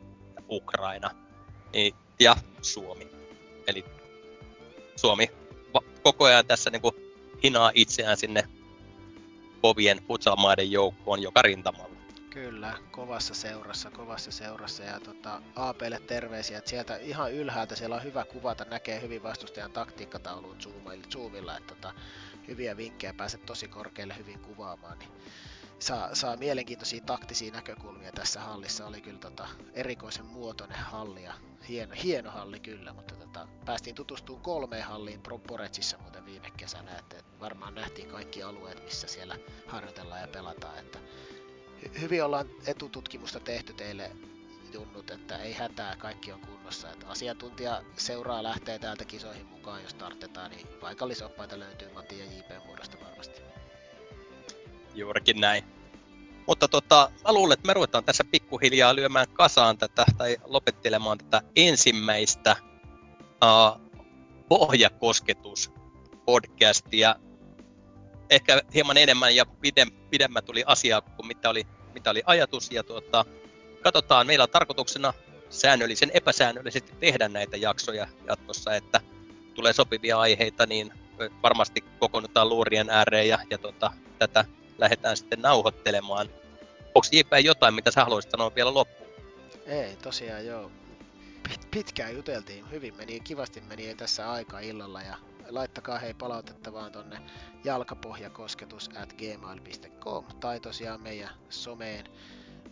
Ukraina 0.51 1.11
niin, 1.73 1.95
ja 2.20 2.36
Suomi. 2.62 3.09
Eli 3.66 3.85
Suomi 4.97 5.31
koko 6.03 6.24
ajan 6.24 6.47
tässä 6.47 6.70
niin 6.70 6.82
kuin 6.82 6.95
hinaa 7.43 7.70
itseään 7.74 8.16
sinne 8.16 8.49
kovien 9.62 9.99
futsal-maiden 10.09 10.70
joukkoon 10.70 11.23
joka 11.23 11.43
rintamalla. 11.43 11.98
Kyllä, 12.31 12.79
kovassa 12.91 13.35
seurassa, 13.35 13.91
kovassa 13.91 14.31
seurassa 14.31 14.83
ja 14.83 15.01
tota, 15.01 15.43
APlle 15.57 16.01
terveisiä, 16.07 16.59
että 16.59 16.71
sieltä 16.71 16.97
ihan 16.97 17.33
ylhäältä 17.33 17.77
siellä 17.77 17.97
on 17.97 18.03
hyvä 18.03 18.25
kuvata, 18.25 18.65
näkee 18.65 19.01
hyvin 19.01 19.23
vastustajan 19.23 19.73
taktiikkatauluun 19.73 20.57
Zoomilla, 21.13 21.57
että 21.57 21.75
tota, 21.75 21.95
hyviä 22.49 22.77
vinkkejä 22.77 23.15
pääset 23.15 23.47
tosi 23.47 23.69
korkealle 23.69 24.17
hyvin 24.19 24.39
kuvaamaan, 24.39 24.99
niin 24.99 25.11
saa, 25.79 26.15
saa 26.15 26.37
mielenkiintoisia 26.37 27.01
taktisia 27.01 27.53
näkökulmia 27.53 28.13
tässä 28.13 28.41
hallissa. 28.41 28.87
Oli 28.87 29.01
kyllä 29.01 29.19
tota, 29.19 29.49
erikoisen 29.75 30.27
muotoinen 30.27 30.79
halli 30.79 31.25
ja 31.25 31.35
hieno, 31.69 31.95
hieno 32.03 32.31
halli 32.31 32.61
kyllä, 32.61 32.93
mutta 32.93 33.15
tota, 33.15 33.49
päästiin 33.65 33.97
tutustumaan 33.97 34.43
kolmeen 34.43 34.85
halliin 34.85 35.21
Poretsissa 35.47 35.99
muuten 35.99 36.27
viime 36.27 36.51
kesänä, 36.57 36.99
että 36.99 37.17
varmaan 37.41 37.75
nähtiin 37.75 38.09
kaikki 38.09 38.43
alueet, 38.43 38.85
missä 38.85 39.07
siellä 39.07 39.37
harjoitellaan 39.67 40.21
ja 40.21 40.29
pelataan, 40.29 40.79
että 40.79 40.99
hyvin 42.01 42.24
ollaan 42.24 42.47
etututkimusta 42.66 43.40
tehty 43.40 43.73
teille 43.73 44.10
junnut, 44.73 45.10
että 45.10 45.36
ei 45.36 45.52
hätää, 45.52 45.97
kaikki 45.97 46.32
on 46.32 46.40
kunnossa. 46.40 46.90
Että 46.90 47.09
asiantuntija 47.09 47.82
seuraa 47.97 48.43
lähtee 48.43 48.78
täältä 48.78 49.05
kisoihin 49.05 49.47
mukaan, 49.47 49.82
jos 49.82 49.94
tartetaan, 49.94 50.51
niin 50.51 50.66
paikallisoppaita 50.81 51.59
löytyy 51.59 51.93
Matti 51.93 52.19
ja 52.19 52.24
JP 52.24 52.66
muodosta 52.66 52.97
varmasti. 53.05 53.40
Juurikin 54.94 55.40
näin. 55.40 55.65
Mutta 56.47 56.69
tota, 56.69 57.10
mä 57.24 57.32
luulen, 57.32 57.55
että 57.55 57.66
me 57.66 57.74
ruvetaan 57.74 58.05
tässä 58.05 58.24
pikkuhiljaa 58.31 58.97
lyömään 58.97 59.27
kasaan 59.32 59.78
tätä 59.78 60.05
tai 60.19 60.36
lopettelemaan 60.44 61.19
tätä 61.19 61.43
ensimmäistä 61.56 62.56
uh, 63.44 63.81
pohjakosketus 64.48 65.73
podcastia 66.27 67.16
ehkä 68.31 68.62
hieman 68.74 68.97
enemmän 68.97 69.36
ja 69.36 69.47
pidem, 69.47 69.90
pidemmän 70.10 70.44
tuli 70.44 70.65
asiaa 70.66 71.01
kuin 71.01 71.27
mitä 71.27 71.51
oli, 71.51 71.66
mitä 71.99 72.11
oli 72.11 72.23
ajatus. 72.27 72.70
Ja 72.70 72.83
tuota, 72.83 73.25
katsotaan, 73.83 74.27
meillä 74.27 74.43
on 74.43 74.51
tarkoituksena 74.51 75.12
säännöllisen 75.51 76.11
epäsäännöllisesti 76.15 76.93
tehdä 77.01 77.29
näitä 77.29 77.57
jaksoja 77.57 78.07
jatkossa, 78.27 78.75
että 78.75 79.01
tulee 79.55 79.73
sopivia 79.73 80.19
aiheita, 80.19 80.66
niin 80.66 80.93
varmasti 81.43 81.85
kokoonnutaan 81.99 82.49
luurien 82.49 82.91
ääreen 82.91 83.29
ja, 83.29 83.39
ja 83.51 83.59
tuota, 83.59 83.93
tätä 84.19 84.45
lähdetään 84.79 85.16
sitten 85.16 85.43
nauhoittelemaan. 85.43 86.29
Onko 86.95 87.09
JP 87.12 87.33
jotain, 87.45 87.75
mitä 87.75 87.91
sä 87.91 88.05
haluaisit 88.05 88.31
sanoa 88.31 88.55
vielä 88.55 88.75
loppuun? 88.75 89.11
Ei, 89.66 89.97
tosiaan 89.97 90.47
joo. 90.47 90.70
Pit- 91.49 91.69
pitkään 91.70 92.15
juteltiin, 92.15 92.70
hyvin 92.70 92.95
meni, 92.97 93.20
kivasti 93.20 93.61
meni 93.61 93.95
tässä 93.95 94.31
aika 94.33 94.61
illalla 94.61 95.03
ja 95.03 95.16
laittakaa 95.49 95.99
hei 95.99 96.15
palautetta 96.15 96.73
vaan 96.73 96.93
tonne 96.93 97.20
jalkapohjakosketus 97.65 98.91
at 99.03 99.12
gmail.com 99.12 100.25
tai 100.41 100.61
tosiaan 100.61 101.01
meidän 101.01 101.31
someen. 101.49 102.07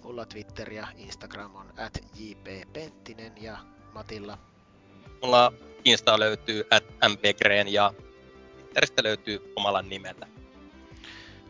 Mulla 0.03 0.27
Twitter 0.27 0.73
ja 0.73 0.87
Instagram 0.97 1.55
on 1.55 1.73
at 1.79 1.99
jppenttinen 2.15 3.33
ja 3.41 3.59
Matilla. 3.93 4.39
Mulla 5.23 5.53
Insta 5.85 6.19
löytyy 6.19 6.65
at 6.71 6.85
mpgreen 7.09 7.69
ja 7.69 7.93
Twitteristä 8.77 9.03
löytyy 9.03 9.53
omalla 9.57 9.83
nimellä. 9.83 10.27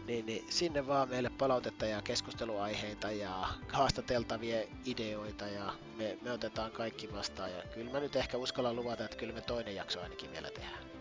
Niin, 0.07 0.27
niin 0.27 0.45
sinne 0.49 0.87
vaan 0.87 1.09
meille 1.09 1.31
palautetta 1.31 1.87
ja 1.87 2.03
keskusteluaiheita 2.03 3.11
ja 3.11 3.49
haastateltavia 3.73 4.63
ideoita 4.85 5.47
ja 5.47 5.73
me, 5.97 6.19
me 6.23 6.33
otetaan 6.33 6.71
kaikki 6.71 7.13
vastaan 7.13 7.51
ja 7.51 7.63
kyllä 7.75 7.91
mä 7.91 8.01
nyt 8.01 8.17
ehkä 8.17 8.37
uskallan 8.37 8.77
luvata, 8.77 9.05
että 9.05 9.17
kyllä 9.17 9.33
me 9.33 9.41
toinen 9.41 9.75
jakso 9.75 10.01
ainakin 10.01 10.33
vielä 10.33 10.51
tehdään 10.51 10.96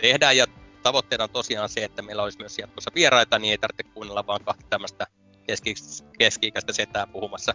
tehdään 0.00 0.36
ja 0.36 0.46
tavoitteena 0.82 1.24
on 1.24 1.30
tosiaan 1.30 1.68
se, 1.68 1.84
että 1.84 2.02
meillä 2.02 2.22
olisi 2.22 2.38
myös 2.38 2.58
jatkossa 2.58 2.90
vieraita, 2.94 3.38
niin 3.38 3.50
ei 3.50 3.58
tarvitse 3.58 3.92
kuunnella 3.94 4.26
vaan 4.26 4.44
kahta 4.44 4.66
tämmöistä 4.70 5.06
keski- 5.46 5.74
keski-ikäistä 6.18 6.72
setää 6.72 7.06
puhumassa 7.06 7.54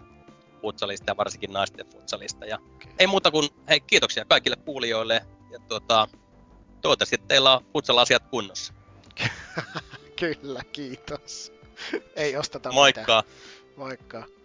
futsalista 0.62 1.10
ja 1.10 1.16
varsinkin 1.16 1.52
naisten 1.52 1.86
futsalista. 1.86 2.46
Ja 2.46 2.58
ei 2.98 3.06
muuta 3.06 3.30
kuin 3.30 3.48
hei, 3.68 3.80
kiitoksia 3.80 4.24
kaikille 4.24 4.56
kuulijoille 4.56 5.22
ja 5.50 5.58
tuota, 5.68 6.08
toivottavasti 6.80 7.18
teillä 7.28 7.56
on 7.56 7.64
futsal-asiat 7.72 8.22
kunnossa. 8.30 8.72
Kyllä, 10.20 10.62
kiitos. 10.72 11.52
ei 12.16 12.36
osteta 12.36 12.72
Moikka. 12.72 13.00
mitään. 13.00 13.22
Moikka. 13.76 14.37